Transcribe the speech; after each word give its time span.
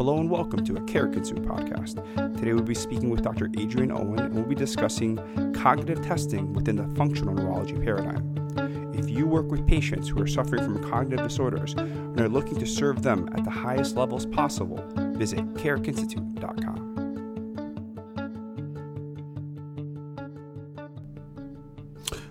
Hello 0.00 0.16
and 0.16 0.30
welcome 0.30 0.64
to 0.64 0.76
a 0.78 0.80
Carrick 0.86 1.14
Institute 1.14 1.44
podcast. 1.44 1.96
Today 2.38 2.54
we'll 2.54 2.62
be 2.62 2.74
speaking 2.74 3.10
with 3.10 3.20
Dr. 3.20 3.50
Adrian 3.58 3.92
Owen 3.92 4.18
and 4.18 4.34
we'll 4.34 4.46
be 4.46 4.54
discussing 4.54 5.18
cognitive 5.52 6.00
testing 6.00 6.54
within 6.54 6.76
the 6.76 6.88
functional 6.96 7.34
neurology 7.34 7.74
paradigm. 7.74 8.94
If 8.94 9.10
you 9.10 9.26
work 9.26 9.50
with 9.50 9.66
patients 9.66 10.08
who 10.08 10.22
are 10.22 10.26
suffering 10.26 10.64
from 10.64 10.82
cognitive 10.88 11.22
disorders 11.28 11.74
and 11.74 12.18
are 12.18 12.30
looking 12.30 12.58
to 12.60 12.66
serve 12.66 13.02
them 13.02 13.28
at 13.34 13.44
the 13.44 13.50
highest 13.50 13.94
levels 13.94 14.24
possible, 14.24 14.82
visit 15.18 15.40
carrickinstitute.com. 15.52 16.86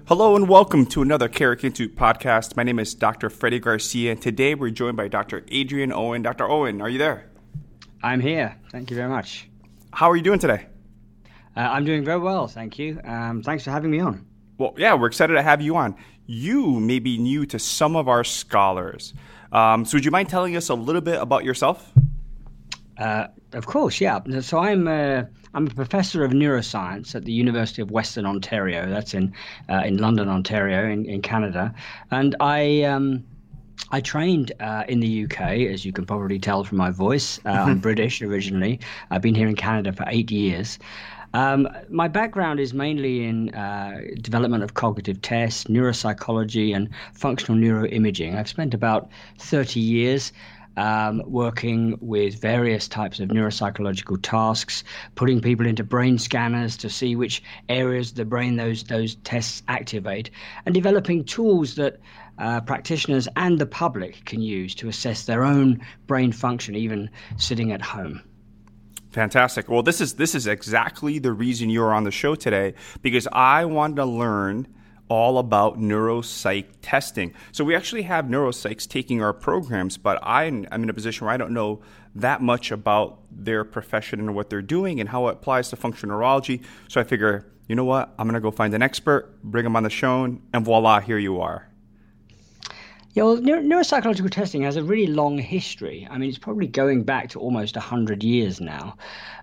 Hello 0.07 0.35
and 0.35 0.49
welcome 0.49 0.87
to 0.87 1.03
another 1.03 1.27
Carrick 1.27 1.63
Institute 1.63 1.95
podcast. 1.95 2.57
My 2.57 2.63
name 2.63 2.79
is 2.79 2.95
Dr. 2.95 3.29
Freddie 3.29 3.59
Garcia, 3.59 4.13
and 4.13 4.19
today 4.19 4.55
we're 4.55 4.71
joined 4.71 4.97
by 4.97 5.07
Dr. 5.07 5.45
Adrian 5.49 5.93
Owen. 5.93 6.23
Dr. 6.23 6.49
Owen, 6.49 6.81
are 6.81 6.89
you 6.89 6.97
there? 6.97 7.28
I'm 8.01 8.21
here. 8.21 8.55
Thank 8.71 8.89
you 8.89 8.95
very 8.95 9.09
much. 9.09 9.49
How 9.91 10.09
are 10.09 10.15
you 10.15 10.21
doing 10.21 10.39
today? 10.39 10.67
Uh, 11.55 11.61
I'm 11.61 11.83
doing 11.83 12.05
very 12.05 12.19
well, 12.19 12.47
thank 12.47 12.79
you. 12.79 13.01
Um, 13.03 13.43
thanks 13.43 13.63
for 13.63 13.71
having 13.71 13.91
me 13.91 13.99
on. 13.99 14.25
Well, 14.57 14.73
yeah, 14.77 14.93
we're 14.93 15.07
excited 15.07 15.33
to 15.33 15.41
have 15.41 15.61
you 15.61 15.75
on. 15.75 15.95
You 16.25 16.79
may 16.79 16.99
be 16.99 17.17
new 17.17 17.45
to 17.47 17.59
some 17.59 17.95
of 17.95 18.07
our 18.07 18.23
scholars. 18.23 19.13
Um, 19.51 19.83
so, 19.83 19.97
would 19.97 20.05
you 20.05 20.11
mind 20.11 20.29
telling 20.29 20.55
us 20.55 20.69
a 20.69 20.75
little 20.75 21.01
bit 21.01 21.19
about 21.19 21.43
yourself? 21.43 21.91
Uh, 22.97 23.27
of 23.53 23.65
course, 23.65 23.99
yeah. 23.99 24.19
So, 24.41 24.59
I'm 24.59 24.87
uh, 24.87 25.23
I'm 25.53 25.67
a 25.67 25.71
professor 25.71 26.23
of 26.23 26.31
neuroscience 26.31 27.15
at 27.15 27.25
the 27.25 27.31
University 27.31 27.81
of 27.81 27.89
Western 27.89 28.25
Ontario. 28.25 28.87
That's 28.87 29.13
in 29.13 29.33
uh, 29.69 29.81
in 29.85 29.97
London, 29.97 30.29
Ontario, 30.29 30.87
in, 30.87 31.05
in 31.05 31.21
Canada, 31.21 31.73
and 32.11 32.35
I. 32.39 32.83
Um, 32.83 33.25
I 33.91 34.01
trained 34.01 34.51
uh, 34.59 34.83
in 34.87 34.99
the 34.99 35.23
UK, 35.23 35.41
as 35.71 35.85
you 35.85 35.91
can 35.91 36.05
probably 36.05 36.39
tell 36.39 36.63
from 36.63 36.77
my 36.77 36.91
voice. 36.91 37.39
Uh, 37.45 37.49
I'm 37.49 37.79
British 37.79 38.21
originally. 38.21 38.79
I've 39.09 39.21
been 39.21 39.35
here 39.35 39.47
in 39.47 39.55
Canada 39.55 39.93
for 39.93 40.05
eight 40.07 40.31
years. 40.31 40.77
Um, 41.33 41.67
my 41.89 42.07
background 42.07 42.59
is 42.59 42.73
mainly 42.73 43.25
in 43.25 43.53
uh, 43.53 44.01
development 44.21 44.63
of 44.63 44.73
cognitive 44.73 45.21
tests, 45.21 45.65
neuropsychology, 45.65 46.75
and 46.75 46.89
functional 47.13 47.59
neuroimaging. 47.59 48.35
I've 48.35 48.47
spent 48.49 48.73
about 48.73 49.09
30 49.37 49.79
years 49.79 50.33
um, 50.77 51.21
working 51.25 51.97
with 51.99 52.39
various 52.39 52.87
types 52.87 53.19
of 53.19 53.29
neuropsychological 53.29 54.19
tasks, 54.21 54.83
putting 55.15 55.41
people 55.41 55.67
into 55.67 55.83
brain 55.83 56.17
scanners 56.17 56.77
to 56.77 56.89
see 56.89 57.15
which 57.15 57.43
areas 57.67 58.11
of 58.11 58.15
the 58.15 58.25
brain 58.25 58.55
those 58.55 58.83
those 58.83 59.15
tests 59.15 59.61
activate, 59.67 60.31
and 60.65 60.73
developing 60.73 61.25
tools 61.25 61.75
that 61.75 61.99
uh, 62.39 62.61
practitioners 62.61 63.27
and 63.35 63.59
the 63.59 63.65
public 63.65 64.23
can 64.25 64.41
use 64.41 64.73
to 64.75 64.87
assess 64.87 65.25
their 65.25 65.43
own 65.43 65.79
brain 66.07 66.31
function, 66.31 66.75
even 66.75 67.09
sitting 67.37 67.71
at 67.71 67.81
home. 67.81 68.21
Fantastic. 69.11 69.69
Well, 69.69 69.83
this 69.83 70.01
is 70.01 70.13
this 70.13 70.35
is 70.35 70.45
exactly 70.45 71.19
the 71.19 71.33
reason 71.33 71.69
you're 71.69 71.93
on 71.93 72.03
the 72.03 72.11
show 72.11 72.35
today 72.35 72.75
because 73.01 73.27
I 73.31 73.65
wanted 73.65 73.95
to 73.97 74.05
learn 74.05 74.67
all 75.09 75.39
about 75.39 75.79
neuropsych 75.79 76.65
testing. 76.81 77.33
So 77.51 77.63
we 77.63 77.75
actually 77.75 78.03
have 78.03 78.25
neuropsychs 78.25 78.87
taking 78.87 79.23
our 79.23 79.33
programs, 79.33 79.97
but 79.97 80.19
I'm, 80.21 80.67
I'm 80.71 80.83
in 80.83 80.89
a 80.89 80.93
position 80.93 81.25
where 81.25 81.33
I 81.33 81.37
don't 81.37 81.51
know 81.51 81.81
that 82.13 82.41
much 82.41 82.71
about 82.71 83.19
their 83.31 83.63
profession 83.63 84.19
and 84.19 84.35
what 84.35 84.51
they're 84.51 84.61
doing 84.61 84.99
and 84.99 85.09
how 85.09 85.27
it 85.27 85.33
applies 85.33 85.69
to 85.69 85.75
functional 85.75 86.15
neurology. 86.15 86.61
So 86.87 87.01
I 87.01 87.03
figure, 87.03 87.51
you 87.67 87.75
know 87.75 87.85
what? 87.85 88.13
I'm 88.19 88.27
going 88.27 88.35
to 88.35 88.39
go 88.39 88.51
find 88.51 88.73
an 88.75 88.83
expert, 88.83 89.41
bring 89.43 89.63
them 89.63 89.75
on 89.75 89.81
the 89.81 89.89
show, 89.89 90.23
and 90.25 90.63
voila, 90.63 90.99
here 90.99 91.17
you 91.17 91.41
are. 91.41 91.67
Yeah, 93.13 93.23
well, 93.23 93.37
neuro- 93.37 93.61
neuropsychological 93.61 94.29
testing 94.29 94.61
has 94.61 94.75
a 94.75 94.83
really 94.83 95.11
long 95.11 95.39
history. 95.39 96.07
I 96.11 96.17
mean, 96.19 96.29
it's 96.29 96.37
probably 96.37 96.67
going 96.67 97.03
back 97.03 97.29
to 97.29 97.39
almost 97.39 97.75
100 97.75 98.23
years 98.23 98.61
now. 98.61 98.95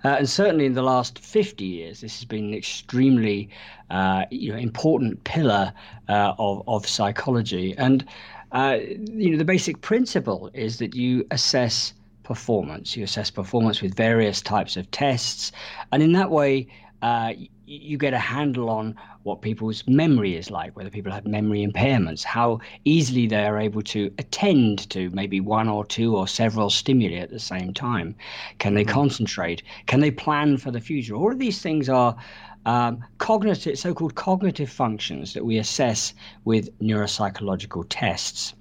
Uh, 0.04 0.16
and 0.18 0.28
certainly 0.28 0.66
in 0.66 0.74
the 0.74 0.82
last 0.82 1.18
50 1.18 1.64
years, 1.64 2.00
this 2.00 2.16
has 2.18 2.24
been 2.24 2.44
an 2.44 2.54
extremely 2.54 3.50
uh, 3.90 4.24
you 4.30 4.52
know, 4.52 4.58
important 4.58 5.24
pillar 5.24 5.72
uh, 6.08 6.34
of, 6.38 6.62
of 6.68 6.86
psychology. 6.86 7.74
And, 7.76 8.04
uh, 8.52 8.78
you 8.80 9.30
know, 9.30 9.36
the 9.36 9.44
basic 9.44 9.80
principle 9.80 10.48
is 10.54 10.78
that 10.78 10.94
you 10.94 11.26
assess 11.32 11.92
performance. 12.22 12.96
You 12.96 13.02
assess 13.02 13.30
performance 13.30 13.82
with 13.82 13.96
various 13.96 14.40
types 14.40 14.76
of 14.76 14.88
tests. 14.92 15.50
And 15.90 16.04
in 16.04 16.12
that 16.12 16.30
way, 16.30 16.68
uh, 17.06 17.32
you 17.66 17.96
get 17.96 18.12
a 18.14 18.18
handle 18.18 18.68
on 18.68 18.96
what 19.22 19.40
people's 19.40 19.84
memory 19.86 20.36
is 20.36 20.50
like, 20.50 20.74
whether 20.76 20.90
people 20.90 21.12
have 21.12 21.24
memory 21.24 21.64
impairments, 21.64 22.24
how 22.24 22.58
easily 22.84 23.28
they 23.28 23.44
are 23.44 23.60
able 23.60 23.80
to 23.82 24.12
attend 24.18 24.90
to 24.90 25.08
maybe 25.10 25.38
one 25.38 25.68
or 25.68 25.84
two 25.84 26.16
or 26.16 26.26
several 26.26 26.68
stimuli 26.68 27.18
at 27.18 27.30
the 27.30 27.38
same 27.38 27.72
time. 27.72 28.16
Can 28.58 28.74
they 28.74 28.82
mm-hmm. 28.82 29.00
concentrate? 29.00 29.62
Can 29.86 30.00
they 30.00 30.10
plan 30.10 30.56
for 30.56 30.72
the 30.72 30.80
future? 30.80 31.14
All 31.14 31.30
of 31.30 31.38
these 31.38 31.62
things 31.62 31.88
are 31.88 32.16
um, 32.64 33.04
cognitive, 33.18 33.78
so-called 33.78 34.16
cognitive 34.16 34.68
functions 34.68 35.32
that 35.34 35.44
we 35.44 35.58
assess 35.58 36.12
with 36.44 36.76
neuropsychological 36.80 37.86
tests. 37.88 38.52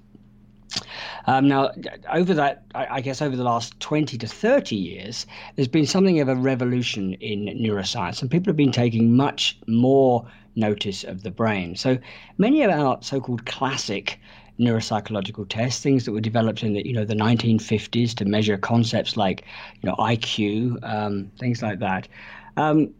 Um, 1.26 1.48
now, 1.48 1.72
over 2.12 2.34
that, 2.34 2.64
I 2.74 3.00
guess 3.00 3.20
over 3.20 3.36
the 3.36 3.44
last 3.44 3.78
20 3.80 4.18
to 4.18 4.26
30 4.26 4.76
years, 4.76 5.26
there's 5.54 5.68
been 5.68 5.86
something 5.86 6.20
of 6.20 6.28
a 6.28 6.36
revolution 6.36 7.14
in 7.14 7.46
neuroscience, 7.58 8.20
and 8.22 8.30
people 8.30 8.50
have 8.50 8.56
been 8.56 8.72
taking 8.72 9.16
much 9.16 9.58
more 9.66 10.26
notice 10.54 11.04
of 11.04 11.22
the 11.22 11.30
brain. 11.30 11.76
So 11.76 11.98
many 12.38 12.62
of 12.62 12.70
our 12.70 12.98
so-called 13.02 13.46
classic 13.46 14.18
neuropsychological 14.58 15.48
tests, 15.48 15.82
things 15.82 16.04
that 16.04 16.12
were 16.12 16.20
developed 16.20 16.62
in 16.62 16.72
the 16.72 16.86
you 16.86 16.92
know 16.92 17.04
the 17.04 17.14
1950s 17.14 18.14
to 18.14 18.24
measure 18.24 18.56
concepts 18.56 19.16
like 19.16 19.44
you 19.82 19.88
know 19.88 19.96
IQ, 19.96 20.78
um, 20.82 21.30
things 21.38 21.62
like 21.62 21.78
that. 21.80 22.08
Um, 22.56 22.94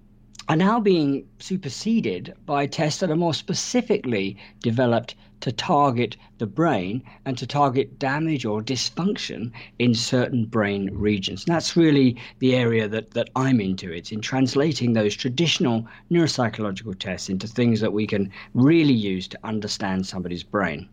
are 0.49 0.57
now 0.57 0.79
being 0.79 1.27
superseded 1.39 2.33
by 2.45 2.67
tests 2.67 3.01
that 3.01 3.11
are 3.11 3.17
more 3.17 3.35
specifically 3.35 4.37
developed 4.61 5.17
to 5.41 5.53
target 5.53 6.17
the 6.39 6.47
brain 6.47 7.03
and 7.25 7.37
to 7.39 7.47
target 7.47 7.99
damage 7.99 8.45
or 8.45 8.63
dysfunction 8.63 9.53
in 9.79 9.95
certain 9.95 10.45
brain 10.45 10.91
regions. 10.93 11.45
And 11.45 11.55
that's 11.55 11.77
really 11.77 12.17
the 12.39 12.55
area 12.55 12.89
that, 12.89 13.13
that 13.13 13.31
I'm 13.37 13.61
into. 13.61 13.93
It's 13.93 14.13
in 14.13 14.21
translating 14.21 14.93
those 14.93 15.15
traditional 15.15 15.87
neuropsychological 16.11 16.99
tests 16.99 17.29
into 17.29 17.47
things 17.47 17.81
that 17.81 17.93
we 17.93 18.07
can 18.07 18.31
really 18.55 18.95
use 18.95 19.29
to 19.29 19.39
understand 19.45 20.07
somebody's 20.07 20.43
brain. 20.43 20.89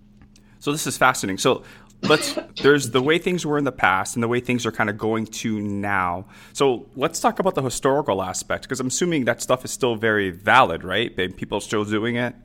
So 0.59 0.71
this 0.71 0.87
is 0.87 0.97
fascinating. 0.97 1.39
So 1.39 1.63
let's 2.03 2.37
there's 2.61 2.91
the 2.91 3.01
way 3.01 3.17
things 3.17 3.45
were 3.45 3.57
in 3.57 3.63
the 3.63 3.71
past 3.71 4.15
and 4.15 4.23
the 4.23 4.27
way 4.27 4.39
things 4.39 4.65
are 4.65 4.71
kind 4.71 4.89
of 4.89 4.97
going 4.97 5.25
to 5.25 5.59
now. 5.59 6.25
So 6.53 6.85
let's 6.95 7.19
talk 7.19 7.39
about 7.39 7.55
the 7.55 7.61
historical 7.61 8.21
aspect 8.21 8.63
because 8.63 8.79
I'm 8.79 8.87
assuming 8.87 9.25
that 9.25 9.41
stuff 9.41 9.65
is 9.65 9.71
still 9.71 9.95
very 9.95 10.29
valid, 10.29 10.83
right? 10.83 11.15
People 11.35 11.57
are 11.57 11.61
still 11.61 11.85
doing 11.85 12.15
it. 12.15 12.35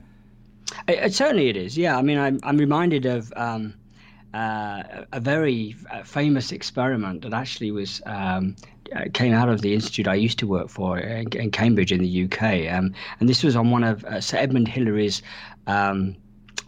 It, 0.87 0.99
it 0.99 1.13
certainly 1.13 1.49
it 1.49 1.57
is. 1.57 1.77
Yeah, 1.77 1.97
I 1.97 2.01
mean, 2.01 2.17
I'm 2.17 2.39
I'm 2.43 2.57
reminded 2.57 3.05
of. 3.05 3.31
Um, 3.35 3.75
uh, 4.31 5.05
a 5.11 5.19
very 5.19 5.75
uh, 5.89 6.03
famous 6.03 6.51
experiment 6.51 7.23
that 7.23 7.33
actually 7.33 7.71
was 7.71 7.99
um, 8.05 8.55
uh, 8.95 9.05
came 9.13 9.33
out 9.33 9.49
of 9.49 9.61
the 9.61 9.73
institute 9.73 10.07
I 10.07 10.13
used 10.13 10.37
to 10.39 10.47
work 10.47 10.69
for 10.69 10.99
in, 10.99 11.29
in 11.29 11.49
Cambridge 11.49 11.91
in 11.91 12.01
the 12.01 12.23
UK, 12.25 12.71
um, 12.71 12.93
and 13.19 13.27
this 13.27 13.43
was 13.43 13.55
on 13.55 13.71
one 13.71 13.83
of 13.83 14.05
uh, 14.05 14.21
Sir 14.21 14.37
Edmund 14.37 14.67
Hillary's 14.67 15.23
um, 15.65 16.15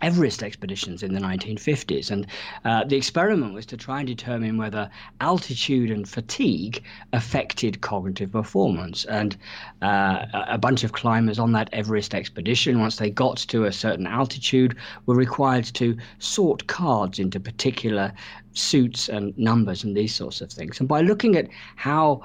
Everest 0.02 0.44
expeditions 0.44 1.04
in 1.04 1.14
the 1.14 1.20
1950s. 1.20 2.12
And 2.12 2.28
uh, 2.66 2.84
the 2.84 2.96
experiment 2.96 3.54
was 3.54 3.66
to 3.68 3.78
try 3.78 4.00
and 4.00 4.08
determine 4.08 4.58
whether 4.58 4.90
altitude 5.20 5.92
and 5.92 6.08
fatigue 6.08 6.84
affected 7.14 7.82
cognitive 7.82 8.32
performance. 8.32 9.06
And 9.06 9.38
uh, 9.82 10.26
a 10.34 10.58
bunch 10.58 10.84
of 10.84 10.94
climbers 10.94 11.40
on 11.40 11.52
that 11.54 11.70
Everest 11.74 12.14
expedition, 12.14 12.80
once 12.80 12.98
they 12.98 13.10
got 13.10 13.38
to 13.38 13.66
a 13.66 13.72
certain 13.72 14.08
altitude, 14.08 14.76
were 15.06 15.16
required 15.16 15.66
to 15.66 15.98
sort 16.20 16.68
cards 16.68 17.20
into 17.20 17.40
particular 17.40 18.14
suits 18.54 19.10
and 19.10 19.38
numbers 19.38 19.84
and 19.84 19.96
these 19.96 20.14
sorts 20.14 20.42
of 20.42 20.52
things. 20.52 20.80
And 20.80 20.90
by 20.90 21.02
looking 21.02 21.36
at 21.36 21.48
how 21.76 22.22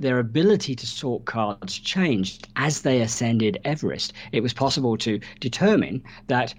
their 0.00 0.18
ability 0.18 0.74
to 0.76 0.86
sort 0.86 1.24
cards 1.24 1.78
changed 1.78 2.48
as 2.56 2.82
they 2.82 3.00
ascended 3.00 3.58
Everest. 3.64 4.12
It 4.32 4.42
was 4.42 4.52
possible 4.52 4.96
to 4.98 5.20
determine 5.40 6.02
that 6.28 6.54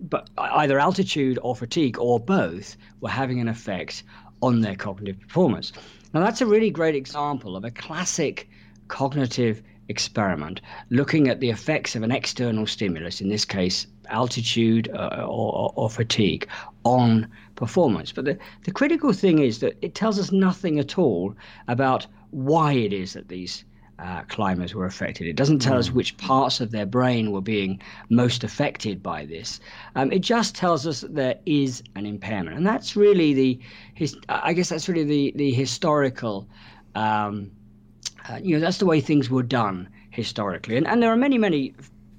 but 0.00 0.30
either 0.38 0.78
altitude 0.78 1.38
or 1.42 1.54
fatigue 1.56 1.98
or 1.98 2.20
both 2.20 2.76
were 3.00 3.08
having 3.08 3.40
an 3.40 3.48
effect 3.48 4.04
on 4.42 4.60
their 4.60 4.76
cognitive 4.76 5.20
performance. 5.20 5.72
Now, 6.14 6.20
that's 6.20 6.40
a 6.40 6.46
really 6.46 6.70
great 6.70 6.94
example 6.94 7.56
of 7.56 7.64
a 7.64 7.70
classic 7.70 8.48
cognitive 8.88 9.62
experiment 9.88 10.60
looking 10.90 11.28
at 11.28 11.40
the 11.40 11.50
effects 11.50 11.96
of 11.96 12.02
an 12.02 12.12
external 12.12 12.66
stimulus, 12.66 13.20
in 13.20 13.28
this 13.28 13.44
case, 13.44 13.86
altitude 14.08 14.88
uh, 14.94 15.24
or, 15.26 15.72
or, 15.74 15.90
fatigue, 15.90 16.48
on 16.84 17.30
performance. 17.56 18.12
But 18.12 18.24
the, 18.24 18.38
the 18.64 18.70
critical 18.70 19.12
thing 19.12 19.38
is 19.38 19.58
that 19.60 19.76
it 19.82 19.94
tells 19.94 20.18
us 20.18 20.30
nothing 20.30 20.78
at 20.78 20.98
all 20.98 21.34
about 21.66 22.06
why 22.30 22.72
it 22.72 22.92
is 22.92 23.14
that 23.14 23.28
these 23.28 23.64
uh, 23.98 24.22
climbers 24.28 24.74
were 24.74 24.86
affected. 24.86 25.26
It 25.26 25.36
doesn't 25.36 25.58
tell 25.58 25.76
us 25.76 25.88
hmm. 25.88 25.96
which 25.96 26.16
parts 26.18 26.60
of 26.60 26.70
their 26.70 26.86
brain 26.86 27.32
were 27.32 27.40
being 27.40 27.80
most 28.08 28.44
affected 28.44 29.02
by 29.02 29.26
this. 29.26 29.60
Um, 29.96 30.12
it 30.12 30.20
just 30.20 30.54
tells 30.54 30.86
us 30.86 31.00
that 31.00 31.14
there 31.14 31.38
is 31.46 31.82
an 31.96 32.06
impairment, 32.06 32.56
and 32.56 32.66
that's 32.66 32.96
really 32.96 33.34
the, 33.34 33.58
his, 33.94 34.16
I 34.28 34.52
guess 34.52 34.68
that's 34.68 34.88
really 34.88 35.04
the 35.04 35.32
the 35.36 35.52
historical, 35.52 36.48
um, 36.94 37.50
uh, 38.28 38.38
you 38.42 38.54
know, 38.54 38.60
that's 38.60 38.78
the 38.78 38.86
way 38.86 39.00
things 39.00 39.30
were 39.30 39.42
done 39.42 39.88
historically, 40.10 40.76
and 40.76 40.86
and 40.86 41.02
there 41.02 41.12
are 41.12 41.16
many 41.16 41.38
many 41.38 41.74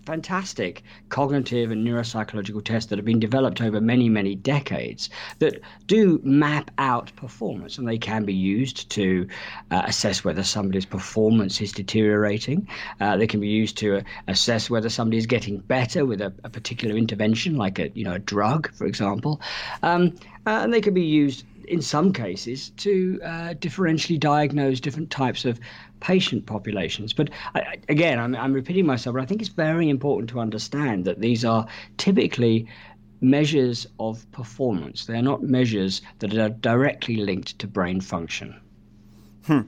fantastic 0.09 0.81
cognitive 1.09 1.69
and 1.69 1.85
neuropsychological 1.85 2.65
tests 2.65 2.89
that 2.89 2.97
have 2.97 3.06
been 3.06 3.19
developed 3.19 3.61
over 3.61 3.79
many, 3.79 4.09
many 4.09 4.33
decades 4.33 5.07
that 5.38 5.61
do 5.85 6.19
map 6.23 6.71
out 6.79 7.15
performance, 7.15 7.77
and 7.77 7.88
they 7.88 8.00
can 8.00 8.25
be 8.25 8.33
used 8.33 8.89
to 8.89 9.27
uh, 9.69 9.83
assess 9.85 10.23
whether 10.23 10.44
somebody's 10.44 10.85
performance 10.85 11.61
is 11.61 11.71
deteriorating. 11.71 12.67
Uh, 13.00 13.17
they 13.17 13.27
can 13.27 13.39
be 13.39 13.50
used 13.50 13.77
to 13.77 13.97
uh, 13.97 14.01
assess 14.27 14.67
whether 14.67 14.89
somebody 14.89 15.19
is 15.19 15.27
getting 15.27 15.59
better 15.59 16.07
with 16.07 16.21
a, 16.21 16.33
a, 16.44 16.50
particular 16.50 16.97
intervention, 16.97 17.56
like 17.56 17.77
a 17.77 17.89
you 17.89 18.03
know 18.03 18.13
a 18.13 18.19
drug, 18.19 18.73
for 18.73 18.88
example, 18.88 19.39
um, 19.83 20.15
uh, 20.47 20.61
and 20.63 20.73
they 20.73 20.81
can 20.81 20.95
be 20.95 21.03
used 21.03 21.45
in 21.69 21.81
some 21.81 22.12
cases 22.12 22.71
to 22.71 23.19
uh, 23.24 23.54
differentially 23.54 24.19
diagnose 24.19 24.80
different 24.80 25.12
types 25.12 25.45
of 25.45 25.60
patient 26.00 26.45
populations. 26.45 27.13
But 27.13 27.30
I, 27.56 27.77
again, 27.89 28.19
I'm, 28.19 28.36
I'm 28.36 28.54
repeating 28.54 28.86
myself, 28.86 29.16
but 29.16 29.21
I 29.21 29.25
think 29.25 29.42
it's 29.42 29.50
very 29.50 29.89
important 29.89 30.30
to 30.31 30.39
understand 30.39 31.06
that 31.06 31.21
these 31.21 31.45
are 31.45 31.68
typically 31.98 32.68
measures 33.21 33.86
of 34.00 34.30
performance. 34.31 35.06
They're 35.06 35.21
not 35.21 35.44
measures 35.44 36.01
that 36.19 36.36
are 36.38 36.50
directly 36.50 37.18
linked 37.18 37.60
to 37.60 37.68
brain 37.68 38.01
function. 38.01 38.60
Hmm. 39.45 39.62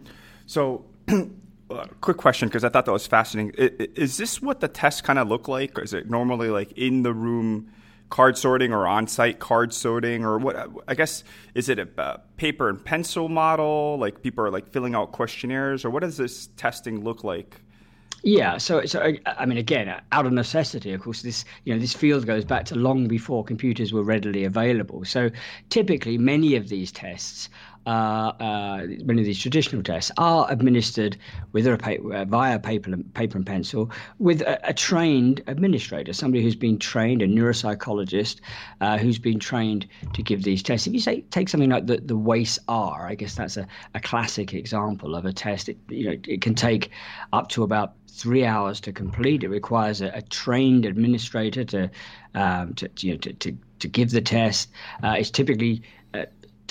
So, 0.45 0.86
uh, 1.07 1.86
quick 2.01 2.18
question 2.18 2.48
because 2.48 2.63
I 2.63 2.69
thought 2.69 2.86
that 2.86 2.92
was 2.92 3.07
fascinating. 3.07 3.53
Is 3.95 4.18
this 4.18 4.42
what 4.42 4.59
the 4.59 4.68
tests 4.68 5.01
kind 5.01 5.19
of 5.19 5.27
look 5.27 5.48
like? 5.48 5.77
Or 5.77 5.83
is 5.83 5.94
it 5.94 6.09
normally 6.09 6.50
like 6.50 6.71
in 6.74 7.03
the 7.03 7.13
room? 7.13 7.71
Card 8.11 8.37
sorting 8.37 8.71
or 8.73 8.85
on-site 8.85 9.39
card 9.39 9.73
sorting 9.73 10.23
or 10.23 10.37
what 10.37 10.69
i 10.87 10.93
guess 10.93 11.23
is 11.55 11.69
it 11.69 11.79
a 11.79 12.21
paper 12.37 12.69
and 12.69 12.83
pencil 12.85 13.29
model 13.29 13.97
like 13.97 14.21
people 14.21 14.43
are 14.43 14.51
like 14.51 14.67
filling 14.67 14.93
out 14.93 15.11
questionnaires 15.13 15.83
or 15.83 15.89
what 15.89 16.01
does 16.01 16.17
this 16.17 16.49
testing 16.57 17.03
look 17.03 17.23
like 17.23 17.61
yeah, 18.23 18.59
so 18.59 18.85
so 18.85 19.13
I 19.25 19.45
mean, 19.47 19.57
again, 19.57 19.99
out 20.11 20.27
of 20.27 20.31
necessity, 20.31 20.93
of 20.93 21.01
course, 21.01 21.23
this 21.23 21.43
you 21.63 21.73
know 21.73 21.79
this 21.79 21.93
field 21.93 22.27
goes 22.27 22.45
back 22.45 22.65
to 22.65 22.75
long 22.75 23.07
before 23.07 23.43
computers 23.43 23.91
were 23.93 24.03
readily 24.03 24.43
available. 24.43 25.03
So 25.05 25.31
typically, 25.69 26.19
many 26.19 26.55
of 26.55 26.69
these 26.69 26.91
tests 26.91 27.49
uh, 27.85 27.89
uh, 28.39 28.87
many 29.03 29.21
of 29.21 29.25
these 29.25 29.39
traditional 29.39 29.81
tests 29.81 30.11
are 30.17 30.45
administered 30.51 31.17
with 31.51 31.65
a 31.65 31.77
paper, 31.77 32.13
uh, 32.13 32.25
via 32.25 32.59
paper 32.59 32.91
and, 32.91 33.11
paper 33.15 33.37
and 33.37 33.45
pencil 33.45 33.89
with 34.19 34.41
a, 34.41 34.69
a, 34.69 34.73
trained 34.73 35.41
administrator, 35.47 36.13
somebody 36.13 36.43
who's 36.43 36.55
been 36.55 36.77
trained, 36.77 37.23
a 37.23 37.27
neuropsychologist 37.27 38.39
uh, 38.81 38.97
who's 38.99 39.17
been 39.17 39.39
trained 39.39 39.87
to 40.13 40.21
give 40.21 40.43
these 40.43 40.61
tests. 40.61 40.85
If 40.85 40.93
you 40.93 40.99
say 40.99 41.21
take 41.31 41.49
something 41.49 41.71
like 41.71 41.87
the, 41.87 41.97
the 41.97 42.15
WAIS-R, 42.15 43.07
I 43.07 43.15
guess 43.15 43.35
that's 43.35 43.57
a, 43.57 43.67
a 43.95 43.99
classic 43.99 44.53
example 44.53 45.15
of 45.15 45.25
a 45.25 45.33
test. 45.33 45.67
It, 45.67 45.77
you 45.89 46.05
know, 46.05 46.17
it 46.27 46.41
can 46.41 46.53
take 46.53 46.91
up 47.33 47.49
to 47.49 47.63
about 47.63 47.93
three 48.07 48.45
hours 48.45 48.79
to 48.81 48.91
complete. 48.91 49.43
It 49.43 49.49
requires 49.49 50.01
a, 50.01 50.11
a 50.13 50.21
trained 50.21 50.85
administrator 50.85 51.63
to, 51.65 51.89
um, 52.35 52.75
to, 52.75 52.89
you 52.99 53.13
know, 53.13 53.17
to, 53.17 53.33
to, 53.33 53.57
to 53.79 53.87
give 53.87 54.11
the 54.11 54.21
test. 54.21 54.69
Uh, 55.03 55.15
it's 55.17 55.31
typically 55.31 55.81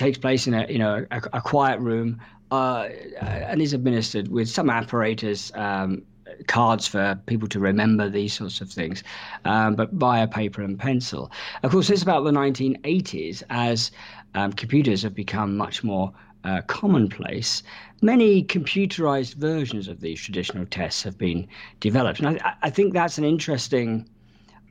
takes 0.01 0.19
place 0.19 0.47
in 0.47 0.55
a 0.55 0.67
you 0.69 0.79
know 0.79 1.07
a, 1.11 1.23
a 1.35 1.41
quiet 1.41 1.79
room 1.79 2.21
uh, 2.51 2.89
and 3.21 3.61
is 3.61 3.73
administered 3.73 4.29
with 4.29 4.49
some 4.49 4.71
apparatus. 4.71 5.53
Um, 5.55 6.03
cards 6.47 6.87
for 6.87 7.21
people 7.27 7.49
to 7.49 7.59
remember 7.59 8.09
these 8.09 8.33
sorts 8.33 8.61
of 8.63 8.71
things, 8.71 9.03
um, 9.45 9.75
but 9.75 9.93
via 9.93 10.27
paper 10.27 10.63
and 10.63 10.79
pencil. 10.79 11.31
Of 11.63 11.73
course, 11.73 11.91
it's 11.91 12.03
about 12.03 12.25
the 12.25 12.31
1980s 12.31 13.43
as 13.51 13.91
um, 14.35 14.53
computers 14.53 15.03
have 15.03 15.15
become 15.15 15.57
much 15.57 15.85
more 15.85 16.13
uh, 16.45 16.63
commonplace. 16.67 17.63
Many 18.01 18.43
computerized 18.45 19.35
versions 19.35 19.87
of 19.89 20.01
these 20.01 20.21
traditional 20.21 20.65
tests 20.67 21.03
have 21.03 21.19
been 21.19 21.47
developed, 21.81 22.21
and 22.21 22.41
I, 22.41 22.55
I 22.63 22.71
think 22.71 22.95
that's 22.95 23.19
an 23.19 23.25
interesting 23.25 24.09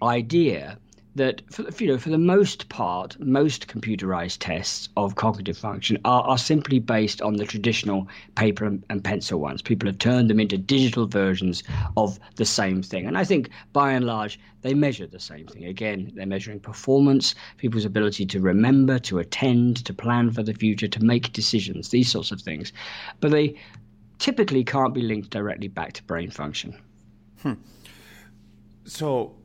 idea 0.02 0.80
that 1.16 1.42
for, 1.52 1.64
you 1.84 1.88
know 1.88 1.98
for 1.98 2.10
the 2.10 2.18
most 2.18 2.70
part 2.70 3.20
most 3.20 3.68
computerized 3.68 4.38
tests 4.40 4.90
of 4.96 5.16
cognitive 5.16 5.58
function 5.58 5.98
are, 6.06 6.22
are 6.24 6.38
simply 6.38 6.80
based 6.80 7.22
on 7.22 7.36
the 7.36 7.46
traditional 7.46 8.08
paper 8.36 8.66
and, 8.66 9.04
pencil 9.04 9.40
ones. 9.40 9.62
People 9.62 9.88
have 9.88 9.98
turned 9.98 10.30
them 10.30 10.40
into 10.40 10.58
digital 10.58 11.08
versions 11.08 11.64
of 11.98 12.20
the 12.36 12.46
same 12.46 12.84
thing. 12.84 13.08
And 13.08 13.18
i 13.18 13.24
think 13.24 13.50
by 13.74 13.92
and 13.92 14.06
large 14.06 14.40
they 14.62 14.74
measure 14.74 15.08
the 15.08 15.20
same 15.20 15.48
thing. 15.48 15.66
Again 15.66 16.12
they're 16.16 16.26
measuring 16.26 16.60
performance 16.60 17.34
people's 17.58 17.86
ability 17.86 18.26
to 18.28 18.40
remember 18.40 19.00
to 19.00 19.20
attend 19.20 19.84
to 19.86 19.94
plan 19.94 20.32
for 20.32 20.44
the 20.44 20.54
future 20.54 20.88
to 20.88 21.04
make 21.04 21.34
decisions 21.34 21.90
these 21.90 22.10
sorts 22.12 22.32
of 22.32 22.42
things. 22.42 22.72
But 23.20 23.32
they 23.32 23.56
typically 24.20 24.64
can't 24.64 24.94
be 24.94 25.02
linked 25.02 25.32
directly 25.32 25.70
back 25.70 25.94
to 25.94 26.04
brain 26.04 26.30
function. 26.30 26.76
Hmm. 27.42 27.54
so 28.84 29.39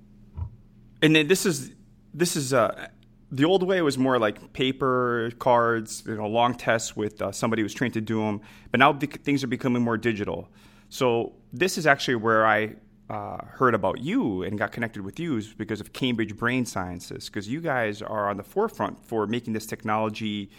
and 1.05 1.29
this 1.29 1.45
is 1.45 1.73
this 2.15 2.37
is 2.37 2.53
uh, 2.55 2.89
the 3.31 3.45
old 3.45 3.63
way 3.63 3.83
was 3.83 3.99
more 3.99 4.19
like 4.19 4.53
paper 4.53 5.33
cards, 5.39 6.03
you 6.07 6.15
know, 6.15 6.27
long 6.27 6.55
tests 6.55 6.97
with 6.97 7.21
uh, 7.21 7.33
somebody 7.33 7.63
who's 7.63 7.75
trained 7.75 7.95
to 7.95 8.01
do 8.01 8.21
them. 8.21 8.41
But 8.71 8.81
now 8.81 8.93
things 8.93 9.43
are 9.45 9.49
becoming 9.49 9.83
more 9.83 9.99
digital. 9.99 10.49
So 10.89 11.33
this 11.53 11.77
is 11.77 11.87
actually 11.87 12.15
where 12.17 12.47
I 12.47 12.77
uh, 13.11 13.39
heard 13.45 13.75
about 13.75 14.01
you 14.01 14.45
and 14.45 14.57
got 14.57 14.73
connected 14.73 15.03
with 15.03 15.19
you 15.19 15.37
is 15.37 15.53
because 15.53 15.81
of 15.81 15.93
Cambridge 15.93 16.37
Brain 16.37 16.65
Sciences, 16.65 17.29
because 17.29 17.49
you 17.49 17.61
guys 17.61 18.01
are 18.01 18.31
on 18.31 18.37
the 18.37 18.43
forefront 18.43 19.05
for 19.05 19.27
making 19.27 19.53
this 19.53 19.67
technology 19.67 20.51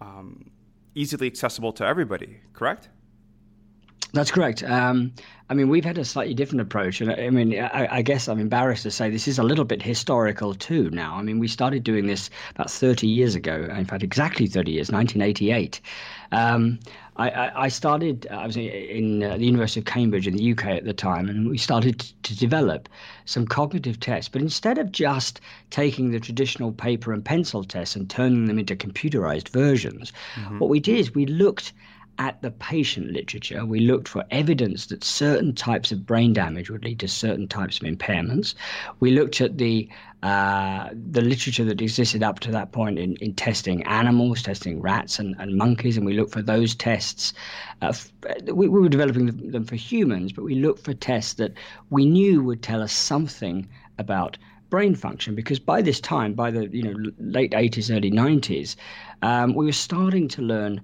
um, 0.00 0.50
easily 0.94 1.26
accessible 1.26 1.72
to 1.74 1.84
everybody. 1.84 2.40
Correct? 2.52 2.88
That's 4.12 4.30
correct. 4.30 4.62
Um, 4.62 5.12
I 5.50 5.54
mean, 5.54 5.68
we've 5.68 5.84
had 5.84 5.96
a 5.96 6.04
slightly 6.04 6.34
different 6.34 6.60
approach, 6.60 7.00
and 7.00 7.10
I 7.10 7.30
mean, 7.30 7.58
I, 7.58 7.96
I, 7.96 8.02
guess 8.02 8.28
I'm 8.28 8.38
embarrassed 8.38 8.82
to 8.82 8.90
say 8.90 9.08
this 9.08 9.26
is 9.26 9.38
a 9.38 9.42
little 9.42 9.64
bit 9.64 9.80
historical 9.80 10.54
too. 10.54 10.90
Now, 10.90 11.14
I 11.14 11.22
mean, 11.22 11.38
we 11.38 11.48
started 11.48 11.84
doing 11.84 12.06
this 12.06 12.28
about 12.54 12.70
30 12.70 13.06
years 13.06 13.34
ago. 13.34 13.66
In 13.74 13.84
fact, 13.86 14.02
exactly 14.02 14.46
30 14.46 14.72
years, 14.72 14.90
1988. 14.90 15.80
Um, 16.32 16.78
I, 17.16 17.64
I, 17.64 17.68
started. 17.68 18.28
I 18.30 18.46
was 18.46 18.56
in 18.56 19.24
uh, 19.24 19.36
the 19.38 19.44
University 19.44 19.80
of 19.80 19.86
Cambridge 19.86 20.28
in 20.28 20.36
the 20.36 20.52
UK 20.52 20.66
at 20.66 20.84
the 20.84 20.92
time, 20.92 21.28
and 21.28 21.50
we 21.50 21.58
started 21.58 21.98
to 22.22 22.36
develop 22.36 22.88
some 23.24 23.44
cognitive 23.44 23.98
tests. 23.98 24.28
But 24.28 24.40
instead 24.40 24.78
of 24.78 24.92
just 24.92 25.40
taking 25.70 26.12
the 26.12 26.20
traditional 26.20 26.70
paper 26.70 27.12
and 27.12 27.24
pencil 27.24 27.64
tests 27.64 27.96
and 27.96 28.08
turning 28.08 28.46
them 28.46 28.58
into 28.58 28.76
computerized 28.76 29.48
versions, 29.48 30.12
mm-hmm. 30.36 30.60
what 30.60 30.70
we 30.70 30.78
did 30.78 30.98
is 30.98 31.14
we 31.14 31.26
looked 31.26 31.72
at 32.18 32.42
the 32.42 32.50
patient 32.50 33.12
literature, 33.12 33.64
we 33.64 33.80
looked 33.80 34.08
for 34.08 34.24
evidence 34.30 34.86
that 34.86 35.04
certain 35.04 35.54
types 35.54 35.92
of 35.92 36.04
brain 36.04 36.32
damage 36.32 36.68
would 36.68 36.84
lead 36.84 36.98
to 37.00 37.08
certain 37.08 37.46
types 37.46 37.80
of 37.80 37.86
impairments. 37.86 38.54
We 39.00 39.12
looked 39.12 39.40
at 39.40 39.58
the 39.58 39.88
uh, 40.24 40.88
the 40.92 41.20
literature 41.20 41.64
that 41.64 41.80
existed 41.80 42.24
up 42.24 42.40
to 42.40 42.50
that 42.50 42.72
point 42.72 42.98
in, 42.98 43.14
in 43.16 43.32
testing 43.34 43.84
animals, 43.84 44.42
testing 44.42 44.80
rats 44.80 45.20
and, 45.20 45.36
and 45.38 45.56
monkeys, 45.56 45.96
and 45.96 46.04
we 46.04 46.14
looked 46.14 46.32
for 46.32 46.42
those 46.42 46.74
tests. 46.74 47.32
Uh, 47.82 47.92
we, 48.46 48.66
we, 48.66 48.80
were 48.80 48.88
developing 48.88 49.26
them 49.52 49.64
for 49.64 49.76
humans, 49.76 50.32
but 50.32 50.42
we 50.42 50.56
looked 50.56 50.84
for 50.84 50.92
tests 50.92 51.34
that 51.34 51.52
we 51.90 52.04
knew 52.04 52.42
would 52.42 52.62
tell 52.62 52.82
us 52.82 52.92
something 52.92 53.68
about 53.98 54.36
brain 54.70 54.96
function 54.96 55.36
because 55.36 55.60
by 55.60 55.80
this 55.80 56.00
time, 56.00 56.34
by 56.34 56.50
the 56.50 56.66
you 56.68 56.82
know 56.82 57.12
late 57.20 57.52
80s, 57.52 57.94
early 57.96 58.10
90s, 58.10 58.74
um, 59.22 59.54
we 59.54 59.66
were 59.66 59.72
starting 59.72 60.26
to 60.26 60.42
learn 60.42 60.80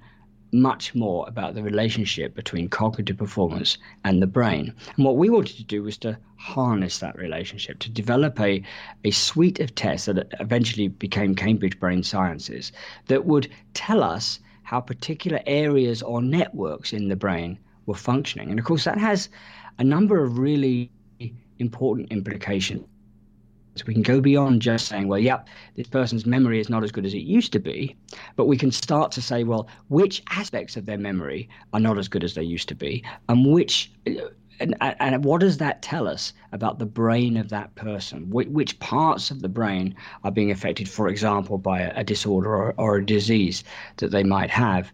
much 0.55 0.95
more 0.95 1.27
about 1.29 1.55
the 1.55 1.63
relationship 1.63 2.35
between 2.35 2.69
cognitive 2.69 3.17
performance 3.17 3.77
and 4.05 4.23
the 4.23 4.27
brain. 4.27 4.73
And 4.97 5.05
what 5.05 5.17
we 5.17 5.29
wanted 5.29 5.57
to 5.57 5.65
do 5.65 5.83
was 5.83 5.99
to 5.99 6.17
harness 6.37 7.01
that 7.01 7.17
relationship, 7.17 7.81
to 7.81 7.91
develop 7.91 8.39
a, 8.41 8.63
a 9.05 9.11
suite 9.11 9.59
of 9.59 9.75
tests 9.75 10.07
that 10.07 10.33
eventually 10.39 10.89
became 10.89 11.35
Cambridge 11.35 11.79
Brain 11.81 12.03
Sciences 12.03 12.71
that 13.09 13.27
would 13.27 13.49
tell 13.75 14.03
us 14.03 14.39
how 14.63 14.81
particular 14.81 15.41
areas 15.47 16.03
or 16.03 16.23
networks 16.23 16.93
in 16.93 17.09
the 17.09 17.17
brain 17.17 17.59
were 17.87 17.95
functioning. 17.95 18.51
And 18.51 18.59
of 18.59 18.65
course, 18.65 18.85
that 18.85 18.99
has 18.99 19.29
a 19.79 19.85
number 19.85 20.23
of 20.23 20.39
really 20.39 20.91
important 21.59 22.13
implications 22.13 22.87
so 23.77 23.85
we 23.87 23.95
can 23.95 24.03
go 24.03 24.21
beyond 24.21 24.63
just 24.63 24.87
saying, 24.87 25.09
well, 25.09 25.19
yep, 25.19 25.49
this 25.75 25.89
person's 25.89 26.27
memory 26.27 26.61
is 26.61 26.69
not 26.69 26.85
as 26.85 26.93
good 26.93 27.05
as 27.05 27.15
it 27.15 27.23
used 27.23 27.53
to 27.53 27.59
be, 27.59 27.97
but 28.37 28.47
we 28.47 28.57
can 28.57 28.71
start 28.71 29.11
to 29.13 29.23
say, 29.23 29.43
well, 29.45 29.69
which 29.89 30.23
aspects 30.31 30.77
of 30.77 30.87
their 30.87 30.99
memory 30.99 31.49
are 31.73 31.81
not 31.81 31.99
as 31.99 32.09
good 32.09 32.23
as 32.23 32.35
they 32.35 32.43
used 32.43 32.69
to 32.69 32.75
be, 32.75 33.03
and 33.29 33.53
which. 33.53 33.91
And, 34.61 34.77
and 34.81 35.25
what 35.25 35.41
does 35.41 35.59
that 35.59 35.83
tell 35.83 36.07
us 36.07 36.33
about 36.53 36.79
the 36.79 36.87
brain 36.87 37.37
of 37.37 37.49
that 37.49 37.75
person? 37.75 38.31
Which, 38.31 38.47
which 38.47 38.79
parts 38.79 39.33
of 39.33 39.43
the 39.43 39.49
brain 39.49 39.97
are 40.23 40.31
being 40.31 40.53
affected, 40.53 40.89
for 40.89 41.09
example, 41.09 41.59
by 41.59 41.81
a, 41.81 41.93
a 41.97 42.05
disorder 42.05 42.51
or, 42.51 42.75
or 42.77 42.97
a 42.99 43.05
disease 43.05 43.65
that 43.97 44.13
they 44.13 44.23
might 44.23 44.51
have? 44.51 44.93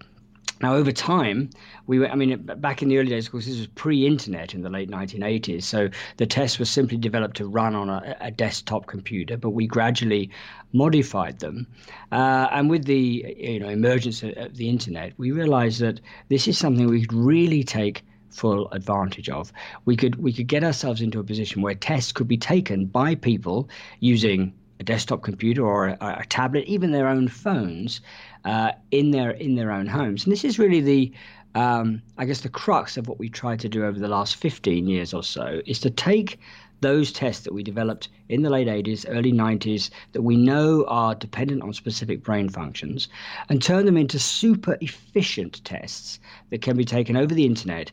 Now, 0.62 0.74
over 0.74 0.92
time, 0.92 1.50
we 1.86 1.98
were, 1.98 2.08
I 2.08 2.14
mean, 2.14 2.36
back 2.58 2.82
in 2.82 2.88
the 2.88 2.98
early 2.98 3.08
days, 3.08 3.26
of 3.26 3.32
course, 3.32 3.46
this 3.46 3.56
was 3.56 3.66
pre 3.68 4.06
internet 4.06 4.54
in 4.54 4.62
the 4.62 4.68
late 4.68 4.90
1980s. 4.90 5.62
So 5.62 5.88
the 6.18 6.26
test 6.26 6.58
was 6.58 6.68
simply 6.68 6.98
developed 6.98 7.36
to 7.38 7.46
run 7.46 7.74
on 7.74 7.88
a, 7.88 8.16
a 8.20 8.30
desktop 8.30 8.86
computer, 8.86 9.36
but 9.36 9.50
we 9.50 9.66
gradually 9.66 10.30
modified 10.72 11.38
them. 11.38 11.66
Uh, 12.12 12.48
and 12.52 12.68
with 12.68 12.84
the 12.84 13.34
you 13.38 13.60
know, 13.60 13.68
emergence 13.68 14.22
of 14.22 14.56
the 14.56 14.68
internet, 14.68 15.14
we 15.16 15.30
realized 15.30 15.80
that 15.80 16.00
this 16.28 16.46
is 16.46 16.58
something 16.58 16.86
we 16.86 17.00
could 17.00 17.12
really 17.14 17.64
take 17.64 18.04
full 18.28 18.70
advantage 18.70 19.28
of. 19.28 19.52
We 19.84 19.96
could 19.96 20.16
we 20.16 20.32
could 20.32 20.46
get 20.46 20.62
ourselves 20.62 21.00
into 21.00 21.18
a 21.18 21.24
position 21.24 21.62
where 21.62 21.74
tests 21.74 22.12
could 22.12 22.28
be 22.28 22.38
taken 22.38 22.86
by 22.86 23.14
people 23.14 23.68
using 23.98 24.52
a 24.80 24.84
desktop 24.84 25.22
computer 25.22 25.64
or 25.64 25.88
a, 25.88 25.96
a 26.00 26.26
tablet, 26.28 26.64
even 26.64 26.90
their 26.90 27.06
own 27.06 27.28
phones, 27.28 28.00
uh, 28.44 28.72
in 28.90 29.10
their 29.10 29.30
in 29.32 29.54
their 29.54 29.70
own 29.70 29.86
homes. 29.86 30.24
And 30.24 30.32
this 30.32 30.44
is 30.44 30.58
really 30.58 30.80
the 30.80 31.12
um, 31.54 32.02
I 32.16 32.24
guess 32.24 32.40
the 32.40 32.48
crux 32.48 32.96
of 32.96 33.06
what 33.06 33.18
we 33.18 33.28
tried 33.28 33.60
to 33.60 33.68
do 33.68 33.84
over 33.84 33.98
the 33.98 34.08
last 34.08 34.36
15 34.36 34.86
years 34.86 35.12
or 35.12 35.22
so 35.22 35.60
is 35.66 35.80
to 35.80 35.90
take 35.90 36.38
those 36.80 37.12
tests 37.12 37.44
that 37.44 37.52
we 37.52 37.62
developed 37.62 38.08
in 38.30 38.42
the 38.42 38.48
late 38.48 38.68
80s, 38.68 39.04
early 39.08 39.32
90s, 39.32 39.90
that 40.12 40.22
we 40.22 40.36
know 40.36 40.86
are 40.86 41.14
dependent 41.14 41.62
on 41.62 41.74
specific 41.74 42.22
brain 42.22 42.48
functions, 42.48 43.08
and 43.50 43.62
turn 43.62 43.84
them 43.84 43.98
into 43.98 44.18
super 44.18 44.78
efficient 44.80 45.62
tests 45.64 46.18
that 46.48 46.62
can 46.62 46.76
be 46.76 46.84
taken 46.84 47.16
over 47.16 47.34
the 47.34 47.44
internet, 47.44 47.92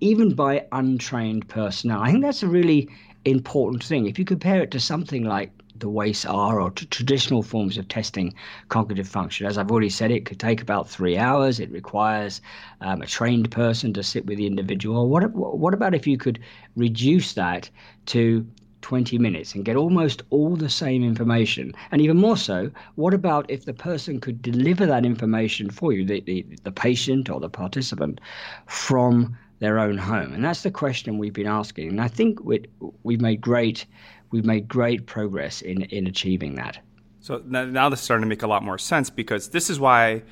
even 0.00 0.34
by 0.34 0.64
untrained 0.72 1.46
personnel. 1.48 2.00
I 2.00 2.10
think 2.10 2.22
that's 2.22 2.42
a 2.42 2.48
really 2.48 2.88
important 3.24 3.84
thing. 3.84 4.06
If 4.06 4.18
you 4.18 4.24
compare 4.24 4.62
it 4.62 4.70
to 4.70 4.80
something 4.80 5.24
like 5.24 5.50
the 5.82 5.88
WAIS-R 5.88 6.60
or 6.60 6.70
t- 6.70 6.86
traditional 6.86 7.42
forms 7.42 7.76
of 7.76 7.88
testing 7.88 8.32
cognitive 8.68 9.08
function. 9.08 9.46
As 9.46 9.58
I've 9.58 9.70
already 9.70 9.90
said, 9.90 10.10
it 10.10 10.24
could 10.24 10.40
take 10.40 10.62
about 10.62 10.88
three 10.88 11.18
hours. 11.18 11.60
It 11.60 11.70
requires 11.70 12.40
um, 12.80 13.02
a 13.02 13.06
trained 13.06 13.50
person 13.50 13.92
to 13.92 14.02
sit 14.02 14.24
with 14.24 14.38
the 14.38 14.46
individual. 14.46 15.08
What, 15.10 15.30
what 15.32 15.74
about 15.74 15.94
if 15.94 16.06
you 16.06 16.16
could 16.16 16.38
reduce 16.76 17.34
that 17.34 17.68
to 18.06 18.46
20 18.82 19.16
minutes 19.18 19.54
and 19.54 19.64
get 19.64 19.76
almost 19.76 20.22
all 20.30 20.56
the 20.56 20.68
same 20.68 21.02
information. 21.02 21.72
And 21.90 22.00
even 22.00 22.16
more 22.16 22.36
so, 22.36 22.70
what 22.96 23.14
about 23.14 23.48
if 23.48 23.64
the 23.64 23.72
person 23.72 24.20
could 24.20 24.42
deliver 24.42 24.86
that 24.86 25.06
information 25.06 25.70
for 25.70 25.92
you, 25.92 26.04
the, 26.04 26.20
the, 26.20 26.44
the 26.64 26.72
patient 26.72 27.30
or 27.30 27.40
the 27.40 27.48
participant, 27.48 28.20
from 28.66 29.36
their 29.60 29.78
own 29.78 29.98
home? 29.98 30.32
And 30.34 30.44
that's 30.44 30.64
the 30.64 30.70
question 30.70 31.18
we've 31.18 31.32
been 31.32 31.46
asking. 31.46 31.88
And 31.88 32.00
I 32.00 32.08
think 32.08 32.42
we, 32.44 32.64
we've 33.04 33.20
made 33.20 33.40
great 33.40 33.86
we've 34.32 34.44
made 34.44 34.66
great 34.66 35.06
progress 35.06 35.62
in, 35.62 35.82
in 35.82 36.06
achieving 36.06 36.56
that. 36.56 36.78
So 37.20 37.40
now 37.46 37.88
this 37.88 38.00
is 38.00 38.04
starting 38.04 38.22
to 38.22 38.28
make 38.28 38.42
a 38.42 38.48
lot 38.48 38.64
more 38.64 38.78
sense 38.78 39.08
because 39.08 39.50
this 39.50 39.70
is 39.70 39.78
why 39.78 40.22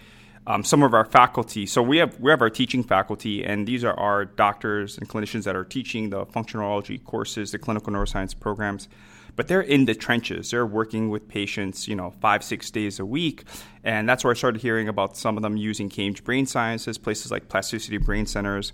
um, 0.47 0.65
some 0.65 0.83
of 0.83 0.93
our 0.93 1.05
faculty. 1.05 1.65
So 1.67 1.83
we 1.83 1.99
have 1.99 2.19
we 2.19 2.31
have 2.31 2.43
our 2.43 2.51
teaching 2.51 2.83
faculty, 2.83 3.45
and 3.45 3.67
these 3.67 3.85
are 3.85 3.95
our 3.95 4.25
doctors 4.25 4.99
and 4.99 5.09
clinicians 5.09 5.45
that 5.45 5.55
are 5.55 5.65
teaching 5.65 6.11
the 6.11 6.27
functional 6.27 6.67
neurology 6.67 6.99
courses, 6.99 7.53
the 7.53 7.59
clinical 7.59 7.93
neuroscience 7.93 8.39
programs. 8.39 8.89
But 9.37 9.47
they're 9.47 9.61
in 9.61 9.85
the 9.85 9.95
trenches. 9.95 10.51
They're 10.51 10.67
working 10.67 11.09
with 11.09 11.29
patients, 11.29 11.87
you 11.87 11.95
know, 11.95 12.11
five 12.21 12.43
six 12.43 12.71
days 12.71 12.99
a 12.99 13.07
week, 13.07 13.45
and 13.85 14.09
that's 14.09 14.25
where 14.25 14.33
I 14.33 14.35
started 14.35 14.61
hearing 14.61 14.89
about 14.89 15.17
some 15.17 15.37
of 15.37 15.43
them 15.43 15.57
using 15.57 15.89
Cambridge 15.89 16.25
Brain 16.25 16.47
Sciences, 16.47 16.99
places 16.99 17.31
like 17.31 17.49
Plasticity 17.49 17.99
Brain 17.99 18.27
Centers, 18.27 18.73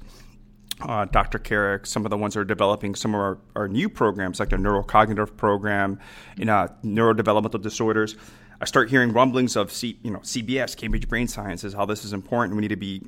uh, 0.83 1.07
Dr. 1.07 1.39
Carrick, 1.39 1.87
some 1.87 2.05
of 2.05 2.11
the 2.11 2.17
ones 2.17 2.35
that 2.35 2.41
are 2.41 2.45
developing 2.45 2.95
some 2.95 3.15
of 3.15 3.21
our, 3.21 3.39
our 3.55 3.69
new 3.69 3.89
programs, 3.89 4.41
like 4.41 4.51
the 4.51 4.57
neurocognitive 4.57 5.37
program 5.37 5.99
in 6.39 6.49
uh, 6.49 6.69
neurodevelopmental 6.85 7.63
disorders. 7.63 8.17
I 8.61 8.65
start 8.65 8.91
hearing 8.91 9.13
rumblings 9.13 9.57
of 9.57 9.73
C, 9.73 9.99
you 10.03 10.11
know 10.11 10.21
CBS, 10.21 10.77
Cambridge 10.77 11.09
Brain 11.09 11.29
Sciences, 11.29 11.75
how 11.75 11.87
this 11.87 12.05
is 12.05 12.13
important. 12.13 12.57
We 12.57 12.63
need 12.63 12.69
to 12.69 12.77
be 12.77 13.03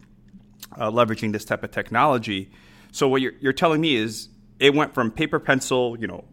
uh, 0.76 0.90
leveraging 0.90 1.32
this 1.32 1.44
type 1.44 1.62
of 1.62 1.70
technology. 1.70 2.50
So 2.92 3.08
what 3.08 3.20
you're, 3.20 3.32
you're 3.40 3.52
telling 3.52 3.80
me 3.80 3.96
is 3.96 4.28
it 4.58 4.74
went 4.74 4.94
from 4.94 5.10
paper 5.10 5.38
pencil, 5.38 5.96
you 5.98 6.06
know, 6.06 6.24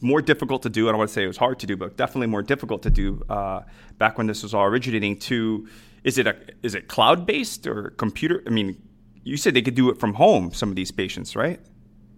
more 0.00 0.20
difficult 0.20 0.62
to 0.62 0.70
do. 0.70 0.88
I 0.88 0.92
don't 0.92 0.98
want 0.98 1.10
to 1.10 1.14
say 1.14 1.24
it 1.24 1.28
was 1.28 1.36
hard 1.36 1.58
to 1.60 1.66
do, 1.66 1.76
but 1.76 1.96
definitely 1.96 2.26
more 2.26 2.42
difficult 2.42 2.82
to 2.82 2.90
do 2.90 3.22
uh, 3.28 3.62
back 3.98 4.18
when 4.18 4.26
this 4.26 4.42
was 4.42 4.52
all 4.52 4.64
originating. 4.64 5.18
To 5.20 5.68
is 6.04 6.18
it 6.18 6.26
a 6.26 6.36
is 6.62 6.74
it 6.74 6.88
cloud 6.88 7.24
based 7.26 7.66
or 7.66 7.90
computer? 7.90 8.42
I 8.46 8.50
mean, 8.50 8.82
you 9.24 9.36
said 9.36 9.54
they 9.54 9.62
could 9.62 9.74
do 9.74 9.90
it 9.90 9.98
from 9.98 10.14
home. 10.14 10.52
Some 10.52 10.68
of 10.68 10.76
these 10.76 10.90
patients, 10.90 11.36
right? 11.36 11.60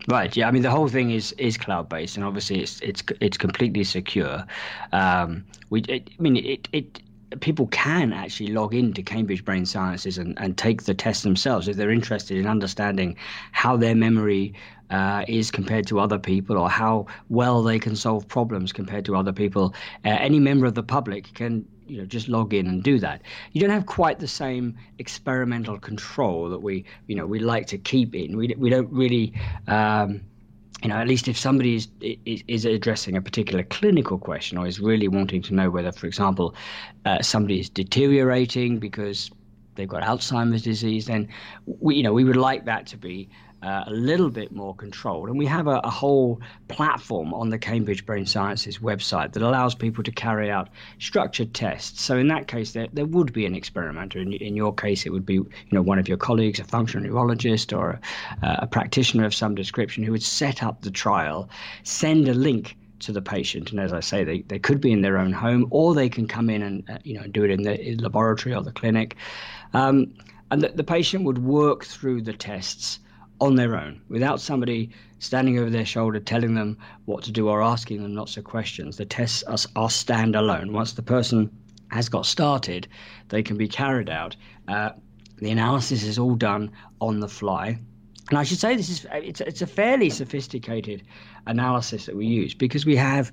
Right. 0.09 0.37
Yeah. 0.37 0.49
I 0.49 0.51
mean, 0.51 0.63
the 0.63 0.71
whole 0.71 0.89
thing 0.89 1.11
is 1.11 1.33
is 1.33 1.57
cloud 1.57 1.89
based, 1.89 2.17
and 2.17 2.25
obviously 2.25 2.61
it's 2.61 2.81
it's 2.81 3.03
it's 3.21 3.39
completely 3.39 3.85
secure. 3.85 4.45
Um, 4.93 5.45
we, 5.71 5.81
it, 5.83 6.11
I 6.19 6.23
mean, 6.23 6.37
it 6.37 6.69
it 6.73 7.01
people 7.41 7.67
can 7.69 8.13
actually 8.13 8.49
log 8.49 8.75
into 8.75 9.03
Cambridge 9.03 9.45
Brain 9.45 9.67
Sciences 9.67 10.19
and, 10.19 10.39
and 10.41 10.57
take 10.57 10.85
the 10.85 10.95
test 10.95 11.23
themselves 11.23 11.69
if 11.69 11.77
they're 11.77 11.91
interested 11.91 12.37
in 12.37 12.47
understanding 12.47 13.17
how 13.53 13.77
their 13.77 13.95
memory 13.95 14.55
uh, 14.91 15.25
is 15.27 15.51
compared 15.51 15.87
to 15.87 15.99
other 15.99 16.19
people 16.19 16.59
or 16.59 16.69
how 16.69 17.07
well 17.29 17.63
they 17.63 17.79
can 17.79 17.97
solve 17.97 18.29
problems 18.29 18.73
compared 18.73 19.05
to 19.07 19.17
other 19.17 19.33
people. 19.33 19.75
Uh, 20.05 20.11
any 20.11 20.39
member 20.39 20.67
of 20.67 20.75
the 20.75 20.83
public 20.83 21.33
can 21.35 21.67
you 21.87 21.99
know 21.99 22.05
just 22.05 22.29
log 22.29 22.55
in 22.55 22.67
and 22.67 22.83
do 22.83 22.99
that. 22.99 23.23
You 23.53 23.61
don't 23.61 23.71
have 23.71 23.87
quite 23.87 24.19
the 24.19 24.29
same 24.29 24.77
experimental 24.99 25.79
control 25.79 26.49
that 26.51 26.61
we 26.61 26.85
you 27.07 27.17
know 27.17 27.27
we 27.27 27.39
like 27.39 27.67
to 27.69 27.79
keep 27.79 28.15
in. 28.15 28.37
We 28.37 28.55
we 28.57 28.71
don't 28.71 28.91
really. 28.91 29.35
Um, 29.67 30.23
you 30.83 30.91
know, 30.91 30.97
at 30.97 31.09
least 31.09 31.29
if 31.29 31.39
somebody 31.39 31.77
is, 31.77 31.89
is, 32.03 32.43
is 32.47 32.65
addressing 32.67 33.17
a 33.17 33.23
particular 33.23 33.63
clinical 33.63 34.19
question 34.19 34.59
or 34.59 34.67
is 34.67 34.81
really 34.81 35.09
wanting 35.09 35.41
to 35.41 35.55
know 35.55 35.71
whether, 35.71 35.91
for 35.91 36.07
example, 36.07 36.55
uh, 37.07 37.23
somebody 37.23 37.59
is 37.59 37.71
deteriorating 37.71 38.79
because 38.79 39.31
they've 39.77 39.89
got 39.89 40.03
Alzheimer's 40.03 40.63
disease, 40.63 41.07
then 41.07 41.29
we, 41.65 41.97
you 41.97 42.03
know, 42.03 42.13
we 42.13 42.25
would 42.25 42.37
like 42.37 42.67
that 42.67 42.87
to 42.89 42.99
be 42.99 43.31
uh, 43.65 43.85
a 43.87 43.91
little 43.91 44.29
bit 44.29 44.53
more 44.53 44.75
controlled. 44.75 45.29
And 45.29 45.39
we 45.39 45.47
have 45.47 45.67
a, 45.67 45.81
a, 45.85 45.91
whole 45.91 46.41
platform 46.69 47.33
on 47.33 47.49
the 47.49 47.59
Cambridge 47.59 48.05
Brain 48.05 48.27
Sciences 48.27 48.79
website 48.79 49.33
that 49.33 49.43
allows 49.43 49.75
people 49.75 50.05
to 50.05 50.13
carry 50.13 50.51
out 50.51 50.69
structured 50.99 51.55
tests. 51.55 52.03
So 52.03 52.19
in 52.19 52.29
that 52.29 52.47
case, 52.47 52.73
there, 52.73 52.89
there 52.93 53.07
would 53.07 53.33
be 53.33 53.47
an 53.47 53.55
experimenter. 53.55 54.19
In, 54.19 54.35
in 54.35 54.55
your 54.55 54.75
case, 54.75 55.07
it 55.07 55.11
would 55.11 55.25
be 55.25 55.35
you 55.35 55.49
know 55.73 55.81
one 55.81 55.99
of 55.99 56.09
your 56.09 56.19
colleagues, 56.19 56.61
a 56.61 56.65
functional 56.65 57.07
neurologist 57.07 57.73
or 57.73 57.99
a, 58.43 58.59
a 58.61 58.67
practitioner 58.67 59.25
of 59.25 59.35
some 59.35 59.55
description, 59.55 60.05
who 60.05 60.13
would 60.13 60.23
set 60.23 60.63
up 60.63 60.83
the 60.83 60.91
trial, 60.91 61.49
send 61.85 62.29
a 62.29 62.35
link 62.35 62.77
to 63.01 63.13
the 63.13 63.23
patient. 63.23 63.71
And 63.71 63.81
as 63.81 63.95
I 63.95 64.01
say, 64.01 64.25
they, 64.25 64.43
they 64.43 64.59
could 64.59 64.81
be 64.81 64.93
in 64.93 65.01
their 65.01 65.17
own 65.17 65.33
home 65.33 65.69
or 65.71 65.95
they 65.95 66.11
can 66.11 66.29
come 66.29 66.51
in 66.51 66.63
and 66.63 66.91
uh, 66.91 66.99
you 67.03 67.15
know 67.15 67.27
do 67.29 67.45
it 67.45 67.51
in 67.51 67.63
the 67.63 67.97
laboratory 67.97 68.55
or 68.55 68.63
the 68.63 68.73
clinic. 68.73 69.17
Um, 69.73 70.13
and 70.51 70.61
the, 70.61 70.69
the 70.69 70.85
patient 70.85 71.25
would 71.25 71.39
work 71.39 71.85
through 71.87 72.23
the 72.23 72.35
tests 72.35 72.99
on 73.41 73.57
their 73.57 73.77
own 73.77 74.01
without 74.09 74.41
somebody 74.41 74.91
standing 75.19 75.59
over 75.59 75.71
their 75.71 75.85
shoulder 75.85 76.21
telling 76.21 76.55
them 76.55 76.79
what 77.07 77.25
to 77.25 77.33
do 77.33 77.49
or 77.49 77.63
asking 77.63 78.03
them 78.03 78.15
lots 78.15 78.37
of 78.37 78.45
questions. 78.45 78.97
The 78.97 79.05
tests 79.05 79.43
are, 79.45 79.59
are 79.77 79.89
standalone. 79.89 80.73
Once 80.73 80.93
the 80.93 81.03
person 81.03 81.51
has 81.91 82.09
got 82.09 82.27
started, 82.27 82.87
they 83.29 83.43
can 83.43 83.57
be 83.57 83.69
carried 83.69 84.11
out. 84.11 84.37
Uh, 84.69 84.91
the 85.39 85.51
analysis 85.51 86.05
is 86.05 86.19
all 86.19 86.35
done 86.35 86.71
on 87.01 87.21
the 87.21 87.29
fly. 87.29 87.79
And 88.31 88.39
I 88.39 88.43
should 88.45 88.59
say 88.59 88.75
this 88.75 88.89
is 88.89 89.07
it's, 89.13 89.41
it's 89.41 89.63
a 89.63 89.67
fairly 89.67 90.09
sophisticated 90.09 91.03
analysis 91.47 92.07
that 92.07 92.17
we 92.17 92.27
use 92.27 92.55
because 92.55 92.87
we 92.87 92.97
have 92.97 93.31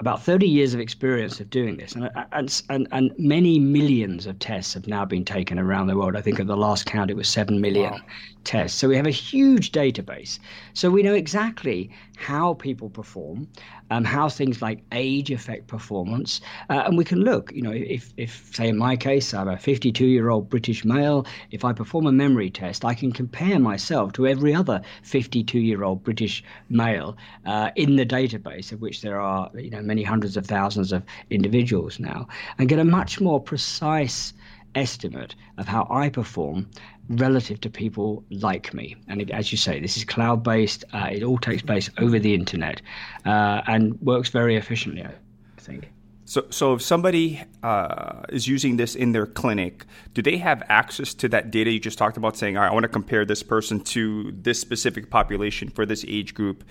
about 0.00 0.22
30 0.22 0.48
years 0.48 0.72
of 0.72 0.80
experience 0.80 1.40
of 1.40 1.50
doing 1.50 1.76
this, 1.76 1.94
and, 1.94 2.06
uh, 2.06 2.24
and, 2.32 2.62
and, 2.70 2.88
and, 2.90 3.12
many 3.18 3.58
millions 3.58 4.26
of 4.26 4.38
tests 4.38 4.72
have 4.72 4.88
now 4.88 5.04
been 5.04 5.26
taken 5.26 5.58
around 5.58 5.88
the 5.88 5.96
world. 5.96 6.16
I 6.16 6.22
think 6.22 6.40
at 6.40 6.46
the 6.46 6.56
last 6.56 6.86
count 6.86 7.10
it 7.10 7.16
was 7.16 7.28
7 7.28 7.60
million 7.60 7.92
wow. 7.92 8.00
tests. 8.44 8.78
So 8.78 8.88
we 8.88 8.96
have 8.96 9.06
a 9.06 9.10
huge 9.10 9.72
database. 9.72 10.38
So 10.72 10.90
we 10.90 11.02
know 11.02 11.12
exactly 11.12 11.90
how 12.20 12.52
people 12.54 12.90
perform, 12.90 13.48
um, 13.90 14.04
how 14.04 14.28
things 14.28 14.60
like 14.60 14.82
age 14.92 15.30
affect 15.30 15.66
performance, 15.66 16.40
uh, 16.68 16.82
and 16.84 16.98
we 16.98 17.04
can 17.04 17.20
look. 17.20 17.50
You 17.52 17.62
know, 17.62 17.72
if, 17.72 18.12
if 18.18 18.54
say 18.54 18.68
in 18.68 18.76
my 18.76 18.94
case 18.94 19.32
I'm 19.32 19.48
a 19.48 19.56
52 19.56 20.06
year 20.06 20.28
old 20.28 20.50
British 20.50 20.84
male, 20.84 21.26
if 21.50 21.64
I 21.64 21.72
perform 21.72 22.06
a 22.06 22.12
memory 22.12 22.50
test, 22.50 22.84
I 22.84 22.94
can 22.94 23.10
compare 23.10 23.58
myself 23.58 24.12
to 24.12 24.26
every 24.26 24.54
other 24.54 24.82
52 25.02 25.58
year 25.58 25.82
old 25.82 26.04
British 26.04 26.44
male 26.68 27.16
uh, 27.46 27.70
in 27.74 27.96
the 27.96 28.04
database, 28.06 28.70
of 28.70 28.82
which 28.82 29.00
there 29.00 29.18
are 29.20 29.50
you 29.54 29.70
know 29.70 29.80
many 29.80 30.02
hundreds 30.02 30.36
of 30.36 30.46
thousands 30.46 30.92
of 30.92 31.02
individuals 31.30 31.98
now, 31.98 32.28
and 32.58 32.68
get 32.68 32.78
a 32.78 32.84
much 32.84 33.18
more 33.20 33.40
precise 33.40 34.34
estimate 34.74 35.34
of 35.58 35.66
how 35.66 35.86
I 35.90 36.08
perform 36.08 36.68
relative 37.10 37.60
to 37.60 37.70
people 37.70 38.24
like 38.30 38.72
me. 38.72 38.96
And 39.08 39.20
it, 39.20 39.30
as 39.30 39.50
you 39.52 39.58
say, 39.58 39.80
this 39.80 39.96
is 39.96 40.04
cloud 40.04 40.42
based, 40.42 40.84
uh, 40.92 41.08
it 41.10 41.22
all 41.22 41.38
takes 41.38 41.62
place 41.62 41.90
over 41.98 42.18
the 42.18 42.34
internet 42.34 42.80
uh, 43.26 43.62
and 43.66 44.00
works 44.00 44.28
very 44.28 44.56
efficiently, 44.56 45.04
I 45.04 45.12
think. 45.58 45.90
So, 46.24 46.46
so 46.50 46.74
if 46.74 46.82
somebody 46.82 47.42
uh, 47.64 48.22
is 48.28 48.46
using 48.46 48.76
this 48.76 48.94
in 48.94 49.10
their 49.10 49.26
clinic, 49.26 49.84
do 50.14 50.22
they 50.22 50.36
have 50.36 50.62
access 50.68 51.12
to 51.14 51.28
that 51.30 51.50
data 51.50 51.72
you 51.72 51.80
just 51.80 51.98
talked 51.98 52.16
about? 52.16 52.36
Saying, 52.36 52.56
all 52.56 52.62
right, 52.62 52.70
"I 52.70 52.72
want 52.72 52.84
to 52.84 52.88
compare 52.88 53.24
this 53.24 53.42
person 53.42 53.80
to 53.80 54.30
this 54.30 54.60
specific 54.60 55.10
population 55.10 55.70
for 55.70 55.84
this 55.84 56.04
age 56.06 56.32
group, 56.34 56.62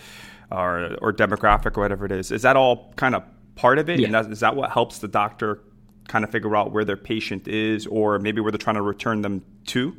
or 0.49 0.95
or 1.01 1.11
demographic, 1.11 1.77
or 1.77 1.81
whatever 1.81 2.05
it 2.05 2.13
is." 2.13 2.31
Is 2.31 2.43
that 2.43 2.55
all 2.55 2.93
kind 2.95 3.15
of 3.15 3.23
part 3.55 3.79
of 3.79 3.89
it? 3.89 3.99
Yeah. 3.99 4.05
And 4.05 4.15
that, 4.15 4.31
is 4.31 4.39
that 4.39 4.55
what 4.55 4.71
helps 4.71 4.99
the 4.99 5.09
doctor 5.09 5.61
kind 6.07 6.23
of 6.23 6.31
figure 6.31 6.55
out 6.55 6.71
where 6.71 6.85
their 6.85 6.95
patient 6.95 7.49
is 7.49 7.85
or 7.85 8.17
maybe 8.17 8.39
where 8.39 8.53
they're 8.53 8.57
trying 8.57 8.77
to 8.77 8.81
return 8.81 9.23
them 9.23 9.43
to? 9.65 9.93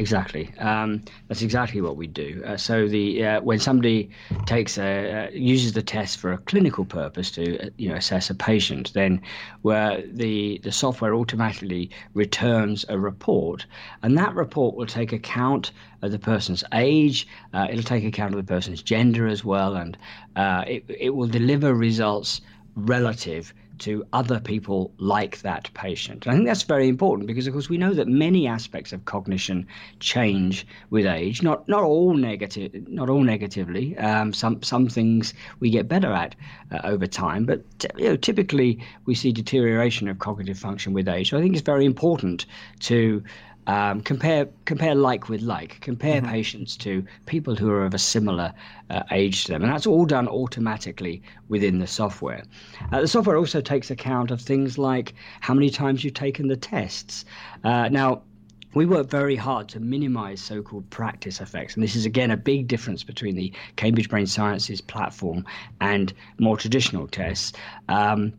Exactly. 0.00 0.54
Um, 0.58 1.02
that's 1.26 1.42
exactly 1.42 1.80
what 1.80 1.96
we 1.96 2.06
do. 2.06 2.40
Uh, 2.46 2.56
so 2.56 2.86
the 2.86 3.24
uh, 3.24 3.40
when 3.40 3.58
somebody 3.58 4.10
takes 4.46 4.78
a 4.78 5.26
uh, 5.26 5.30
uses 5.32 5.72
the 5.72 5.82
test 5.82 6.18
for 6.18 6.32
a 6.32 6.38
clinical 6.38 6.84
purpose 6.84 7.32
to 7.32 7.58
uh, 7.58 7.70
you 7.78 7.88
know 7.88 7.96
assess 7.96 8.30
a 8.30 8.34
patient, 8.36 8.92
then 8.92 9.20
where 9.62 10.00
the 10.06 10.60
the 10.62 10.70
software 10.70 11.14
automatically 11.14 11.90
returns 12.14 12.84
a 12.88 12.96
report, 12.96 13.66
and 14.04 14.16
that 14.16 14.32
report 14.36 14.76
will 14.76 14.86
take 14.86 15.12
account 15.12 15.72
of 16.02 16.12
the 16.12 16.18
person's 16.18 16.62
age. 16.72 17.26
Uh, 17.52 17.66
it'll 17.68 17.82
take 17.82 18.04
account 18.04 18.32
of 18.32 18.38
the 18.38 18.52
person's 18.54 18.80
gender 18.82 19.26
as 19.26 19.44
well, 19.44 19.74
and 19.74 19.98
uh, 20.36 20.62
it 20.68 20.84
it 20.88 21.10
will 21.16 21.26
deliver 21.26 21.74
results 21.74 22.40
relative 22.76 23.52
to 23.80 24.04
other 24.12 24.40
people 24.40 24.92
like 24.98 25.40
that 25.42 25.70
patient. 25.74 26.26
And 26.26 26.32
I 26.32 26.36
think 26.36 26.46
that's 26.46 26.62
very 26.62 26.88
important 26.88 27.26
because, 27.26 27.46
of 27.46 27.52
course, 27.52 27.68
we 27.68 27.78
know 27.78 27.94
that 27.94 28.08
many 28.08 28.46
aspects 28.46 28.92
of 28.92 29.04
cognition 29.04 29.66
change 30.00 30.66
with 30.90 31.06
age. 31.06 31.42
Not 31.42 31.68
not 31.68 31.82
all 31.82 32.14
negative, 32.14 32.88
not 32.88 33.08
all 33.08 33.22
negatively. 33.22 33.96
Um, 33.98 34.32
some 34.32 34.62
some 34.62 34.88
things 34.88 35.34
we 35.60 35.70
get 35.70 35.88
better 35.88 36.12
at 36.12 36.34
uh, 36.72 36.80
over 36.84 37.06
time, 37.06 37.44
but 37.44 37.62
you 37.96 38.08
know, 38.08 38.16
typically 38.16 38.78
we 39.06 39.14
see 39.14 39.32
deterioration 39.32 40.08
of 40.08 40.18
cognitive 40.18 40.58
function 40.58 40.92
with 40.92 41.08
age. 41.08 41.30
So 41.30 41.38
I 41.38 41.40
think 41.40 41.54
it's 41.54 41.62
very 41.62 41.84
important 41.84 42.46
to 42.80 43.22
um, 43.68 44.00
compare 44.00 44.48
compare 44.64 44.94
like 44.94 45.28
with 45.28 45.42
like. 45.42 45.80
Compare 45.80 46.22
mm-hmm. 46.22 46.30
patients 46.30 46.76
to 46.78 47.04
people 47.26 47.54
who 47.54 47.70
are 47.70 47.84
of 47.84 47.94
a 47.94 47.98
similar 47.98 48.52
uh, 48.90 49.02
age 49.12 49.44
to 49.44 49.52
them, 49.52 49.62
and 49.62 49.70
that's 49.70 49.86
all 49.86 50.06
done 50.06 50.26
automatically 50.26 51.22
within 51.48 51.78
the 51.78 51.86
software. 51.86 52.42
Uh, 52.92 53.02
the 53.02 53.08
software 53.08 53.36
also 53.36 53.60
takes 53.60 53.90
account 53.90 54.30
of 54.30 54.40
things 54.40 54.78
like 54.78 55.14
how 55.40 55.54
many 55.54 55.70
times 55.70 56.02
you've 56.02 56.14
taken 56.14 56.48
the 56.48 56.56
tests. 56.56 57.24
Uh, 57.62 57.88
now. 57.88 58.22
We 58.74 58.84
work 58.84 59.08
very 59.08 59.34
hard 59.34 59.66
to 59.70 59.80
minimize 59.80 60.42
so 60.42 60.62
called 60.62 60.88
practice 60.90 61.40
effects. 61.40 61.74
And 61.74 61.82
this 61.82 61.96
is, 61.96 62.04
again, 62.04 62.30
a 62.30 62.36
big 62.36 62.68
difference 62.68 63.02
between 63.02 63.34
the 63.34 63.50
Cambridge 63.76 64.10
Brain 64.10 64.26
Sciences 64.26 64.82
platform 64.82 65.46
and 65.80 66.12
more 66.38 66.58
traditional 66.58 67.08
tests. 67.08 67.54
Um, 67.88 68.34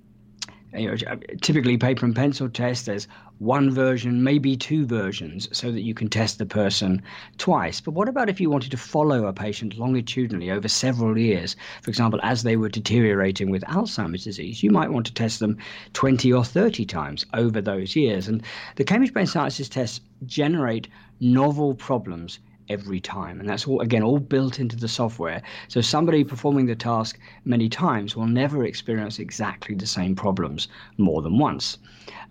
you 0.73 0.87
know, 0.87 0.95
typically 1.41 1.77
paper 1.77 2.05
and 2.05 2.15
pencil 2.15 2.49
tests, 2.49 2.85
there's 2.85 3.07
one 3.39 3.71
version, 3.71 4.23
maybe 4.23 4.55
two 4.55 4.85
versions, 4.85 5.47
so 5.51 5.71
that 5.71 5.81
you 5.81 5.93
can 5.93 6.09
test 6.09 6.37
the 6.37 6.45
person 6.45 7.01
twice. 7.37 7.79
But 7.79 7.91
what 7.91 8.09
about 8.09 8.29
if 8.29 8.39
you 8.39 8.49
wanted 8.49 8.71
to 8.71 8.77
follow 8.77 9.25
a 9.25 9.33
patient 9.33 9.77
longitudinally 9.77 10.51
over 10.51 10.67
several 10.67 11.17
years? 11.17 11.55
For 11.81 11.89
example, 11.89 12.19
as 12.21 12.43
they 12.43 12.57
were 12.57 12.69
deteriorating 12.69 13.49
with 13.49 13.63
Alzheimer's 13.63 14.25
disease, 14.25 14.61
you 14.61 14.71
might 14.71 14.91
want 14.91 15.05
to 15.07 15.13
test 15.13 15.39
them 15.39 15.57
20 15.93 16.31
or 16.33 16.43
30 16.43 16.85
times 16.85 17.25
over 17.33 17.61
those 17.61 17.95
years. 17.95 18.27
And 18.27 18.43
the 18.75 18.83
Cambridge 18.83 19.13
Brain 19.13 19.27
Sciences 19.27 19.69
tests 19.69 20.01
generate 20.25 20.87
novel 21.19 21.73
problems 21.73 22.39
every 22.69 22.99
time. 22.99 23.39
And 23.39 23.49
that's 23.49 23.67
all, 23.67 23.81
again, 23.81 24.03
all 24.03 24.19
built 24.19 24.59
into 24.59 24.75
the 24.75 24.87
software. 24.87 25.41
So 25.67 25.81
somebody 25.81 26.23
performing 26.23 26.67
the 26.67 26.75
task 26.75 27.19
many 27.45 27.69
times 27.69 28.15
will 28.15 28.27
never 28.27 28.63
experience 28.65 29.19
exactly 29.19 29.75
the 29.75 29.87
same 29.87 30.15
problems 30.15 30.67
more 30.97 31.21
than 31.21 31.37
once. 31.37 31.77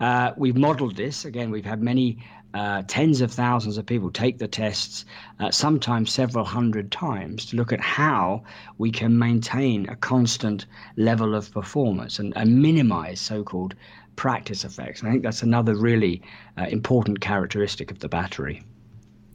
Uh, 0.01 0.33
we've 0.37 0.57
modeled 0.57 0.97
this. 0.97 1.25
Again, 1.25 1.51
we've 1.51 1.65
had 1.65 1.83
many 1.83 2.19
uh, 2.55 2.83
tens 2.87 3.21
of 3.21 3.31
thousands 3.31 3.77
of 3.77 3.85
people 3.85 4.11
take 4.11 4.39
the 4.39 4.49
tests, 4.49 5.05
uh, 5.41 5.51
sometimes 5.51 6.11
several 6.11 6.45
hundred 6.45 6.91
times, 6.91 7.45
to 7.47 7.57
look 7.57 7.73
at 7.73 7.81
how 7.81 8.43
we 8.79 8.91
can 8.91 9.19
maintain 9.19 9.89
a 9.89 9.97
constant 9.97 10.67
level 10.97 11.35
of 11.35 11.53
performance 11.53 12.19
and, 12.19 12.33
and 12.37 12.63
minimize 12.63 13.21
so 13.21 13.45
called 13.45 13.75
practice 14.17 14.65
effects. 14.65 15.01
And 15.01 15.09
I 15.09 15.13
think 15.13 15.23
that's 15.23 15.43
another 15.43 15.77
really 15.77 16.23
uh, 16.57 16.67
important 16.71 17.21
characteristic 17.21 17.91
of 17.91 17.99
the 17.99 18.09
battery. 18.09 18.63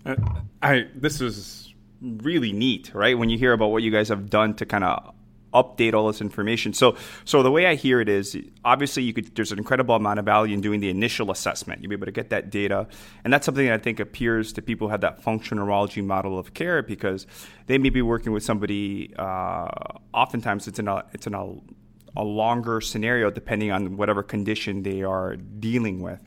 Uh, 0.05 0.15
I 0.62 0.88
this 0.95 1.22
is 1.22 1.74
really 2.01 2.51
neat, 2.51 2.91
right? 2.93 3.17
When 3.17 3.29
you 3.29 3.38
hear 3.38 3.53
about 3.53 3.67
what 3.67 3.83
you 3.83 3.91
guys 3.91 4.10
have 4.10 4.29
done 4.29 4.55
to 4.55 4.65
kind 4.65 4.83
of 4.83 5.13
update 5.53 5.93
all 5.93 6.07
this 6.07 6.19
information. 6.19 6.74
So, 6.74 6.98
so 7.25 7.43
the 7.43 7.51
way 7.51 7.67
I 7.67 7.75
hear 7.75 8.01
it 8.01 8.10
is, 8.10 8.36
obviously, 8.65 9.03
you 9.03 9.13
could. 9.13 9.36
There's 9.36 9.51
an 9.51 9.60
incredible 9.60 9.95
amount 9.95 10.19
of 10.19 10.25
value 10.25 10.53
in 10.53 10.62
doing 10.62 10.79
the 10.79 10.89
initial 10.89 11.31
assessment. 11.31 11.81
You'll 11.81 11.89
be 11.89 11.95
able 11.95 12.07
to 12.07 12.12
get 12.12 12.29
that 12.31 12.50
data, 12.50 12.88
and 13.24 13.31
that's 13.31 13.45
something 13.45 13.65
that 13.65 13.74
I 13.74 13.77
think 13.77 14.00
appears 14.00 14.53
to 14.53 14.62
people 14.62 14.88
who 14.88 14.91
have 14.91 15.01
that 15.01 15.22
functional 15.22 15.65
neurology 15.65 16.01
model 16.01 16.38
of 16.38 16.53
care 16.53 16.81
because 16.81 17.27
they 17.67 17.77
may 17.77 17.89
be 17.89 18.01
working 18.01 18.31
with 18.31 18.43
somebody. 18.43 19.13
Uh, 19.18 19.68
oftentimes, 20.13 20.68
it's 20.68 20.79
in 20.79 20.87
a 20.87 21.03
it's 21.13 21.27
in 21.27 21.33
a 21.33 21.53
a 22.16 22.24
longer 22.24 22.79
scenario 22.79 23.31
depending 23.31 23.72
on 23.72 23.98
whatever 23.98 24.22
condition 24.22 24.83
they 24.83 25.01
are 25.01 25.35
dealing 25.35 26.01
with. 26.01 26.22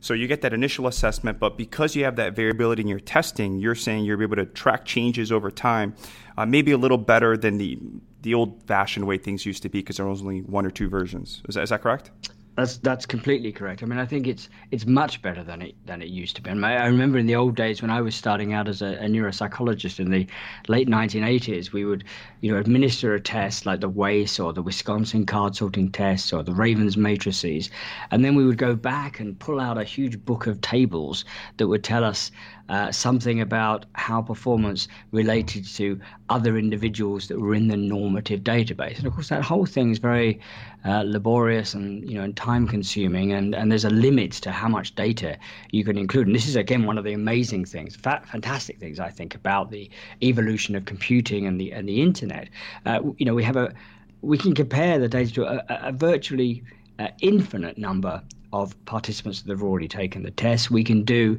So 0.00 0.14
you 0.14 0.26
get 0.26 0.40
that 0.42 0.52
initial 0.52 0.86
assessment, 0.86 1.38
but 1.38 1.58
because 1.58 1.94
you 1.94 2.04
have 2.04 2.16
that 2.16 2.34
variability 2.34 2.82
in 2.82 2.88
your 2.88 3.00
testing, 3.00 3.58
you're 3.58 3.74
saying 3.74 4.04
you're 4.04 4.22
able 4.22 4.36
to 4.36 4.46
track 4.46 4.84
changes 4.84 5.30
over 5.30 5.50
time, 5.50 5.94
uh, 6.38 6.46
maybe 6.46 6.72
a 6.72 6.78
little 6.78 6.98
better 6.98 7.36
than 7.36 7.58
the 7.58 7.78
the 8.22 8.34
old 8.34 8.62
fashioned 8.64 9.06
way 9.06 9.16
things 9.16 9.46
used 9.46 9.62
to 9.62 9.68
be 9.68 9.78
because 9.78 9.96
there 9.96 10.06
was 10.06 10.20
only 10.20 10.40
one 10.42 10.66
or 10.66 10.70
two 10.70 10.88
versions. 10.88 11.42
Is 11.48 11.54
that, 11.54 11.62
is 11.62 11.70
that 11.70 11.80
correct? 11.80 12.10
That's 12.56 12.78
that's 12.78 13.06
completely 13.06 13.52
correct. 13.52 13.82
I 13.82 13.86
mean, 13.86 13.98
I 13.98 14.04
think 14.04 14.26
it's 14.26 14.48
it's 14.70 14.84
much 14.84 15.22
better 15.22 15.44
than 15.44 15.62
it 15.62 15.74
than 15.86 16.02
it 16.02 16.08
used 16.08 16.36
to 16.36 16.42
be. 16.42 16.50
And 16.50 16.66
I, 16.66 16.84
remember 16.86 17.16
in 17.16 17.26
the 17.26 17.36
old 17.36 17.54
days 17.54 17.80
when 17.80 17.90
I 17.90 18.00
was 18.00 18.14
starting 18.14 18.52
out 18.52 18.68
as 18.68 18.82
a, 18.82 18.96
a, 18.96 19.06
neuropsychologist 19.06 20.00
in 20.00 20.10
the 20.10 20.26
late 20.68 20.88
1980s, 20.88 21.72
we 21.72 21.84
would, 21.84 22.04
you 22.40 22.52
know, 22.52 22.58
administer 22.58 23.14
a 23.14 23.20
test 23.20 23.66
like 23.66 23.80
the 23.80 23.88
WAIS 23.88 24.40
or 24.40 24.52
the 24.52 24.62
Wisconsin 24.62 25.24
card 25.26 25.54
sorting 25.56 25.90
test 25.90 26.32
or 26.32 26.42
the 26.42 26.52
Ravens 26.52 26.96
matrices, 26.96 27.70
and 28.10 28.24
then 28.24 28.34
we 28.34 28.44
would 28.44 28.58
go 28.58 28.74
back 28.74 29.20
and 29.20 29.38
pull 29.38 29.60
out 29.60 29.78
a 29.78 29.84
huge 29.84 30.22
book 30.24 30.46
of 30.46 30.60
tables 30.60 31.24
that 31.56 31.68
would 31.68 31.84
tell 31.84 32.04
us 32.04 32.30
uh, 32.70 32.92
something 32.92 33.40
about 33.40 33.84
how 33.94 34.22
performance 34.22 34.86
related 35.10 35.66
to 35.66 35.98
other 36.28 36.56
individuals 36.56 37.26
that 37.26 37.40
were 37.40 37.52
in 37.52 37.66
the 37.66 37.76
normative 37.76 38.40
database. 38.40 38.96
And 38.98 39.08
of 39.08 39.12
course, 39.12 39.28
that 39.28 39.42
whole 39.42 39.66
thing 39.66 39.90
is 39.90 39.98
very 39.98 40.38
uh, 40.84 41.02
laborious 41.04 41.74
and 41.74 42.08
you 42.08 42.16
know 42.16 42.22
and 42.22 42.36
time 42.36 42.68
consuming, 42.68 43.32
and, 43.32 43.56
and 43.56 43.72
there's 43.72 43.84
a 43.84 43.90
limit 43.90 44.30
to 44.32 44.52
how 44.52 44.68
much 44.68 44.94
data 44.94 45.36
you 45.72 45.82
can 45.82 45.98
include. 45.98 46.28
And 46.28 46.36
this 46.36 46.46
is 46.46 46.54
again 46.54 46.86
one 46.86 46.96
of 46.96 47.02
the 47.02 47.12
amazing 47.12 47.64
things, 47.64 47.96
fa- 47.96 48.22
fantastic 48.24 48.78
things 48.78 49.00
I 49.00 49.10
think 49.10 49.34
about 49.34 49.72
the 49.72 49.90
evolution 50.22 50.76
of 50.76 50.84
computing 50.84 51.46
and 51.46 51.60
the 51.60 51.72
and 51.72 51.88
the 51.88 52.00
internet. 52.00 52.48
Uh, 52.86 53.00
you 53.18 53.26
know, 53.26 53.34
we 53.34 53.42
have 53.42 53.56
a 53.56 53.74
we 54.22 54.38
can 54.38 54.54
compare 54.54 55.00
the 55.00 55.08
data 55.08 55.32
to 55.34 55.44
a, 55.44 55.88
a 55.88 55.92
virtually 55.92 56.62
uh, 57.00 57.08
infinite 57.20 57.78
number 57.78 58.22
of 58.52 58.74
participants 58.84 59.42
that 59.42 59.50
have 59.50 59.62
already 59.62 59.88
taken 59.88 60.22
the 60.22 60.30
test. 60.30 60.70
We 60.70 60.84
can 60.84 61.02
do 61.02 61.38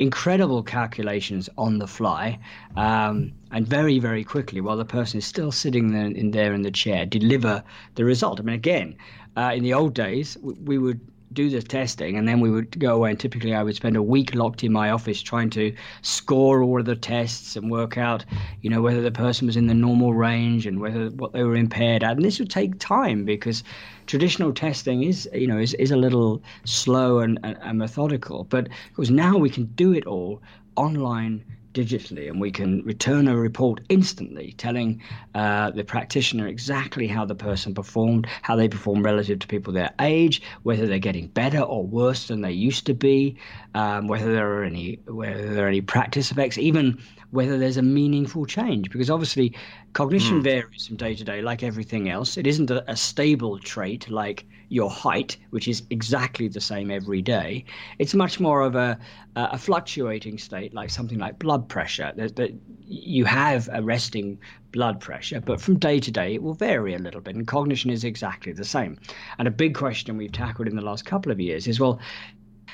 incredible 0.00 0.62
calculations 0.62 1.48
on 1.58 1.78
the 1.78 1.86
fly 1.86 2.38
um, 2.74 3.30
and 3.52 3.68
very, 3.68 3.98
very 3.98 4.24
quickly 4.24 4.60
while 4.60 4.76
the 4.76 4.84
person 4.84 5.18
is 5.18 5.26
still 5.26 5.52
sitting 5.52 5.92
there 5.92 6.06
in, 6.06 6.30
there 6.30 6.54
in 6.54 6.62
the 6.62 6.70
chair, 6.70 7.04
deliver 7.04 7.62
the 7.94 8.04
result. 8.04 8.40
I 8.40 8.42
mean, 8.42 8.54
again, 8.54 8.96
uh, 9.36 9.52
in 9.54 9.62
the 9.62 9.74
old 9.74 9.94
days, 9.94 10.38
we, 10.40 10.54
we 10.54 10.78
would 10.78 11.00
do 11.32 11.48
the 11.48 11.62
testing 11.62 12.16
and 12.16 12.26
then 12.26 12.40
we 12.40 12.50
would 12.50 12.78
go 12.78 12.96
away 12.96 13.10
and 13.10 13.20
typically 13.20 13.54
I 13.54 13.62
would 13.62 13.76
spend 13.76 13.96
a 13.96 14.02
week 14.02 14.34
locked 14.34 14.64
in 14.64 14.72
my 14.72 14.90
office 14.90 15.22
trying 15.22 15.50
to 15.50 15.72
score 16.02 16.62
all 16.62 16.80
of 16.80 16.86
the 16.86 16.96
tests 16.96 17.54
and 17.54 17.70
work 17.70 17.96
out 17.96 18.24
you 18.62 18.70
know 18.70 18.82
whether 18.82 19.00
the 19.00 19.12
person 19.12 19.46
was 19.46 19.56
in 19.56 19.66
the 19.66 19.74
normal 19.74 20.12
range 20.14 20.66
and 20.66 20.80
whether 20.80 21.08
what 21.10 21.32
they 21.32 21.42
were 21.42 21.56
impaired 21.56 22.02
at. 22.02 22.16
And 22.16 22.24
this 22.24 22.38
would 22.38 22.50
take 22.50 22.78
time 22.78 23.24
because 23.24 23.62
traditional 24.06 24.52
testing 24.52 25.02
is 25.02 25.28
you 25.32 25.46
know 25.46 25.58
is, 25.58 25.74
is 25.74 25.90
a 25.90 25.96
little 25.96 26.42
slow 26.64 27.18
and, 27.20 27.38
and, 27.42 27.56
and 27.62 27.78
methodical. 27.78 28.44
But 28.44 28.68
because 28.88 29.10
now 29.10 29.36
we 29.36 29.50
can 29.50 29.66
do 29.66 29.92
it 29.92 30.06
all 30.06 30.42
online 30.76 31.44
digitally 31.72 32.28
and 32.28 32.40
we 32.40 32.50
can 32.50 32.82
return 32.84 33.28
a 33.28 33.36
report 33.36 33.80
instantly 33.88 34.54
telling 34.58 35.00
uh, 35.34 35.70
the 35.70 35.84
practitioner 35.84 36.46
exactly 36.46 37.06
how 37.06 37.24
the 37.24 37.34
person 37.34 37.74
performed, 37.74 38.26
how 38.42 38.56
they 38.56 38.68
perform 38.68 39.02
relative 39.02 39.38
to 39.38 39.46
people 39.46 39.72
their 39.72 39.92
age, 40.00 40.42
whether 40.62 40.86
they're 40.86 40.98
getting 40.98 41.28
better 41.28 41.60
or 41.60 41.84
worse 41.84 42.28
than 42.28 42.40
they 42.40 42.52
used 42.52 42.86
to 42.86 42.94
be, 42.94 43.36
um, 43.74 44.08
whether 44.08 44.32
there 44.32 44.52
are 44.52 44.64
any 44.64 44.98
whether 45.06 45.54
there 45.54 45.64
are 45.66 45.68
any 45.68 45.80
practice 45.80 46.30
effects, 46.30 46.58
even 46.58 47.00
whether 47.30 47.58
there's 47.58 47.76
a 47.76 47.82
meaningful 47.82 48.46
change. 48.46 48.90
Because 48.90 49.10
obviously, 49.10 49.54
cognition 49.92 50.40
mm. 50.40 50.44
varies 50.44 50.86
from 50.86 50.96
day 50.96 51.14
to 51.14 51.24
day, 51.24 51.42
like 51.42 51.62
everything 51.62 52.08
else. 52.08 52.36
It 52.36 52.46
isn't 52.46 52.70
a, 52.70 52.90
a 52.90 52.96
stable 52.96 53.58
trait 53.58 54.08
like 54.10 54.46
your 54.68 54.88
height, 54.88 55.36
which 55.50 55.66
is 55.66 55.82
exactly 55.90 56.46
the 56.46 56.60
same 56.60 56.90
every 56.90 57.20
day. 57.20 57.64
It's 57.98 58.14
much 58.14 58.38
more 58.38 58.62
of 58.62 58.76
a, 58.76 58.98
a 59.34 59.58
fluctuating 59.58 60.38
state, 60.38 60.72
like 60.72 60.90
something 60.90 61.18
like 61.18 61.38
blood 61.40 61.68
pressure. 61.68 62.12
That, 62.16 62.36
that 62.36 62.52
you 62.86 63.24
have 63.24 63.68
a 63.72 63.82
resting 63.82 64.38
blood 64.72 65.00
pressure, 65.00 65.40
but 65.40 65.60
from 65.60 65.78
day 65.78 65.98
to 65.98 66.10
day 66.10 66.34
it 66.34 66.42
will 66.42 66.54
vary 66.54 66.94
a 66.94 66.98
little 66.98 67.20
bit, 67.20 67.34
and 67.34 67.46
cognition 67.46 67.90
is 67.90 68.04
exactly 68.04 68.52
the 68.52 68.64
same. 68.64 68.96
And 69.38 69.48
a 69.48 69.50
big 69.50 69.74
question 69.74 70.16
we've 70.16 70.32
tackled 70.32 70.68
in 70.68 70.76
the 70.76 70.82
last 70.82 71.04
couple 71.04 71.32
of 71.32 71.40
years 71.40 71.66
is, 71.66 71.80
well, 71.80 71.98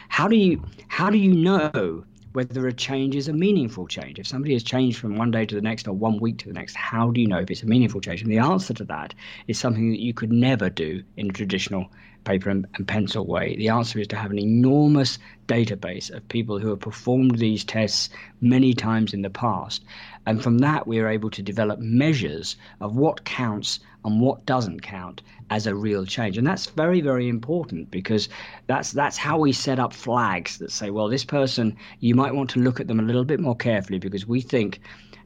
how 0.09 0.29
do 0.29 0.37
you 0.37 0.63
how 0.89 1.09
do 1.11 1.17
you 1.17 1.33
know 1.33 2.05
whether 2.37 2.67
a 2.67 2.73
change 2.73 3.17
is 3.17 3.29
a 3.29 3.33
meaningful 3.33 3.87
change. 3.87 4.19
If 4.19 4.27
somebody 4.27 4.53
has 4.53 4.63
changed 4.63 4.99
from 4.99 5.17
one 5.17 5.31
day 5.31 5.47
to 5.47 5.55
the 5.55 5.63
next 5.63 5.89
or 5.89 5.95
one 5.95 6.21
week 6.21 6.37
to 6.41 6.49
the 6.49 6.53
next, 6.53 6.77
how 6.77 7.11
do 7.11 7.19
you 7.19 7.27
know 7.27 7.39
if 7.39 7.51
it's 7.51 7.63
a 7.63 7.67
meaningful 7.67 8.03
change? 8.03 8.21
And 8.21 8.31
the 8.31 8.37
answer 8.37 8.75
to 8.75 8.85
that 8.85 9.15
is 9.49 9.59
something 9.59 9.91
that 9.91 10.03
you 10.03 10.13
could 10.13 10.31
never 10.31 10.69
do 10.69 11.03
in 11.17 11.31
a 11.31 11.33
traditional 11.33 11.87
paper 12.25 12.51
and, 12.51 12.67
and, 12.75 12.87
pencil 12.87 13.27
way? 13.27 13.57
The 13.57 13.71
answer 13.71 13.99
is 14.01 14.07
to 14.09 14.17
have 14.17 14.31
an 14.31 14.39
enormous 14.39 15.19
database 15.49 16.11
of 16.15 16.29
people 16.29 16.59
who 16.59 16.69
have 16.69 16.81
performed 16.81 17.39
these 17.39 17.65
tests 17.65 18.11
many 18.43 18.75
times 18.75 19.15
in 19.15 19.23
the 19.23 19.31
past. 19.31 19.83
And 20.27 20.43
from 20.43 20.59
that, 20.59 20.87
we 20.87 20.99
are 20.99 21.09
able 21.09 21.31
to 21.31 21.43
develop 21.43 21.79
measures 21.79 22.57
of 22.81 22.97
what 22.97 23.25
counts 23.25 23.81
and 24.05 24.21
what 24.21 24.45
doesn't 24.45 24.81
count 24.83 25.23
as 25.51 25.67
a 25.67 25.75
real 25.75 26.05
change. 26.05 26.37
And 26.37 26.47
that's 26.47 26.67
very, 26.67 27.01
very 27.01 27.29
important 27.29 27.91
because 27.91 28.29
that's 28.67 28.93
that's 28.93 29.17
how 29.17 29.39
we 29.39 29.53
set 29.53 29.79
up 29.79 29.93
flags 29.93 30.59
that 30.59 30.73
say, 30.73 30.91
well, 30.91 31.09
this 31.09 31.25
person, 31.25 31.77
you 32.01 32.15
might 32.15 32.35
want 32.35 32.51
to 32.51 32.61
look 32.61 32.81
at 32.81 32.89
them 32.89 33.01
a 33.01 33.05
little 33.05 33.25
bit 33.25 33.41
more 33.41 33.57
carefully 33.57 33.99
because 33.99 34.27
we 34.27 34.41
think 34.41 34.81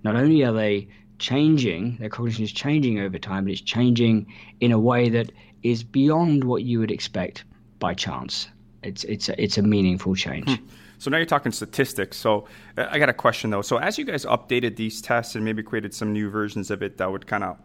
not 0.04 0.16
only 0.16 0.42
are 0.44 0.52
they 0.52 0.88
changing, 1.18 1.96
their 1.98 2.08
cognition 2.08 2.44
is 2.44 2.52
changing 2.52 2.98
over 2.98 3.18
time, 3.18 3.44
but 3.44 3.52
it's 3.52 3.60
changing 3.60 4.26
in 4.60 4.72
a 4.72 4.78
way 4.78 5.08
that 5.08 5.30
is 5.62 5.84
beyond 5.84 6.44
what 6.44 6.62
you 6.62 6.78
would 6.78 6.90
expect 6.90 7.44
by 7.78 7.94
chance. 7.94 8.48
It's 8.82 9.04
it's 9.04 9.28
a, 9.28 9.42
it's 9.42 9.58
a 9.58 9.62
meaningful 9.62 10.14
change. 10.14 10.48
Hmm. 10.48 10.66
So 11.00 11.10
now 11.10 11.16
you're 11.16 11.26
talking 11.26 11.50
statistics. 11.50 12.18
So 12.18 12.46
uh, 12.76 12.86
I 12.90 12.98
got 12.98 13.08
a 13.08 13.14
question 13.14 13.48
though. 13.48 13.62
So 13.62 13.78
as 13.78 13.96
you 13.96 14.04
guys 14.04 14.26
updated 14.26 14.76
these 14.76 15.00
tests 15.00 15.34
and 15.34 15.42
maybe 15.42 15.62
created 15.62 15.94
some 15.94 16.12
new 16.12 16.28
versions 16.28 16.70
of 16.70 16.82
it 16.82 16.98
that 16.98 17.10
would 17.10 17.26
kind 17.26 17.42
of 17.42 17.56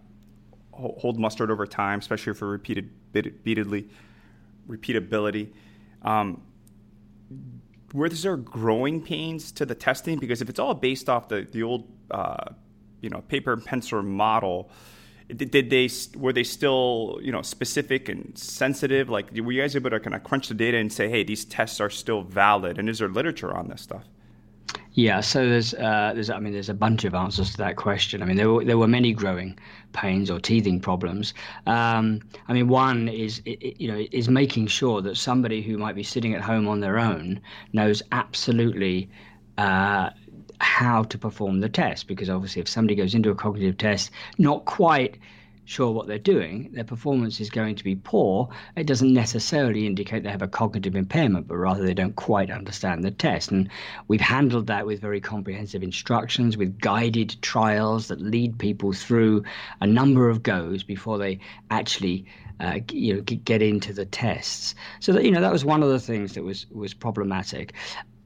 hold 0.72 1.20
mustard 1.20 1.52
over 1.52 1.68
time, 1.68 2.00
especially 2.00 2.34
for 2.34 2.48
repeated 2.48 2.90
repeatedly 3.14 3.90
repeatability. 4.70 5.52
Um, 6.02 6.44
were 7.94 8.08
there 8.08 8.38
growing 8.38 9.02
pains 9.02 9.52
to 9.54 9.66
the 9.66 9.76
testing? 9.76 10.18
Because 10.18 10.42
if 10.42 10.50
it's 10.50 10.60
all 10.60 10.74
based 10.74 11.10
off 11.10 11.28
the 11.28 11.46
the 11.52 11.62
old 11.62 11.92
uh, 12.12 12.52
you 13.02 13.10
know 13.10 13.20
paper 13.28 13.52
and 13.52 13.66
pencil 13.66 14.02
model, 14.02 14.70
did, 15.28 15.70
they 15.70 15.90
were 16.16 16.34
they 16.34 16.44
still 16.44 17.20
you 17.22 17.32
know 17.32 17.42
specific 17.42 18.10
and 18.10 18.38
sensitive? 18.38 19.10
Like 19.10 19.32
were 19.32 19.52
you 19.52 19.62
guys 19.62 19.76
able 19.76 19.90
to 19.90 20.00
kind 20.00 20.16
of 20.16 20.24
crunch 20.24 20.48
the 20.48 20.54
data 20.54 20.78
and 20.78 20.92
say, 20.92 21.10
hey, 21.10 21.24
these 21.24 21.46
tests 21.46 21.80
are 21.80 21.90
still 21.90 22.22
valid? 22.22 22.78
And 22.78 22.90
is 22.90 23.00
there 23.00 23.10
literature 23.10 23.56
on 23.56 23.68
this 23.68 23.82
stuff? 23.82 24.04
Yeah, 24.94 25.20
so 25.20 25.48
there's 25.48 25.74
uh, 25.74 26.12
there's 26.14 26.30
I 26.30 26.40
mean 26.40 26.54
there's 26.54 26.70
a 26.70 26.74
bunch 26.74 27.04
of 27.04 27.14
answers 27.14 27.52
to 27.52 27.58
that 27.58 27.76
question. 27.76 28.22
I 28.22 28.26
mean 28.26 28.38
there 28.38 28.50
were 28.50 28.64
there 28.64 28.78
were 28.78 28.88
many 28.88 29.14
growing 29.14 29.58
pains 29.94 30.32
or 30.32 30.40
teething 30.40 30.80
problems. 30.80 31.34
Um, 31.68 32.22
I 32.48 32.54
mean 32.54 32.68
one 32.68 33.10
is 33.10 33.42
you 33.46 33.92
know 33.92 34.06
is 34.12 34.30
making 34.30 34.68
sure 34.68 35.02
that 35.02 35.18
somebody 35.18 35.62
who 35.62 35.78
might 35.78 35.96
be 35.96 36.04
sitting 36.04 36.34
at 36.34 36.42
home 36.42 36.68
on 36.68 36.80
their 36.80 36.98
own 36.98 37.42
knows 37.74 38.02
absolutely. 38.12 39.10
Uh, 39.58 40.10
how 40.60 41.04
to 41.04 41.18
perform 41.18 41.60
the 41.60 41.70
test 41.70 42.08
because 42.08 42.30
obviously 42.30 42.62
if 42.62 42.68
somebody 42.68 42.96
goes 42.96 43.14
into 43.14 43.30
a 43.30 43.36
cognitive 43.36 43.78
test 43.78 44.12
not 44.38 44.66
quite 44.66 45.18
sure 45.66 45.92
what 45.92 46.08
they're 46.08 46.20
doing, 46.20 46.70
their 46.74 46.84
performance 46.84 47.42
is 47.42 47.50
going 47.50 47.76
to 47.76 47.84
be 47.84 47.96
poor, 47.96 48.48
it 48.76 48.88
doesn't 48.88 49.14
necessarily 49.14 49.86
indicate 49.86 50.24
they 50.24 50.30
have 50.30 50.42
a 50.42 50.48
cognitive 50.48 50.96
impairment, 50.96 51.48
but 51.48 51.58
rather 51.58 51.84
they 51.84 51.94
don't 51.94 52.16
quite 52.16 52.52
understand 52.52 53.04
the 53.04 53.12
test. 53.12 53.52
And 53.52 53.70
we've 54.08 54.22
handled 54.22 54.68
that 54.68 54.86
with 54.86 55.02
very 55.02 55.20
comprehensive 55.20 55.84
instructions, 55.84 56.56
with 56.56 56.80
guided 56.80 57.36
trials 57.42 58.08
that 58.08 58.22
lead 58.22 58.58
people 58.60 58.94
through 58.94 59.44
a 59.82 59.88
number 59.88 60.30
of 60.30 60.44
goes 60.44 60.84
before 60.84 61.18
they 61.18 61.40
actually. 61.70 62.26
Uh, 62.58 62.80
you 62.90 63.14
know, 63.14 63.20
get 63.20 63.62
into 63.62 63.92
the 63.92 64.06
tests. 64.06 64.76
So 65.02 65.12
that 65.12 65.26
you 65.26 65.32
know 65.32 65.42
that 65.42 65.52
was 65.52 65.66
one 65.66 65.84
of 65.84 65.90
the 65.90 66.00
things 66.00 66.36
that 66.36 66.44
was 66.44 66.66
was 66.72 66.94
problematic 66.94 67.74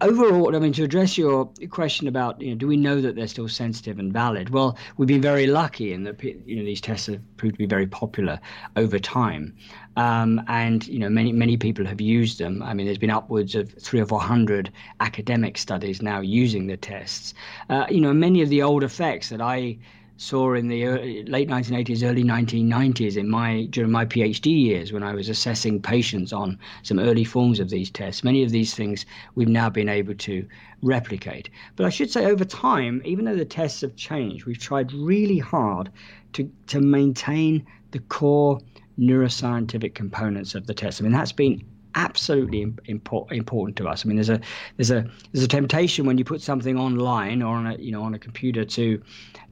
overall, 0.02 0.56
I 0.56 0.60
mean, 0.60 0.74
to 0.74 0.84
address 0.84 1.18
your 1.18 1.52
question 1.70 2.08
about, 2.08 2.42
you 2.42 2.52
know, 2.52 2.56
do 2.56 2.68
we 2.68 2.78
know 2.78 3.02
that 3.02 3.16
they're 3.16 3.28
still 3.28 3.48
sensitive 3.48 4.00
and 4.00 4.14
valid? 4.14 4.50
Well, 4.50 4.78
we've 4.98 5.08
been 5.08 5.22
very 5.22 5.48
lucky 5.48 5.94
in 5.94 6.04
that, 6.04 6.24
you 6.24 6.56
know, 6.56 6.64
these 6.64 6.82
tests 6.82 7.08
have 7.08 7.22
proved 7.38 7.56
to 7.56 7.58
be 7.60 7.66
very 7.66 7.88
popular 7.88 8.40
over 8.76 9.00
time. 9.00 9.56
Um, 9.98 10.42
and, 10.48 10.88
you 10.88 11.00
know, 11.00 11.10
many, 11.10 11.34
many 11.34 11.58
people 11.58 11.86
have 11.86 12.00
used 12.00 12.40
them. 12.40 12.64
I 12.64 12.74
mean, 12.74 12.86
there's 12.86 12.98
been 12.98 13.10
upwards 13.10 13.56
of 13.56 13.74
three 13.74 14.00
or 14.00 14.06
400 14.06 14.72
academic 15.00 15.58
studies 15.58 16.02
now 16.02 16.22
using 16.22 16.68
the 16.68 16.78
tests. 16.78 17.34
Uh, 17.70 17.86
you 17.90 18.00
know, 18.00 18.14
many 18.14 18.42
of 18.42 18.50
the 18.50 18.62
old 18.62 18.84
effects 18.84 19.30
that 19.30 19.42
I 19.42 19.78
saw 20.20 20.54
in 20.54 20.68
the 20.68 20.86
uh, 20.86 20.90
early, 20.90 21.24
late 21.24 21.48
1980s, 21.48 22.04
early 22.04 22.26
1990s 22.26 23.16
in 23.16 23.30
my 23.30 23.66
during 23.70 23.90
my 23.90 24.06
PhD 24.06 24.48
years 24.48 24.92
when 24.92 25.02
I 25.02 25.14
was 25.14 25.30
assessing 25.30 25.82
patients 25.82 26.34
on 26.34 26.60
some 26.84 27.00
early 27.00 27.24
forms 27.24 27.58
of 27.62 27.70
these 27.70 27.90
tests. 27.90 28.22
Many 28.22 28.44
of 28.44 28.52
these 28.52 28.74
things 28.74 29.06
we've 29.36 29.48
now 29.48 29.70
been 29.70 29.88
able 29.88 30.14
to 30.16 30.46
replicate. 30.82 31.50
But 31.78 31.86
I 31.86 31.90
should 31.90 32.12
say 32.12 32.26
over 32.26 32.44
time, 32.44 33.02
even 33.06 33.24
though 33.24 33.36
the 33.38 33.46
tests 33.46 33.80
have 33.80 33.96
changed, 33.96 34.46
we've 34.46 34.60
tried 34.60 34.92
really 34.92 35.40
hard 35.40 35.90
to 36.34 36.52
to 36.68 36.82
maintain 36.82 37.66
the 37.92 38.00
core 38.00 38.60
neuroscientific 39.00 39.94
components 39.94 40.54
of 40.54 40.68
the 40.68 40.74
test. 40.74 41.00
I 41.00 41.04
mean, 41.04 41.14
that's 41.14 41.32
been 41.32 41.64
absolutely 42.00 42.74
import, 42.86 43.32
important 43.32 43.76
to 43.78 43.88
us. 43.88 44.06
I 44.06 44.08
mean, 44.08 44.16
there's 44.16 44.30
a 44.30 44.40
there's 44.78 44.92
a 44.92 45.06
there's 45.32 45.44
a 45.44 45.48
temptation 45.48 46.06
when 46.06 46.18
you 46.18 46.24
put 46.24 46.42
something 46.42 46.78
online 46.78 47.42
or 47.42 47.56
on 47.56 47.68
a 47.68 47.76
you 47.76 47.92
know 47.92 48.02
on 48.04 48.14
a 48.14 48.20
computer 48.20 48.64
to 48.64 49.02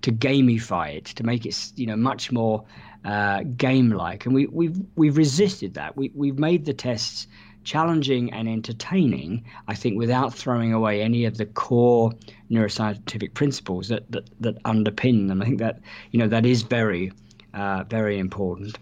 to 0.01 0.11
gamify 0.11 0.95
it 0.95 1.05
to 1.05 1.23
make 1.23 1.45
it 1.45 1.71
you 1.75 1.85
know 1.85 1.97
much 1.97 2.31
more 2.31 2.63
uh, 3.03 3.43
game 3.57 3.91
like, 3.91 4.25
and 4.25 4.33
we 4.33 4.47
we've 4.47 4.79
we've 4.95 5.17
resisted 5.17 5.73
that. 5.73 5.97
We 5.97 6.11
we've 6.15 6.39
made 6.39 6.65
the 6.65 6.73
tests 6.73 7.27
challenging 7.63 8.31
and 8.31 8.47
entertaining, 8.47 9.43
I 9.67 9.75
think, 9.75 9.97
without 9.97 10.33
throwing 10.33 10.71
away 10.71 11.01
any 11.01 11.25
of 11.25 11.35
the 11.35 11.45
core 11.45 12.13
neuroscientific 12.49 13.33
principles 13.33 13.89
that 13.89 14.09
that, 14.11 14.29
that 14.39 14.63
underpin 14.63 15.27
them. 15.27 15.41
I 15.41 15.45
think 15.45 15.59
that 15.59 15.81
you 16.11 16.19
know 16.19 16.29
that 16.29 16.45
is 16.45 16.61
very 16.61 17.11
uh, 17.53 17.83
very 17.89 18.17
important. 18.19 18.77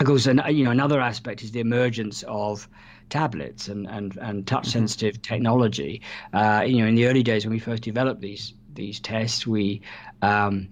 Of 0.00 0.06
course, 0.06 0.26
you 0.26 0.64
know 0.64 0.70
another 0.70 1.00
aspect 1.00 1.42
is 1.42 1.50
the 1.52 1.60
emergence 1.60 2.22
of 2.28 2.68
tablets 3.10 3.68
and, 3.68 3.86
and, 3.88 4.16
and 4.18 4.46
touch 4.46 4.64
mm-hmm. 4.64 4.78
sensitive 4.78 5.14
mm-hmm. 5.14 5.34
technology. 5.34 6.02
Uh, 6.32 6.64
you 6.66 6.78
know, 6.78 6.86
in 6.86 6.94
the 6.94 7.06
early 7.06 7.22
days 7.22 7.44
when 7.44 7.52
we 7.52 7.58
first 7.58 7.82
developed 7.82 8.20
these 8.20 8.54
these 8.74 9.00
tests, 9.00 9.46
we 9.46 9.80
um, 10.22 10.68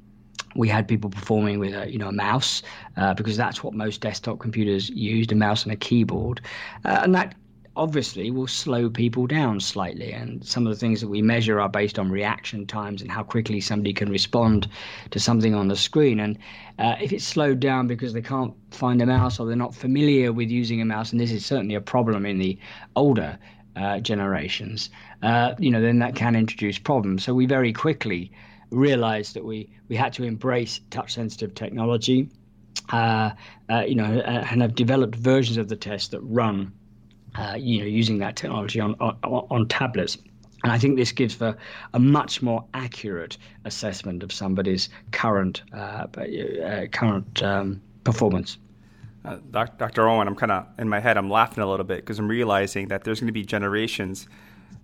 we 0.55 0.69
had 0.69 0.89
people 0.89 1.11
performing 1.11 1.59
with 1.59 1.75
a 1.75 1.91
you 1.91 1.99
know 1.99 2.09
a 2.09 2.13
mouse 2.13 2.63
uh, 2.97 3.15
because 3.15 3.37
that's 3.37 3.63
what 3.63 3.75
most 3.75 4.01
desktop 4.01 4.39
computers 4.39 4.89
used 4.91 5.33
a 5.33 5.35
mouse 5.35 5.65
and 5.65 5.73
a 5.73 5.77
keyboard, 5.77 6.41
uh, 6.85 7.01
and 7.03 7.15
that 7.15 7.35
obviously 7.77 8.31
will 8.31 8.47
slow 8.47 8.89
people 8.89 9.27
down 9.27 9.61
slightly. 9.61 10.13
And 10.13 10.45
some 10.45 10.67
of 10.67 10.73
the 10.73 10.79
things 10.79 11.01
that 11.01 11.09
we 11.09 11.23
measure 11.23 11.61
are 11.61 11.69
based 11.69 11.99
on 11.99 12.11
reaction 12.11 12.67
times 12.67 13.03
and 13.03 13.11
how 13.11 13.23
quickly 13.23 13.61
somebody 13.61 13.93
can 13.93 14.09
respond 14.11 14.69
to 15.11 15.21
something 15.21 15.55
on 15.55 15.69
the 15.69 15.77
screen. 15.77 16.19
And 16.19 16.39
uh, 16.79 16.97
if 17.01 17.13
it's 17.13 17.25
slowed 17.25 17.61
down 17.61 17.87
because 17.87 18.13
they 18.13 18.23
can't 18.23 18.55
find 18.71 19.01
a 19.03 19.07
mouse 19.07 19.39
or 19.39 19.47
they're 19.47 19.57
not 19.57 19.75
familiar 19.75 20.33
with 20.33 20.51
using 20.51 20.81
a 20.81 20.85
mouse, 20.85 21.13
and 21.13 21.21
this 21.21 21.31
is 21.31 21.45
certainly 21.45 21.75
a 21.75 21.81
problem 21.81 22.25
in 22.25 22.39
the 22.39 22.59
older 22.97 23.39
uh, 23.77 24.01
generations, 24.01 24.89
uh, 25.23 25.55
you 25.59 25.71
know, 25.71 25.83
then 25.83 25.99
that 25.99 26.15
can 26.15 26.35
introduce 26.35 26.79
problems. 26.79 27.25
So 27.25 27.35
we 27.35 27.47
very 27.47 27.73
quickly 27.73 28.33
realized 28.71 29.35
that 29.35 29.45
we, 29.45 29.69
we 29.89 29.97
had 29.97 30.15
to 30.15 30.25
embrace 30.25 30.81
touch 30.91 31.15
sensitive 31.15 31.55
technology. 31.55 32.31
Uh, 32.91 33.31
uh, 33.69 33.81
you 33.81 33.97
know, 33.97 34.21
uh, 34.21 34.47
and 34.51 34.63
have 34.63 34.75
developed 34.77 35.17
versions 35.17 35.57
of 35.57 35.69
the 35.69 35.75
test 35.75 36.13
that 36.13 36.21
run 36.21 36.73
uh, 37.39 37.55
you 37.59 37.81
know, 37.81 37.87
using 37.87 38.19
that 38.19 38.37
technology 38.37 38.81
on, 38.81 38.95
on, 39.01 39.17
on 39.25 39.69
tablets. 39.69 40.19
And 40.63 40.73
I 40.73 40.79
think 40.79 40.97
this 40.97 41.13
gives 41.13 41.35
for 41.35 41.57
a 41.95 41.99
much 41.99 42.43
more 42.43 42.65
accurate 42.75 43.37
assessment 43.65 44.23
of 44.23 44.33
somebody's 44.33 44.89
current 45.13 45.63
uh, 45.73 46.07
uh, 46.17 46.87
current 46.87 47.43
um, 47.43 47.81
performance. 48.05 48.59
Uh, 49.25 49.39
Dr. 49.51 50.09
Owen, 50.09 50.29
I'm 50.29 50.37
kind 50.37 50.53
of 50.53 50.67
in 50.79 50.89
my 50.89 51.01
head. 51.01 51.17
I'm 51.17 51.29
laughing 51.29 51.63
a 51.63 51.69
little 51.69 51.85
bit 51.85 51.99
because 51.99 52.19
I'm 52.19 52.29
realizing 52.29 52.89
that 52.89 53.05
there's 53.05 53.21
going 53.21 53.27
to 53.27 53.33
be 53.33 53.45
generations 53.45 54.29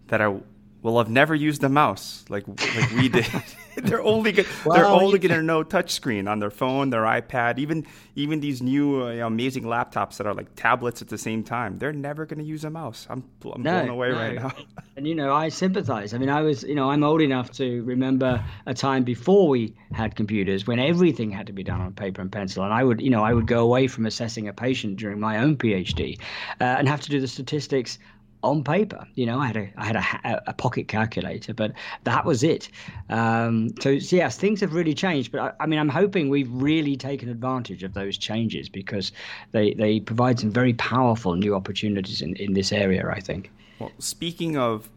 that 0.08 0.20
are 0.20 0.40
will 0.82 0.98
have 0.98 1.08
never 1.08 1.34
used 1.34 1.62
a 1.64 1.68
mouse 1.68 2.24
like 2.28 2.46
like 2.48 2.90
we 2.92 3.08
did. 3.08 3.26
they're 3.76 4.02
only 4.02 4.44
well, 4.64 4.76
they're 4.76 4.86
only 4.86 5.18
going 5.18 5.34
to 5.34 5.42
know 5.42 5.62
touchscreen 5.64 6.28
on 6.28 6.40
their 6.40 6.50
phone, 6.50 6.90
their 6.90 7.02
iPad, 7.02 7.58
even 7.58 7.86
even 8.16 8.40
these 8.40 8.60
new 8.60 9.04
uh, 9.04 9.10
you 9.10 9.20
know, 9.20 9.28
amazing 9.28 9.64
laptops 9.64 10.16
that 10.16 10.26
are 10.26 10.34
like 10.34 10.54
tablets 10.56 11.00
at 11.00 11.08
the 11.08 11.18
same 11.18 11.42
time. 11.44 11.78
They're 11.78 11.92
never 11.92 12.26
going 12.26 12.40
to 12.40 12.44
use 12.44 12.64
a 12.64 12.70
mouse. 12.70 13.06
I'm 13.08 13.24
I'm 13.44 13.62
no, 13.62 13.78
blown 13.78 13.88
away 13.88 14.10
no. 14.10 14.16
right 14.16 14.34
now. 14.34 14.52
and 14.96 15.06
you 15.06 15.14
know, 15.14 15.32
I 15.32 15.48
sympathize. 15.48 16.14
I 16.14 16.18
mean, 16.18 16.28
I 16.28 16.42
was 16.42 16.64
you 16.64 16.74
know 16.74 16.90
I'm 16.90 17.04
old 17.04 17.22
enough 17.22 17.50
to 17.52 17.82
remember 17.84 18.44
a 18.66 18.74
time 18.74 19.04
before 19.04 19.48
we 19.48 19.74
had 19.92 20.16
computers 20.16 20.66
when 20.66 20.78
everything 20.78 21.30
had 21.30 21.46
to 21.46 21.52
be 21.52 21.62
done 21.62 21.80
on 21.80 21.92
paper 21.92 22.20
and 22.20 22.30
pencil, 22.30 22.64
and 22.64 22.74
I 22.74 22.82
would 22.82 23.00
you 23.00 23.10
know 23.10 23.22
I 23.22 23.32
would 23.32 23.46
go 23.46 23.60
away 23.60 23.86
from 23.86 24.04
assessing 24.06 24.48
a 24.48 24.52
patient 24.52 24.96
during 24.96 25.20
my 25.20 25.38
own 25.38 25.56
PhD 25.56 26.18
uh, 26.60 26.64
and 26.64 26.88
have 26.88 27.00
to 27.02 27.10
do 27.10 27.20
the 27.20 27.28
statistics 27.28 27.98
on 28.42 28.64
paper. 28.64 29.06
You 29.14 29.26
know, 29.26 29.38
I 29.38 29.46
had 29.46 29.56
a 29.56 29.68
I 29.76 29.84
had 29.84 29.96
a, 29.96 30.42
a 30.48 30.52
pocket 30.52 30.88
calculator, 30.88 31.54
but 31.54 31.72
that 32.04 32.24
was 32.24 32.42
it. 32.42 32.68
Um, 33.08 33.70
so 33.80 33.90
yes, 33.90 34.36
things 34.36 34.60
have 34.60 34.74
really 34.74 34.94
changed. 34.94 35.32
But 35.32 35.40
I, 35.40 35.64
I, 35.64 35.66
mean, 35.66 35.78
I'm 35.78 35.88
hoping 35.88 36.28
we've 36.28 36.52
really 36.52 36.96
taken 36.96 37.28
advantage 37.28 37.82
of 37.82 37.94
those 37.94 38.18
changes 38.18 38.68
because 38.68 39.12
they 39.52 39.74
they 39.74 40.00
provide 40.00 40.40
some 40.40 40.50
very 40.50 40.74
powerful 40.74 41.34
new 41.34 41.54
opportunities 41.54 42.20
in, 42.22 42.36
in 42.36 42.54
this 42.54 42.72
area. 42.72 43.08
I 43.08 43.20
think. 43.20 43.50
Well, 43.78 43.92
speaking 43.98 44.56
of 44.56 44.88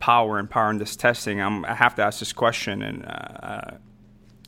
power 0.00 0.38
and 0.38 0.50
power 0.50 0.70
in 0.70 0.78
this 0.78 0.96
testing, 0.96 1.40
I'm, 1.40 1.64
I 1.64 1.74
have 1.74 1.94
to 1.96 2.02
ask 2.02 2.18
this 2.18 2.32
question, 2.32 2.82
and 2.82 3.06
uh, 3.06 3.70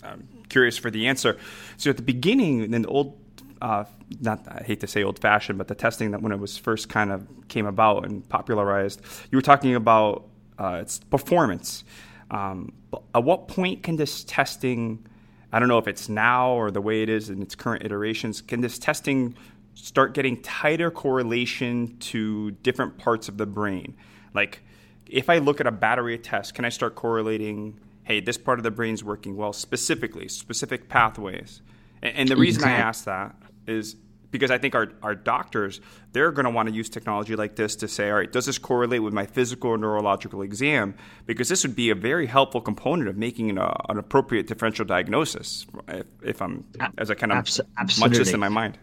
I'm 0.02 0.28
curious 0.48 0.76
for 0.76 0.90
the 0.90 1.06
answer. 1.06 1.38
So 1.76 1.90
at 1.90 1.96
the 1.96 2.02
beginning, 2.02 2.60
in 2.60 2.82
the 2.82 2.88
old 2.88 3.18
uh, 3.60 3.84
not 4.20 4.46
I 4.48 4.62
hate 4.64 4.80
to 4.80 4.86
say 4.86 5.02
old 5.02 5.18
fashioned, 5.18 5.58
but 5.58 5.68
the 5.68 5.74
testing 5.74 6.10
that 6.12 6.22
when 6.22 6.32
it 6.32 6.38
was 6.38 6.56
first 6.56 6.88
kind 6.88 7.10
of 7.10 7.26
came 7.48 7.66
about 7.66 8.04
and 8.04 8.28
popularized, 8.28 9.00
you 9.30 9.38
were 9.38 9.42
talking 9.42 9.74
about 9.74 10.26
uh, 10.58 10.78
its 10.82 10.98
performance. 10.98 11.84
Um, 12.30 12.72
at 13.14 13.24
what 13.24 13.48
point 13.48 13.82
can 13.82 13.96
this 13.96 14.24
testing, 14.24 15.06
I 15.52 15.58
don't 15.58 15.68
know 15.68 15.78
if 15.78 15.88
it's 15.88 16.08
now 16.08 16.50
or 16.50 16.70
the 16.70 16.80
way 16.80 17.02
it 17.02 17.08
is 17.08 17.30
in 17.30 17.42
its 17.42 17.54
current 17.54 17.84
iterations, 17.84 18.40
can 18.40 18.60
this 18.60 18.78
testing 18.78 19.36
start 19.74 20.14
getting 20.14 20.40
tighter 20.42 20.90
correlation 20.90 21.96
to 21.98 22.50
different 22.62 22.98
parts 22.98 23.28
of 23.28 23.36
the 23.36 23.46
brain? 23.46 23.94
Like, 24.34 24.62
if 25.06 25.30
I 25.30 25.38
look 25.38 25.60
at 25.60 25.66
a 25.66 25.72
battery 25.72 26.14
of 26.16 26.22
tests, 26.22 26.52
can 26.52 26.64
I 26.64 26.68
start 26.68 26.94
correlating, 26.94 27.78
hey, 28.02 28.20
this 28.20 28.36
part 28.36 28.58
of 28.58 28.64
the 28.64 28.70
brain's 28.70 29.04
working 29.04 29.36
well 29.36 29.52
specifically, 29.52 30.28
specific 30.28 30.88
pathways? 30.88 31.62
And, 32.02 32.16
and 32.16 32.28
the 32.28 32.36
reason 32.36 32.62
exactly. 32.62 32.82
I 32.82 32.88
ask 32.88 33.04
that 33.04 33.36
is 33.66 33.96
because 34.30 34.50
I 34.50 34.58
think 34.58 34.74
our, 34.74 34.88
our 35.02 35.14
doctors, 35.14 35.80
they're 36.12 36.32
going 36.32 36.44
to 36.44 36.50
want 36.50 36.68
to 36.68 36.74
use 36.74 36.88
technology 36.88 37.36
like 37.36 37.56
this 37.56 37.76
to 37.76 37.88
say, 37.88 38.10
all 38.10 38.16
right, 38.16 38.30
does 38.30 38.46
this 38.46 38.58
correlate 38.58 39.02
with 39.02 39.14
my 39.14 39.24
physical 39.24 39.70
or 39.70 39.78
neurological 39.78 40.42
exam? 40.42 40.94
Because 41.26 41.48
this 41.48 41.64
would 41.64 41.76
be 41.76 41.90
a 41.90 41.94
very 41.94 42.26
helpful 42.26 42.60
component 42.60 43.08
of 43.08 43.16
making 43.16 43.50
an, 43.50 43.58
uh, 43.58 43.72
an 43.88 43.98
appropriate 43.98 44.46
differential 44.46 44.84
diagnosis, 44.84 45.66
if, 45.88 46.06
if 46.22 46.42
I'm, 46.42 46.64
as 46.98 47.10
I 47.10 47.14
kind 47.14 47.32
of 47.32 47.38
Abs- 47.38 47.60
munch 47.98 48.16
this 48.16 48.32
in 48.32 48.40
my 48.40 48.48
mind. 48.48 48.78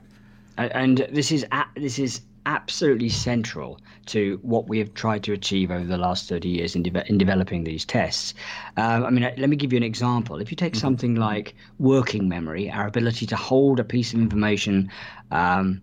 And 0.57 1.07
this 1.11 1.31
is 1.31 1.45
this 1.75 1.99
is 1.99 2.21
absolutely 2.45 3.09
central 3.09 3.79
to 4.05 4.37
what 4.41 4.67
we 4.67 4.77
have 4.77 4.93
tried 4.93 5.23
to 5.23 5.33
achieve 5.33 5.71
over 5.71 5.85
the 5.85 5.97
last 5.97 6.27
30 6.27 6.49
years 6.49 6.75
in, 6.75 6.83
de- 6.83 7.09
in 7.09 7.17
developing 7.17 7.63
these 7.63 7.85
tests. 7.85 8.33
Um, 8.75 9.05
I 9.05 9.09
mean, 9.09 9.23
let 9.23 9.49
me 9.49 9.55
give 9.55 9.71
you 9.71 9.77
an 9.77 9.83
example. 9.83 10.41
If 10.41 10.51
you 10.51 10.57
take 10.57 10.73
mm-hmm. 10.73 10.81
something 10.81 11.15
like 11.15 11.55
working 11.79 12.27
memory, 12.27 12.69
our 12.69 12.87
ability 12.87 13.25
to 13.27 13.35
hold 13.37 13.79
a 13.79 13.83
piece 13.83 14.13
of 14.13 14.19
information 14.19 14.91
um, 15.31 15.81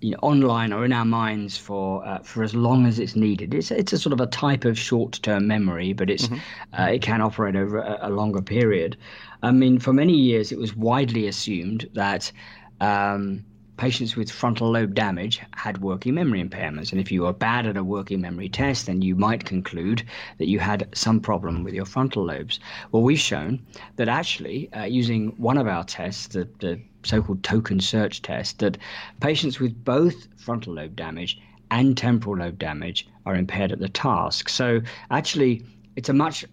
you 0.00 0.12
know, 0.12 0.18
online 0.22 0.72
or 0.72 0.84
in 0.84 0.92
our 0.92 1.04
minds 1.04 1.56
for 1.58 2.04
uh, 2.06 2.18
for 2.20 2.42
as 2.42 2.54
long 2.54 2.86
as 2.86 2.98
it's 2.98 3.14
needed. 3.14 3.52
It's 3.52 3.70
it's 3.70 3.92
a 3.92 3.98
sort 3.98 4.14
of 4.14 4.20
a 4.20 4.26
type 4.26 4.64
of 4.64 4.78
short 4.78 5.20
term 5.22 5.46
memory, 5.46 5.92
but 5.92 6.08
it's 6.08 6.26
mm-hmm. 6.26 6.80
uh, 6.82 6.86
it 6.86 7.02
can 7.02 7.20
operate 7.20 7.54
over 7.54 7.78
a, 7.78 8.08
a, 8.08 8.10
longer 8.10 8.40
period. 8.40 8.96
I 9.42 9.50
mean, 9.50 9.78
for 9.78 9.92
many 9.92 10.14
years, 10.14 10.52
it 10.52 10.58
was 10.58 10.74
widely 10.74 11.26
assumed 11.26 11.88
that 11.92 12.32
um, 12.80 13.44
patients 13.80 14.14
with 14.14 14.30
frontal 14.30 14.70
lobe 14.70 14.94
damage 14.94 15.40
had 15.52 15.80
working 15.80 16.12
memory 16.12 16.44
impairments. 16.44 16.92
And 16.92 17.00
if 17.00 17.10
you 17.10 17.22
were 17.22 17.32
bad 17.32 17.66
at 17.66 17.78
a 17.78 17.82
working 17.82 18.20
memory 18.20 18.50
test, 18.50 18.84
then 18.84 19.00
you 19.00 19.16
might 19.16 19.46
conclude 19.46 20.02
that 20.36 20.48
you 20.48 20.58
had 20.58 20.86
some 20.94 21.18
problem 21.18 21.64
with 21.64 21.72
your 21.72 21.86
frontal 21.86 22.26
lobes. 22.26 22.60
Well, 22.92 23.02
we've 23.02 23.18
shown 23.18 23.64
that 23.96 24.06
actually, 24.06 24.70
uh, 24.74 24.84
using 24.84 25.28
one 25.38 25.56
of 25.56 25.66
our 25.66 25.82
tests, 25.82 26.26
the, 26.26 26.46
the 26.58 26.78
so 27.04 27.22
called 27.22 27.42
token 27.42 27.80
search 27.80 28.20
test, 28.20 28.58
that 28.58 28.76
patients 29.20 29.60
with 29.60 29.82
both 29.82 30.28
frontal 30.36 30.74
lobe 30.74 30.94
damage 30.94 31.40
and 31.70 31.96
temporal 31.96 32.36
lobe 32.36 32.58
damage 32.58 33.08
are 33.24 33.34
impaired 33.34 33.72
at 33.72 33.78
the 33.78 33.88
task. 33.88 34.50
So 34.50 34.82
actually, 35.10 35.64
it's 35.96 36.10
a 36.10 36.12
much 36.12 36.44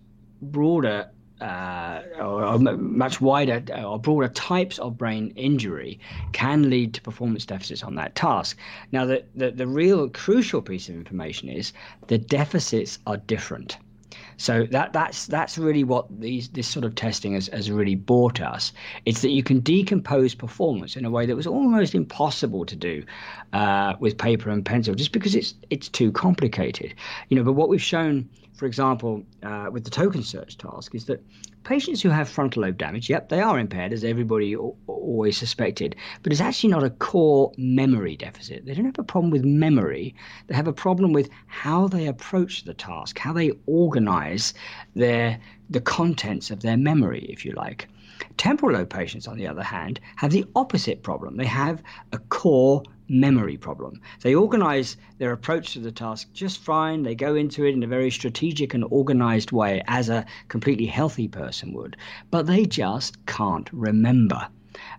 broader 0.41 1.09
uh, 1.41 2.01
or, 2.19 2.43
or, 2.43 2.59
much 2.59 3.21
wider 3.21 3.63
uh, 3.71 3.83
or 3.83 3.99
broader 3.99 4.27
types 4.29 4.79
of 4.79 4.97
brain 4.97 5.31
injury 5.35 5.99
can 6.33 6.69
lead 6.69 6.93
to 6.95 7.01
performance 7.01 7.45
deficits 7.45 7.83
on 7.83 7.95
that 7.95 8.15
task. 8.15 8.57
Now, 8.91 9.05
the, 9.05 9.23
the, 9.35 9.51
the 9.51 9.67
real 9.67 10.09
crucial 10.09 10.61
piece 10.61 10.89
of 10.89 10.95
information 10.95 11.49
is 11.49 11.73
the 12.07 12.17
deficits 12.17 12.99
are 13.05 13.17
different. 13.17 13.77
So 14.39 14.67
that 14.69 14.93
that's 14.93 15.25
that's 15.25 15.57
really 15.57 15.83
what 15.83 16.05
these 16.19 16.49
this 16.49 16.67
sort 16.67 16.85
of 16.85 16.93
testing 16.93 17.33
has, 17.33 17.47
has 17.47 17.71
really 17.71 17.95
brought 17.95 18.39
us. 18.39 18.71
It's 19.05 19.21
that 19.21 19.31
you 19.31 19.41
can 19.41 19.61
decompose 19.61 20.35
performance 20.35 20.95
in 20.95 21.05
a 21.05 21.09
way 21.09 21.25
that 21.25 21.35
was 21.35 21.47
almost 21.47 21.95
impossible 21.95 22.63
to 22.65 22.75
do 22.75 23.03
uh, 23.53 23.95
with 23.99 24.15
paper 24.17 24.51
and 24.51 24.63
pencil, 24.63 24.93
just 24.93 25.11
because 25.11 25.33
it's 25.33 25.55
it's 25.71 25.89
too 25.89 26.11
complicated. 26.11 26.93
You 27.29 27.37
know, 27.37 27.43
but 27.43 27.53
what 27.53 27.67
we've 27.67 27.81
shown 27.81 28.29
for 28.57 28.65
example, 28.65 29.23
uh, 29.43 29.69
with 29.71 29.83
the 29.83 29.91
token 29.91 30.23
search 30.23 30.57
task, 30.57 30.95
is 30.95 31.05
that 31.05 31.23
patients 31.63 32.01
who 32.01 32.09
have 32.09 32.27
frontal 32.27 32.63
lobe 32.63 32.77
damage, 32.77 33.07
yep, 33.07 33.29
they 33.29 33.39
are 33.39 33.59
impaired, 33.59 33.93
as 33.93 34.03
everybody 34.03 34.55
always 34.55 35.37
suspected, 35.37 35.95
but 36.23 36.31
it's 36.31 36.41
actually 36.41 36.71
not 36.71 36.83
a 36.83 36.89
core 36.89 37.51
memory 37.57 38.17
deficit. 38.17 38.65
They 38.65 38.73
don't 38.73 38.85
have 38.85 38.97
a 38.97 39.03
problem 39.03 39.29
with 39.29 39.45
memory, 39.45 40.15
they 40.47 40.55
have 40.55 40.67
a 40.67 40.73
problem 40.73 41.13
with 41.13 41.29
how 41.45 41.87
they 41.87 42.07
approach 42.07 42.63
the 42.63 42.73
task, 42.73 43.19
how 43.19 43.31
they 43.31 43.51
organize 43.67 44.55
their 44.95 45.39
the 45.69 45.81
contents 45.81 46.49
of 46.49 46.61
their 46.61 46.77
memory, 46.77 47.27
if 47.29 47.45
you 47.45 47.51
like. 47.51 47.87
Temporal 48.37 48.77
lobe 48.77 48.89
patients, 48.89 49.27
on 49.27 49.37
the 49.37 49.45
other 49.45 49.61
hand, 49.61 49.99
have 50.15 50.31
the 50.31 50.45
opposite 50.55 51.03
problem. 51.03 51.37
They 51.37 51.45
have 51.45 51.83
a 52.11 52.17
core 52.17 52.81
memory 53.09 53.57
problem. 53.57 54.01
They 54.21 54.35
organize 54.35 54.97
their 55.17 55.31
approach 55.31 55.73
to 55.73 55.79
the 55.79 55.91
task 55.91 56.31
just 56.33 56.59
fine. 56.59 57.03
They 57.03 57.15
go 57.15 57.35
into 57.35 57.65
it 57.65 57.73
in 57.73 57.83
a 57.83 57.87
very 57.87 58.11
strategic 58.11 58.73
and 58.73 58.83
organized 58.89 59.51
way, 59.51 59.81
as 59.87 60.09
a 60.09 60.25
completely 60.47 60.85
healthy 60.85 61.27
person 61.27 61.73
would, 61.73 61.97
but 62.31 62.47
they 62.47 62.65
just 62.65 63.25
can't 63.25 63.69
remember. 63.71 64.47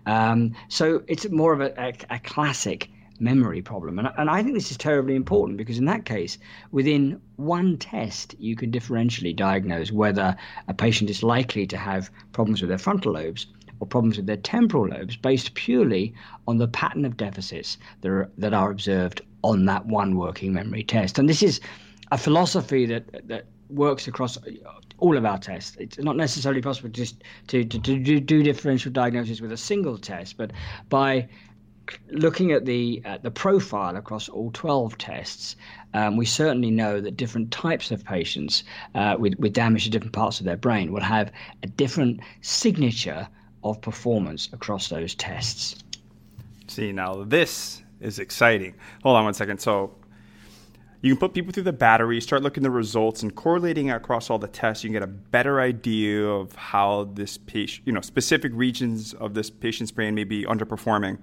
Um, 0.05 0.53
so 0.67 1.03
it's 1.07 1.29
more 1.29 1.53
of 1.53 1.61
a, 1.61 1.73
a, 1.79 1.93
a 2.15 2.19
classic 2.19 2.89
memory 3.19 3.61
problem. 3.61 3.99
And, 3.99 4.09
and 4.17 4.29
I 4.29 4.41
think 4.41 4.55
this 4.55 4.71
is 4.71 4.77
terribly 4.77 5.15
important 5.15 5.57
because, 5.57 5.77
in 5.77 5.85
that 5.85 6.05
case, 6.05 6.37
within 6.71 7.21
one 7.35 7.77
test, 7.77 8.35
you 8.39 8.55
can 8.55 8.71
differentially 8.71 9.35
diagnose 9.35 9.91
whether 9.91 10.35
a 10.67 10.73
patient 10.73 11.09
is 11.09 11.23
likely 11.23 11.67
to 11.67 11.77
have 11.77 12.09
problems 12.31 12.61
with 12.61 12.69
their 12.69 12.77
frontal 12.77 13.13
lobes 13.13 13.47
or 13.79 13.87
problems 13.87 14.17
with 14.17 14.25
their 14.25 14.37
temporal 14.37 14.87
lobes 14.87 15.15
based 15.15 15.53
purely 15.53 16.13
on 16.47 16.57
the 16.57 16.67
pattern 16.67 17.05
of 17.05 17.17
deficits 17.17 17.77
that 18.01 18.09
are, 18.09 18.29
that 18.37 18.53
are 18.53 18.71
observed 18.71 19.21
on 19.43 19.65
that 19.65 19.85
one 19.85 20.15
working 20.15 20.53
memory 20.53 20.83
test. 20.83 21.17
And 21.17 21.29
this 21.29 21.41
is 21.41 21.61
a 22.11 22.17
philosophy 22.17 22.85
that, 22.87 23.27
that 23.27 23.45
works 23.69 24.07
across 24.07 24.37
all 24.97 25.17
of 25.17 25.25
our 25.25 25.37
tests. 25.37 25.77
It's 25.79 25.97
not 25.99 26.17
necessarily 26.17 26.61
possible 26.61 26.89
just 26.89 27.23
to, 27.47 27.63
to, 27.63 27.79
to 27.79 27.99
do, 27.99 28.19
do 28.19 28.43
differential 28.43 28.91
diagnosis 28.91 29.41
with 29.41 29.51
a 29.51 29.57
single 29.57 29.97
test, 29.97 30.37
but 30.37 30.51
by 30.89 31.29
looking 32.11 32.51
at 32.51 32.65
the 32.65 33.01
at 33.05 33.23
the 33.23 33.31
profile 33.31 33.95
across 33.95 34.29
all 34.29 34.51
12 34.51 34.97
tests, 34.97 35.55
um, 35.93 36.17
we 36.17 36.25
certainly 36.25 36.69
know 36.69 37.01
that 37.01 37.17
different 37.17 37.51
types 37.51 37.91
of 37.91 38.03
patients 38.05 38.63
uh, 38.95 39.15
with, 39.17 39.35
with 39.39 39.53
damage 39.53 39.85
to 39.85 39.89
different 39.89 40.13
parts 40.13 40.39
of 40.39 40.45
their 40.45 40.57
brain 40.57 40.91
will 40.91 41.01
have 41.01 41.31
a 41.63 41.67
different 41.67 42.19
signature 42.41 43.27
of 43.63 43.81
performance 43.81 44.49
across 44.53 44.89
those 44.89 45.15
tests. 45.15 45.83
See, 46.67 46.91
now 46.91 47.23
this 47.23 47.81
is 47.99 48.19
exciting. 48.19 48.75
Hold 49.03 49.17
on 49.17 49.25
one 49.25 49.33
second. 49.33 49.59
So 49.59 49.95
you 51.01 51.13
can 51.13 51.19
put 51.19 51.33
people 51.33 51.53
through 51.53 51.63
the 51.63 51.73
battery, 51.73 52.19
start 52.19 52.43
looking 52.43 52.61
at 52.61 52.65
the 52.65 52.71
results, 52.71 53.23
and 53.23 53.33
correlating 53.33 53.89
across 53.89 54.29
all 54.29 54.37
the 54.37 54.47
tests. 54.47 54.83
You 54.83 54.89
can 54.89 54.93
get 54.93 55.03
a 55.03 55.07
better 55.07 55.61
idea 55.61 56.27
of 56.27 56.53
how 56.55 57.09
this 57.13 57.37
patient, 57.37 57.87
you 57.87 57.93
know, 57.93 58.01
specific 58.01 58.51
regions 58.53 59.13
of 59.13 59.33
this 59.33 59.49
patient's 59.49 59.91
brain 59.91 60.13
may 60.13 60.25
be 60.25 60.43
underperforming. 60.43 61.17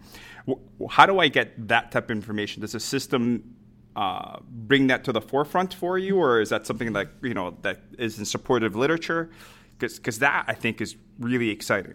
How 0.89 1.05
do 1.05 1.19
I 1.19 1.29
get 1.29 1.69
that 1.69 1.91
type 1.93 2.05
of 2.05 2.11
information? 2.11 2.63
Does 2.63 2.73
the 2.73 2.81
system 2.81 3.55
uh, 3.97 4.39
bring 4.49 4.87
that 4.87 5.05
to 5.05 5.13
the 5.13 5.21
forefront 5.21 5.75
for 5.75 5.99
you, 5.99 6.17
or 6.17 6.41
is 6.41 6.49
that 6.49 6.67
something 6.67 6.93
that 6.95 7.09
you 7.23 7.35
know 7.35 7.57
that 7.63 7.81
is 7.99 8.19
in 8.19 8.25
supportive 8.25 8.77
literature? 8.77 9.31
Because 9.79 10.19
that 10.21 10.47
I 10.49 10.55
think 10.55 10.81
is 10.81 10.97
really 11.19 11.51
exciting. 11.51 11.95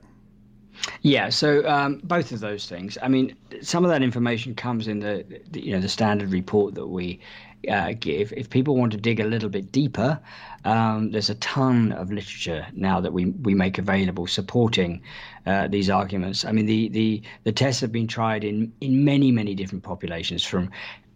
Yeah, 1.01 1.29
so 1.29 1.67
um, 1.67 1.99
both 2.03 2.31
of 2.31 2.39
those 2.39 2.67
things. 2.67 2.97
I 3.01 3.07
mean, 3.07 3.35
some 3.61 3.83
of 3.83 3.89
that 3.91 4.01
information 4.03 4.55
comes 4.55 4.87
in 4.87 4.99
the, 4.99 5.25
the 5.51 5.61
you 5.65 5.71
know 5.73 5.81
the 5.81 5.89
standard 5.89 6.31
report 6.31 6.75
that 6.75 6.87
we 6.87 7.19
uh, 7.69 7.93
give. 7.99 8.33
If 8.35 8.49
people 8.49 8.75
want 8.75 8.91
to 8.93 8.97
dig 8.97 9.19
a 9.19 9.25
little 9.25 9.49
bit 9.49 9.71
deeper, 9.71 10.19
um, 10.65 11.11
there's 11.11 11.29
a 11.29 11.35
ton 11.35 11.91
of 11.91 12.11
literature 12.11 12.65
now 12.73 12.99
that 13.01 13.13
we 13.13 13.25
we 13.25 13.53
make 13.53 13.77
available 13.77 14.27
supporting 14.27 15.01
uh, 15.45 15.67
these 15.67 15.89
arguments. 15.89 16.45
I 16.45 16.51
mean, 16.51 16.65
the, 16.65 16.89
the 16.89 17.21
the 17.43 17.51
tests 17.51 17.81
have 17.81 17.91
been 17.91 18.07
tried 18.07 18.43
in 18.43 18.71
in 18.81 19.03
many 19.05 19.31
many 19.31 19.55
different 19.55 19.83
populations, 19.83 20.43
from 20.43 20.71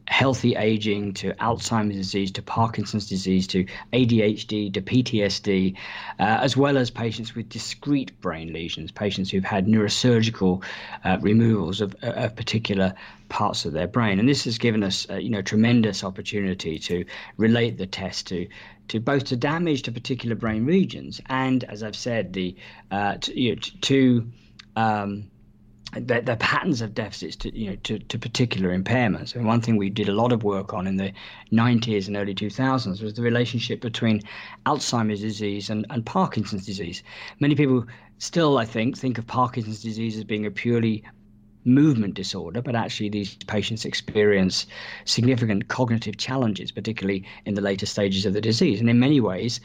healthy 0.08 0.56
aging 0.56 1.14
to 1.14 1.34
Alzheimer's 1.34 1.96
disease 1.96 2.32
to 2.32 2.42
Parkinson's 2.42 3.10
disease 3.10 3.48
to 3.48 3.66
ADHD 3.94 4.74
to 4.74 4.82
PTSD, 4.82 5.76
uh, 6.20 6.24
as 6.24 6.56
well 6.56 6.78
as 6.78 6.90
patients 6.90 7.36
with 7.36 7.50
discrete 7.50 8.20
brain 8.22 8.54
lesions, 8.54 8.92
patients 8.92 9.32
who've 9.32 9.44
had 9.44 9.66
neurosurgical 9.66 10.64
uh, 11.04 11.18
removals 11.22 11.82
of, 11.82 11.96
uh, 12.04 12.12
of, 12.12 12.36
particular 12.36 12.94
parts 13.30 13.66
of 13.66 13.74
their 13.74 13.88
brain. 13.88 14.20
And 14.20 14.30
this 14.30 14.44
has 14.44 14.58
given 14.58 14.84
us, 14.84 15.08
uh, 15.10 15.16
you 15.16 15.30
know, 15.30 15.42
tremendous 15.42 16.04
opportunity 16.04 16.78
to 16.80 17.06
relate 17.38 17.78
the 17.78 17.88
test 17.88 18.28
to 18.28 18.48
to 18.88 19.00
both 19.00 19.24
to 19.24 19.36
damage 19.36 19.82
to 19.82 19.92
particular 19.92 20.36
brain 20.36 20.64
regions 20.64 21.20
and, 21.26 21.64
as 21.64 21.82
I've 21.82 21.96
said, 21.96 22.34
the 22.34 22.56
uh, 22.92 23.16
to, 23.18 23.40
you 23.40 23.56
know, 23.56 23.62
to 23.82 24.32
um, 24.76 25.32
the, 25.96 26.22
the 26.22 26.36
patterns 26.38 26.82
of 26.82 26.94
deficits 26.94 27.36
to 27.38 27.58
you 27.58 27.70
know 27.70 27.76
to, 27.84 28.00
to 28.00 28.20
particular 28.20 28.78
impairments. 28.78 29.36
And 29.36 29.46
one 29.46 29.62
thing 29.62 29.78
we 29.78 29.90
did 29.90 30.10
a 30.10 30.14
lot 30.14 30.32
of 30.32 30.44
work 30.44 30.74
on 30.74 30.88
in 30.88 30.98
the 30.98 31.12
90s 31.52 32.08
and 32.08 32.18
early 32.18 32.36
2000s 32.36 33.02
was 33.02 33.14
the 33.14 33.22
relationship 33.22 33.82
between 33.82 34.22
Alzheimer's 34.66 35.22
disease 35.22 35.70
and, 35.70 35.86
and 35.90 36.06
Parkinson's 36.06 36.66
disease. 36.66 37.04
Many 37.40 37.56
people 37.56 37.86
still, 38.18 38.58
I 38.58 38.66
think, 38.66 38.98
think 38.98 39.18
of 39.18 39.28
Parkinson's 39.28 39.82
disease 39.82 40.18
as 40.18 40.24
being 40.24 40.46
a 40.46 40.52
purely 40.52 41.04
movement 41.66 42.14
disorder, 42.14 42.62
but 42.62 42.76
actually 42.76 43.10
these 43.10 43.36
patients 43.48 43.86
experience 43.86 44.68
significant 45.06 45.68
cognitive 45.68 46.18
challenges, 46.18 46.72
particularly 46.72 47.26
in 47.46 47.56
the 47.56 47.62
later 47.62 47.86
stages 47.86 48.26
of 48.26 48.34
the 48.34 48.42
disease. 48.42 48.80
And 48.80 48.90
in 48.90 49.00
many 49.00 49.20
ways, 49.20 49.60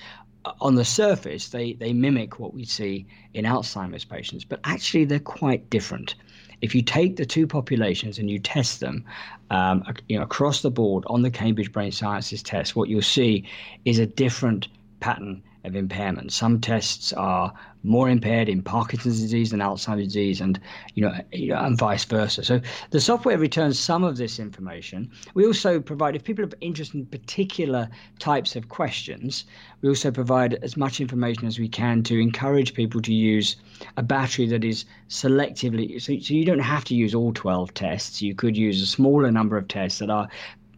on 0.60 0.74
the 0.74 0.84
surface, 0.84 1.48
they, 1.48 1.74
they 1.74 1.92
mimic 1.92 2.38
what 2.38 2.54
we 2.54 2.64
see 2.64 3.06
in 3.34 3.44
Alzheimer's 3.44 4.04
patients, 4.04 4.44
but 4.44 4.60
actually 4.64 5.04
they're 5.04 5.18
quite 5.18 5.68
different. 5.70 6.14
If 6.62 6.74
you 6.74 6.82
take 6.82 7.16
the 7.16 7.26
two 7.26 7.46
populations 7.46 8.18
and 8.18 8.30
you 8.30 8.38
test 8.38 8.80
them 8.80 9.04
um, 9.50 9.84
you 10.08 10.16
know, 10.16 10.22
across 10.22 10.62
the 10.62 10.70
board 10.70 11.04
on 11.06 11.22
the 11.22 11.30
Cambridge 11.30 11.72
Brain 11.72 11.92
Sciences 11.92 12.42
test, 12.42 12.76
what 12.76 12.88
you'll 12.88 13.02
see 13.02 13.48
is 13.84 13.98
a 13.98 14.06
different 14.06 14.68
pattern 15.00 15.42
of 15.64 15.76
impairment. 15.76 16.32
Some 16.32 16.60
tests 16.60 17.12
are 17.12 17.52
more 17.82 18.08
impaired 18.08 18.48
in 18.48 18.62
Parkinson's 18.62 19.20
disease 19.20 19.50
than 19.50 19.60
Alzheimer's 19.60 20.06
disease, 20.06 20.40
and 20.40 20.60
you 20.94 21.02
know, 21.02 21.14
and 21.32 21.78
vice 21.78 22.04
versa. 22.04 22.44
So 22.44 22.60
the 22.90 23.00
software 23.00 23.38
returns 23.38 23.78
some 23.78 24.04
of 24.04 24.16
this 24.16 24.38
information. 24.38 25.10
We 25.34 25.46
also 25.46 25.80
provide, 25.80 26.16
if 26.16 26.24
people 26.24 26.44
are 26.44 26.50
interested 26.60 26.98
in 26.98 27.06
particular 27.06 27.88
types 28.18 28.56
of 28.56 28.68
questions, 28.68 29.44
we 29.80 29.88
also 29.88 30.10
provide 30.10 30.54
as 30.62 30.76
much 30.76 31.00
information 31.00 31.46
as 31.46 31.58
we 31.58 31.68
can 31.68 32.02
to 32.04 32.18
encourage 32.18 32.74
people 32.74 33.00
to 33.02 33.14
use 33.14 33.56
a 33.96 34.02
battery 34.02 34.46
that 34.48 34.64
is 34.64 34.84
selectively. 35.08 36.00
So, 36.00 36.18
so 36.18 36.34
you 36.34 36.44
don't 36.44 36.58
have 36.58 36.84
to 36.86 36.94
use 36.94 37.14
all 37.14 37.32
12 37.32 37.72
tests. 37.74 38.20
You 38.20 38.34
could 38.34 38.56
use 38.56 38.82
a 38.82 38.86
smaller 38.86 39.30
number 39.30 39.56
of 39.56 39.68
tests 39.68 39.98
that 40.00 40.10
are 40.10 40.28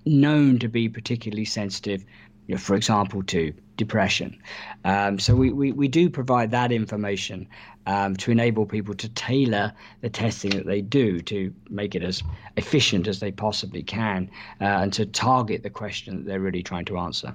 known 0.04 0.58
to 0.58 0.68
be 0.68 0.88
particularly 0.88 1.44
sensitive 1.44 2.04
you 2.46 2.54
know, 2.54 2.58
for 2.58 2.74
example, 2.74 3.22
to 3.22 3.52
depression. 3.76 4.38
Um, 4.84 5.18
so 5.18 5.34
we, 5.34 5.52
we, 5.52 5.72
we 5.72 5.88
do 5.88 6.10
provide 6.10 6.50
that 6.50 6.72
information 6.72 7.48
um, 7.86 8.16
to 8.16 8.30
enable 8.30 8.66
people 8.66 8.94
to 8.94 9.08
tailor 9.10 9.72
the 10.00 10.10
testing 10.10 10.50
that 10.52 10.66
they 10.66 10.80
do 10.80 11.20
to 11.22 11.52
make 11.68 11.94
it 11.94 12.02
as 12.02 12.22
efficient 12.56 13.08
as 13.08 13.20
they 13.20 13.32
possibly 13.32 13.82
can 13.82 14.30
uh, 14.60 14.64
and 14.64 14.92
to 14.92 15.06
target 15.06 15.62
the 15.62 15.70
question 15.70 16.18
that 16.18 16.26
they're 16.26 16.40
really 16.40 16.62
trying 16.62 16.84
to 16.86 16.98
answer. 16.98 17.34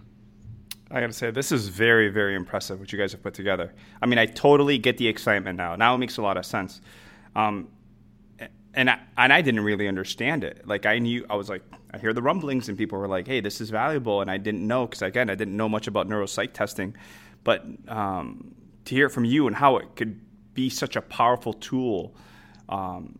I 0.89 1.01
got 1.01 1.07
to 1.07 1.13
say, 1.13 1.31
this 1.31 1.51
is 1.51 1.67
very, 1.67 2.07
very 2.07 2.33
impressive 2.33 2.79
what 2.79 2.93
you 2.93 2.99
guys 2.99 3.11
have 3.11 3.21
put 3.21 3.33
together. 3.33 3.73
I 4.01 4.05
mean, 4.05 4.19
I 4.19 4.25
totally 4.25 4.77
get 4.77 4.97
the 4.97 5.07
excitement 5.07 5.57
now. 5.57 5.75
Now 5.75 5.95
it 5.95 5.97
makes 5.97 6.17
a 6.17 6.21
lot 6.21 6.37
of 6.37 6.45
sense. 6.45 6.81
Um, 7.35 7.67
and 8.73 8.89
I, 8.91 8.99
and 9.17 9.33
I 9.33 9.41
didn't 9.41 9.61
really 9.61 9.87
understand 9.87 10.43
it. 10.45 10.65
Like 10.65 10.85
I 10.85 10.99
knew, 10.99 11.25
I 11.29 11.35
was 11.35 11.49
like, 11.49 11.63
I 11.97 11.99
hear 11.99 12.13
the 12.13 12.21
rumblings, 12.21 12.69
and 12.69 12.77
people 12.77 12.99
were 12.99 13.07
like, 13.07 13.27
"Hey, 13.27 13.41
this 13.41 13.59
is 13.59 13.71
valuable," 13.71 14.21
and 14.21 14.29
I 14.29 14.37
didn't 14.37 14.65
know 14.65 14.85
because 14.85 15.01
again, 15.01 15.29
I 15.29 15.35
didn't 15.35 15.57
know 15.57 15.67
much 15.67 15.87
about 15.87 16.07
neuropsych 16.07 16.53
testing, 16.53 16.95
but 17.43 17.65
um, 17.87 18.53
to 18.85 18.95
hear 18.95 19.09
from 19.09 19.25
you 19.25 19.47
and 19.47 19.55
how 19.55 19.77
it 19.77 19.95
could 19.95 20.21
be 20.53 20.69
such 20.69 20.95
a 20.95 21.01
powerful 21.01 21.53
tool 21.53 22.15
um, 22.69 23.17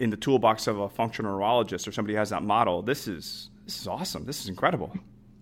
in 0.00 0.10
the 0.10 0.16
toolbox 0.16 0.66
of 0.66 0.78
a 0.80 0.88
functional 0.88 1.32
neurologist 1.32 1.86
or 1.86 1.92
somebody 1.92 2.14
who 2.14 2.18
has 2.18 2.30
that 2.30 2.42
model, 2.42 2.82
this 2.82 3.06
is 3.06 3.50
this 3.64 3.80
is 3.80 3.86
awesome. 3.86 4.24
This 4.24 4.40
is 4.40 4.48
incredible. 4.48 4.92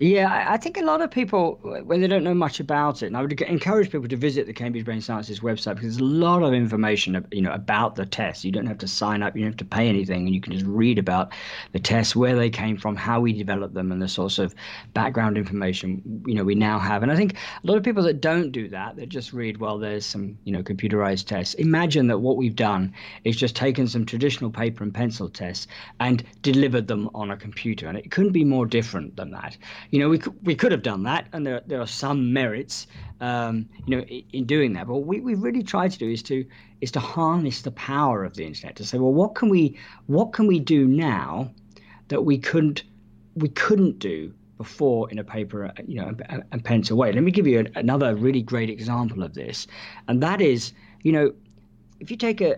Yeah, 0.00 0.46
I 0.48 0.56
think 0.58 0.76
a 0.76 0.82
lot 0.82 1.00
of 1.00 1.10
people, 1.10 1.58
when 1.84 2.00
they 2.00 2.06
don't 2.06 2.22
know 2.22 2.32
much 2.32 2.60
about 2.60 3.02
it, 3.02 3.06
and 3.06 3.16
I 3.16 3.20
would 3.20 3.32
encourage 3.42 3.90
people 3.90 4.06
to 4.06 4.16
visit 4.16 4.46
the 4.46 4.52
Cambridge 4.52 4.84
Brain 4.84 5.00
Sciences 5.00 5.40
website 5.40 5.74
because 5.74 5.96
there's 5.96 5.98
a 5.98 6.04
lot 6.04 6.44
of 6.44 6.54
information, 6.54 7.26
you 7.32 7.42
know, 7.42 7.50
about 7.50 7.96
the 7.96 8.06
test. 8.06 8.44
You 8.44 8.52
don't 8.52 8.66
have 8.66 8.78
to 8.78 8.86
sign 8.86 9.24
up, 9.24 9.34
you 9.34 9.42
don't 9.42 9.50
have 9.50 9.56
to 9.56 9.64
pay 9.64 9.88
anything, 9.88 10.26
and 10.26 10.32
you 10.32 10.40
can 10.40 10.52
just 10.52 10.64
read 10.66 11.00
about 11.00 11.32
the 11.72 11.80
tests, 11.80 12.14
where 12.14 12.36
they 12.36 12.48
came 12.48 12.76
from, 12.76 12.94
how 12.94 13.20
we 13.20 13.32
developed 13.32 13.74
them, 13.74 13.90
and 13.90 14.00
the 14.00 14.06
sorts 14.06 14.38
of 14.38 14.54
background 14.94 15.36
information, 15.36 16.22
you 16.24 16.34
know, 16.34 16.44
we 16.44 16.54
now 16.54 16.78
have. 16.78 17.02
And 17.02 17.10
I 17.10 17.16
think 17.16 17.34
a 17.34 17.66
lot 17.66 17.76
of 17.76 17.82
people 17.82 18.04
that 18.04 18.20
don't 18.20 18.52
do 18.52 18.68
that, 18.68 18.94
that 18.94 19.08
just 19.08 19.32
read, 19.32 19.56
well, 19.56 19.78
there's 19.78 20.06
some, 20.06 20.38
you 20.44 20.52
know, 20.52 20.62
computerized 20.62 21.26
tests. 21.26 21.54
Imagine 21.54 22.06
that 22.06 22.18
what 22.18 22.36
we've 22.36 22.54
done 22.54 22.94
is 23.24 23.34
just 23.34 23.56
taken 23.56 23.88
some 23.88 24.06
traditional 24.06 24.52
paper 24.52 24.84
and 24.84 24.94
pencil 24.94 25.28
tests 25.28 25.66
and 25.98 26.22
delivered 26.42 26.86
them 26.86 27.10
on 27.16 27.32
a 27.32 27.36
computer, 27.36 27.88
and 27.88 27.98
it 27.98 28.12
couldn't 28.12 28.30
be 28.30 28.44
more 28.44 28.64
different 28.64 29.16
than 29.16 29.32
that 29.32 29.56
you 29.90 29.98
know, 29.98 30.08
we 30.08 30.18
could, 30.18 30.34
we 30.46 30.54
could 30.54 30.72
have 30.72 30.82
done 30.82 31.02
that, 31.04 31.28
and 31.32 31.46
there, 31.46 31.62
there 31.66 31.80
are 31.80 31.86
some 31.86 32.32
merits, 32.32 32.86
um, 33.20 33.68
you 33.86 33.96
know, 33.96 34.02
in, 34.02 34.22
in, 34.32 34.44
doing 34.44 34.72
that. 34.74 34.86
But 34.86 34.96
what 34.96 35.06
we, 35.06 35.20
we 35.20 35.34
really 35.34 35.62
tried 35.62 35.92
to 35.92 35.98
do 35.98 36.10
is 36.10 36.22
to 36.24 36.44
is 36.80 36.90
to 36.92 37.00
harness 37.00 37.62
the 37.62 37.70
power 37.72 38.24
of 38.24 38.34
the 38.34 38.44
internet 38.44 38.76
to 38.76 38.84
say, 38.84 38.98
well, 38.98 39.12
what 39.12 39.34
can 39.34 39.48
we 39.48 39.78
what 40.06 40.32
can 40.32 40.46
we 40.46 40.60
do 40.60 40.86
now 40.86 41.50
that 42.08 42.22
we 42.22 42.38
couldn't 42.38 42.82
we 43.34 43.48
couldn't 43.48 43.98
do 43.98 44.32
before 44.58 45.08
in 45.10 45.18
a 45.18 45.24
paper, 45.24 45.72
you 45.86 46.00
know, 46.00 46.12
and, 46.28 46.42
and 46.50 46.64
pencil 46.64 46.98
way. 46.98 47.12
Let 47.12 47.22
me 47.22 47.30
give 47.30 47.46
you 47.46 47.60
a, 47.60 47.78
another 47.78 48.14
really 48.16 48.42
great 48.42 48.68
example 48.68 49.22
of 49.22 49.34
this, 49.34 49.66
and 50.08 50.22
that 50.22 50.40
is, 50.40 50.72
you 51.02 51.12
know, 51.12 51.32
if 52.00 52.10
you 52.10 52.16
take 52.16 52.40
a 52.40 52.56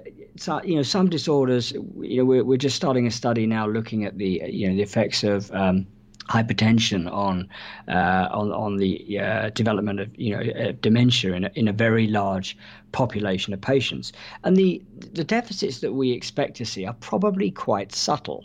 you 0.64 0.74
know 0.74 0.82
some 0.82 1.08
disorders 1.08 1.72
you 1.72 2.18
know 2.18 2.24
we're, 2.24 2.44
we're 2.44 2.56
just 2.56 2.76
starting 2.76 3.06
a 3.06 3.10
study 3.10 3.46
now 3.46 3.66
looking 3.66 4.04
at 4.04 4.18
the 4.18 4.42
you 4.46 4.68
know 4.68 4.74
the 4.74 4.82
effects 4.82 5.22
of 5.22 5.50
um, 5.52 5.86
hypertension 6.28 7.10
on 7.10 7.48
uh, 7.88 8.28
on 8.30 8.52
on 8.52 8.76
the 8.76 9.18
uh, 9.18 9.50
development 9.50 10.00
of 10.00 10.08
you 10.16 10.36
know 10.36 10.42
uh, 10.52 10.72
dementia 10.80 11.32
in 11.32 11.44
a, 11.44 11.50
in 11.54 11.68
a 11.68 11.72
very 11.72 12.06
large 12.06 12.56
population 12.92 13.52
of 13.52 13.60
patients, 13.60 14.12
and 14.44 14.56
the 14.56 14.82
the 15.12 15.24
deficits 15.24 15.80
that 15.80 15.92
we 15.92 16.12
expect 16.12 16.56
to 16.56 16.64
see 16.64 16.86
are 16.86 16.94
probably 16.94 17.50
quite 17.50 17.92
subtle. 17.92 18.44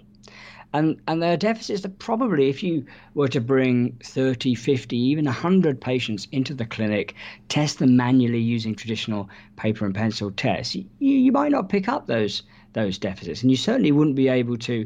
And, 0.73 0.99
and 1.07 1.23
there 1.23 1.31
are 1.31 1.37
deficits 1.37 1.83
that 1.83 1.99
probably, 1.99 2.49
if 2.49 2.61
you 2.61 2.85
were 3.13 3.29
to 3.29 3.39
bring 3.39 3.97
30, 4.03 4.55
50, 4.55 4.97
even 4.97 5.23
100 5.23 5.79
patients 5.79 6.27
into 6.33 6.53
the 6.53 6.65
clinic, 6.65 7.15
test 7.47 7.79
them 7.79 7.95
manually 7.95 8.41
using 8.41 8.75
traditional 8.75 9.29
paper 9.55 9.85
and 9.85 9.95
pencil 9.95 10.31
tests, 10.31 10.75
you, 10.75 10.85
you 10.99 11.31
might 11.31 11.53
not 11.53 11.69
pick 11.69 11.87
up 11.87 12.07
those 12.07 12.43
those 12.73 12.97
deficits. 12.97 13.41
And 13.41 13.49
you 13.49 13.55
certainly 13.55 13.93
wouldn't 13.93 14.17
be 14.17 14.27
able 14.27 14.57
to 14.57 14.85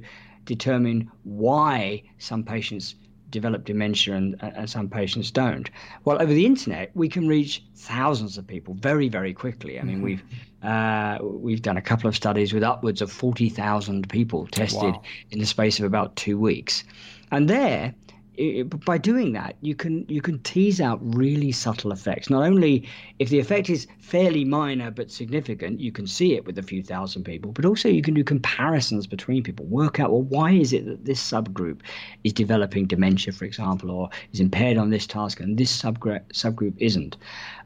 determine 0.49 1.09
why 1.23 2.01
some 2.17 2.43
patients 2.43 2.95
develop 3.29 3.63
dementia 3.63 4.15
and, 4.15 4.35
and 4.41 4.67
some 4.67 4.89
patients 4.89 5.29
don't. 5.29 5.69
Well, 6.03 6.19
over 6.19 6.33
the 6.33 6.45
internet, 6.45 6.89
we 6.95 7.07
can 7.07 7.27
reach 7.27 7.63
thousands 7.75 8.37
of 8.39 8.47
people 8.47 8.73
very, 8.73 9.09
very 9.09 9.33
quickly. 9.33 9.79
I 9.79 9.83
mean, 9.83 9.97
mm-hmm. 9.97 10.03
we've 10.03 10.23
uh, 10.63 11.19
we've 11.21 11.61
done 11.61 11.77
a 11.77 11.81
couple 11.81 12.09
of 12.09 12.15
studies 12.15 12.51
with 12.51 12.63
upwards 12.63 13.01
of 13.01 13.11
forty 13.11 13.47
thousand 13.47 14.09
people 14.09 14.47
tested 14.47 14.95
wow. 14.95 15.01
in 15.29 15.39
the 15.39 15.45
space 15.45 15.79
of 15.79 15.85
about 15.85 16.15
two 16.15 16.37
weeks, 16.39 16.83
and 17.31 17.47
there 17.47 17.93
it, 18.39 18.85
by 18.85 18.97
doing 18.97 19.33
that, 19.33 19.57
you 19.61 19.75
can 19.75 20.05
you 20.07 20.21
can 20.21 20.39
tease 20.39 20.79
out 20.79 20.99
really 21.01 21.51
subtle 21.51 21.91
effects. 21.91 22.29
Not 22.29 22.43
only 22.43 22.87
if 23.19 23.29
the 23.29 23.39
effect 23.39 23.69
is 23.69 23.85
fairly 23.99 24.45
minor 24.45 24.91
but 24.91 25.11
significant, 25.11 25.79
you 25.79 25.91
can 25.91 26.07
see 26.07 26.35
it 26.35 26.45
with 26.45 26.57
a 26.57 26.63
few 26.63 26.81
thousand 26.81 27.25
people, 27.25 27.51
but 27.51 27.65
also 27.65 27.89
you 27.89 28.01
can 28.01 28.13
do 28.13 28.23
comparisons 28.23 29.07
between 29.07 29.43
people. 29.43 29.65
Work 29.65 29.99
out 29.99 30.11
well 30.11 30.21
why 30.21 30.51
is 30.51 30.71
it 30.71 30.85
that 30.85 31.03
this 31.03 31.21
subgroup 31.21 31.81
is 32.23 32.31
developing 32.31 32.87
dementia, 32.87 33.33
for 33.33 33.43
example, 33.43 33.91
or 33.91 34.09
is 34.31 34.39
impaired 34.39 34.77
on 34.77 34.89
this 34.89 35.05
task, 35.05 35.41
and 35.41 35.57
this 35.57 35.81
subgroup 35.81 36.23
subgroup 36.31 36.75
isn't. 36.77 37.17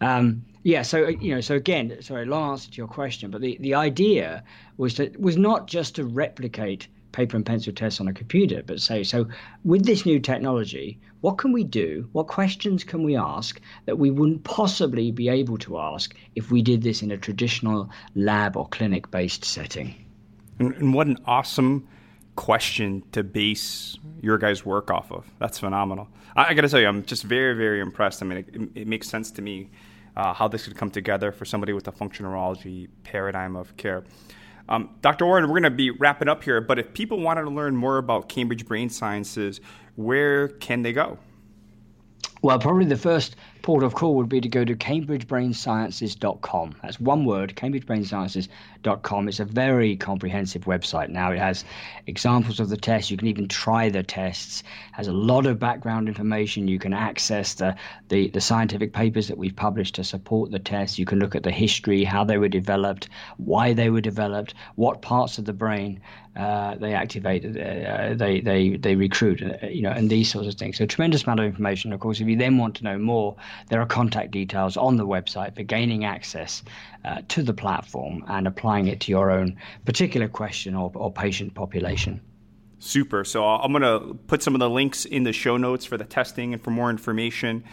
Um, 0.02 0.44
yeah, 0.64 0.82
so 0.82 1.08
you 1.08 1.36
know, 1.36 1.42
so 1.42 1.56
again, 1.56 2.02
sorry, 2.02 2.26
long 2.26 2.52
answer 2.52 2.72
to 2.72 2.78
your 2.78 2.88
question, 2.88 3.30
but 3.30 3.42
the, 3.42 3.58
the 3.60 3.76
idea 3.76 4.44
was 4.78 4.96
to 4.96 5.12
was 5.20 5.38
not 5.38 5.68
just 5.68 5.96
to 5.96 6.04
replicate 6.04 6.88
paper 7.13 7.38
and 7.38 7.45
pencil 7.45 7.71
tests 7.71 8.02
on 8.02 8.10
a 8.10 8.13
computer, 8.13 8.62
but 8.65 8.82
say, 8.82 9.04
so 9.04 9.26
with 9.63 9.86
this 9.86 10.06
new 10.06 10.19
technology, 10.19 10.99
what 11.21 11.38
can 11.38 11.54
we 11.54 11.63
do? 11.63 12.10
What 12.12 12.28
questions 12.28 12.84
can 12.84 13.04
we 13.04 13.15
ask 13.15 13.62
that 13.86 13.97
we 13.97 14.12
wouldn't 14.12 14.43
possibly 14.43 15.12
be 15.12 15.30
able 15.30 15.58
to 15.60 15.80
ask 15.80 16.13
if 16.36 16.52
we 16.52 16.62
did 16.62 16.82
this 16.82 17.02
in 17.02 17.12
a 17.12 17.17
traditional 17.17 17.89
lab 18.15 18.58
or 18.58 18.67
clinic 18.67 19.10
based 19.10 19.45
setting? 19.45 19.95
And, 20.60 20.76
and 20.76 20.93
what 20.93 21.08
an 21.08 21.17
awesome 21.26 21.88
question 22.36 23.04
to 23.12 23.23
base 23.23 23.97
your 24.21 24.38
guys' 24.38 24.65
work 24.65 24.91
off 24.91 25.12
of. 25.12 25.26
That's 25.39 25.60
phenomenal. 25.60 26.10
I, 26.36 26.47
I 26.49 26.54
got 26.54 26.63
to 26.63 26.69
tell 26.69 26.82
you, 26.82 26.88
I'm 26.88 27.06
just 27.06 27.23
very, 27.23 27.56
very 27.56 27.80
impressed. 27.80 28.21
I 28.21 28.26
mean, 28.26 28.39
it, 28.39 28.82
it 28.82 28.88
makes 28.88 29.08
sense 29.08 29.32
to 29.32 29.41
me 29.41 29.69
uh, 30.15 30.34
how 30.34 30.47
this 30.47 30.65
could 30.65 30.76
come 30.76 30.89
together 30.89 31.32
for 31.32 31.45
somebody 31.45 31.73
with 31.73 31.88
a 31.88 31.91
functional 31.91 32.32
neurology 32.32 32.89
paradigm 33.04 33.56
of 33.56 33.76
care. 33.78 34.04
Um, 34.69 34.89
Dr. 35.02 35.26
Owen, 35.26 35.43
we're 35.43 35.60
going 35.60 35.63
to 35.63 35.69
be 35.69 35.91
wrapping 35.91 36.30
up 36.30 36.43
here, 36.43 36.62
but 36.62 36.80
if 36.80 36.93
people 36.93 37.19
wanted 37.19 37.43
to 37.43 37.49
learn 37.49 37.76
more 37.76 37.97
about 37.97 38.30
Cambridge 38.30 38.65
Brain 38.65 38.89
Sciences, 38.89 39.60
where 39.95 40.47
can 40.47 40.84
they 40.84 40.93
go? 40.93 41.17
Well, 42.41 42.60
probably 42.60 42.86
the 42.86 42.97
first 42.97 43.36
port 43.63 43.82
of 43.82 43.95
call 43.95 44.13
would 44.15 44.30
be 44.30 44.41
to 44.41 44.49
go 44.49 44.65
to 44.65 44.76
cambridgebrainsciences.com. 44.76 46.76
That's 46.84 46.99
one 46.99 47.26
word, 47.26 47.56
cambridgebrainsciences.com. 47.56 49.28
It's 49.30 49.39
a 49.39 49.45
very 49.45 49.95
comprehensive 49.95 50.65
website 50.65 51.08
now. 51.08 51.32
It 51.32 51.39
has 51.39 51.63
examples 52.06 52.60
of 52.60 52.67
the 52.67 52.76
tests. 52.76 53.10
You 53.10 53.15
can 53.15 53.30
even 53.30 53.47
try 53.47 53.89
the 53.89 54.03
tests. 54.03 54.61
It 54.61 54.66
has 54.91 55.07
a 55.07 55.14
lot 55.14 55.45
of 55.45 55.59
background 55.59 56.09
information. 56.09 56.68
You 56.68 56.78
can 56.78 56.93
access 56.93 57.53
the, 57.53 57.74
the, 58.09 58.28
the 58.32 58.41
scientific 58.41 58.91
papers 58.91 59.30
that 59.30 59.38
we've 59.38 59.55
published 59.55 59.95
to 59.95 60.03
support 60.03 60.51
the 60.51 60.59
tests. 60.59 60.99
You 60.99 61.05
can 61.05 61.20
look 61.20 61.34
at 61.34 61.43
the 61.43 61.51
history, 61.51 62.03
how 62.03 62.26
they 62.26 62.38
were 62.38 62.49
developed, 62.49 63.07
why 63.38 63.72
they 63.72 63.89
were 63.89 64.01
developed, 64.01 64.55
what 64.76 65.01
parts 65.01 65.38
of 65.38 65.45
the 65.45 65.53
brain 65.53 66.01
uh, 66.36 66.76
they 66.76 66.93
activate, 66.93 67.45
uh, 67.45 68.16
they, 68.16 68.41
they, 68.41 68.76
they 68.78 68.95
recruit, 68.95 69.41
uh, 69.41 69.68
you 69.68 69.84
know, 69.84 69.91
and 69.91 70.09
these 70.09 70.32
sorts 70.32 70.47
of 70.47 70.55
things. 70.55 70.78
So, 70.78 70.86
tremendous 70.88 71.24
amount 71.24 71.41
of 71.41 71.45
information. 71.45 71.93
Of 71.93 71.99
course, 71.99 72.20
if 72.20 72.28
you 72.28 72.36
then 72.36 72.57
want 72.57 72.76
to 72.78 72.84
know 72.84 72.97
more 72.97 73.36
there 73.70 73.82
are 73.82 73.86
contact 73.86 74.32
details 74.32 74.78
on 74.78 74.97
the 74.97 75.06
website 75.06 75.56
for 75.56 75.64
gaining 75.64 76.06
access 76.06 76.64
uh, 77.06 77.22
to 77.30 77.43
the 77.43 77.54
platform 77.54 78.24
and 78.28 78.47
applying 78.47 78.88
it 78.88 78.99
to 79.01 79.12
your 79.12 79.32
own 79.32 79.58
particular 79.86 80.28
question 80.28 80.76
or, 80.76 80.91
or 80.95 81.12
patient 81.12 81.54
population. 81.54 82.22
Super. 82.80 83.24
So 83.24 83.45
I'm 83.45 83.72
going 83.72 83.82
to 83.82 84.14
put 84.28 84.43
some 84.43 84.56
of 84.56 84.60
the 84.60 84.70
links 84.70 85.06
in 85.06 85.24
the 85.24 85.32
show 85.32 85.56
notes 85.56 85.86
for 85.86 85.97
the 85.97 86.04
testing 86.04 86.54
and 86.54 86.62
for 86.62 86.72
more 86.72 86.89
information. 86.89 87.64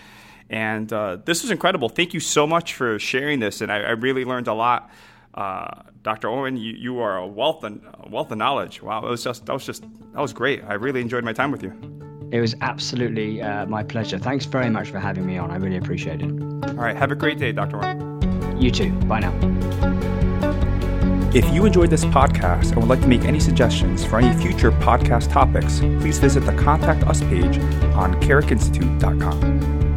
And 0.48 0.92
uh, 0.92 1.18
this 1.24 1.42
was 1.42 1.50
incredible. 1.50 1.88
Thank 1.88 2.14
you 2.14 2.20
so 2.20 2.46
much 2.46 2.74
for 2.74 2.98
sharing 2.98 3.40
this. 3.40 3.60
And 3.60 3.72
I, 3.72 3.78
I 3.78 3.90
really 3.90 4.24
learned 4.24 4.48
a 4.48 4.54
lot. 4.54 4.90
Uh, 5.34 5.82
Dr. 6.02 6.28
Owen, 6.28 6.56
you, 6.56 6.72
you 6.74 7.00
are 7.00 7.18
a 7.18 7.26
wealth 7.26 7.64
of, 7.64 7.80
a 8.04 8.08
wealth 8.08 8.30
of 8.30 8.38
knowledge. 8.38 8.82
Wow, 8.82 9.06
it 9.06 9.10
was 9.10 9.22
just 9.22 9.46
that 9.46 9.52
was 9.52 9.64
just 9.64 9.82
that 9.82 10.20
was 10.20 10.32
great. 10.32 10.62
I 10.64 10.74
really 10.74 11.00
enjoyed 11.00 11.24
my 11.24 11.32
time 11.32 11.52
with 11.52 11.62
you. 11.62 12.09
It 12.32 12.40
was 12.40 12.54
absolutely 12.60 13.42
uh, 13.42 13.66
my 13.66 13.82
pleasure. 13.82 14.18
Thanks 14.18 14.44
very 14.44 14.70
much 14.70 14.90
for 14.90 14.98
having 14.98 15.26
me 15.26 15.36
on. 15.36 15.50
I 15.50 15.56
really 15.56 15.76
appreciate 15.76 16.22
it. 16.22 16.30
All 16.30 16.74
right, 16.74 16.96
have 16.96 17.10
a 17.10 17.16
great 17.16 17.38
day, 17.38 17.52
Dr. 17.52 17.84
Owen. 17.84 18.60
You 18.60 18.70
too. 18.70 18.92
Bye 18.92 19.20
now. 19.20 19.34
If 21.32 21.48
you 21.54 21.64
enjoyed 21.64 21.90
this 21.90 22.04
podcast 22.04 22.72
and 22.72 22.78
would 22.78 22.88
like 22.88 23.00
to 23.02 23.08
make 23.08 23.24
any 23.24 23.38
suggestions 23.38 24.04
for 24.04 24.18
any 24.18 24.36
future 24.42 24.72
podcast 24.72 25.30
topics, 25.30 25.78
please 25.78 26.18
visit 26.18 26.40
the 26.40 26.52
Contact 26.54 27.04
Us 27.04 27.20
page 27.20 27.58
on 27.94 28.20
carrickinstitute.com. 28.20 29.89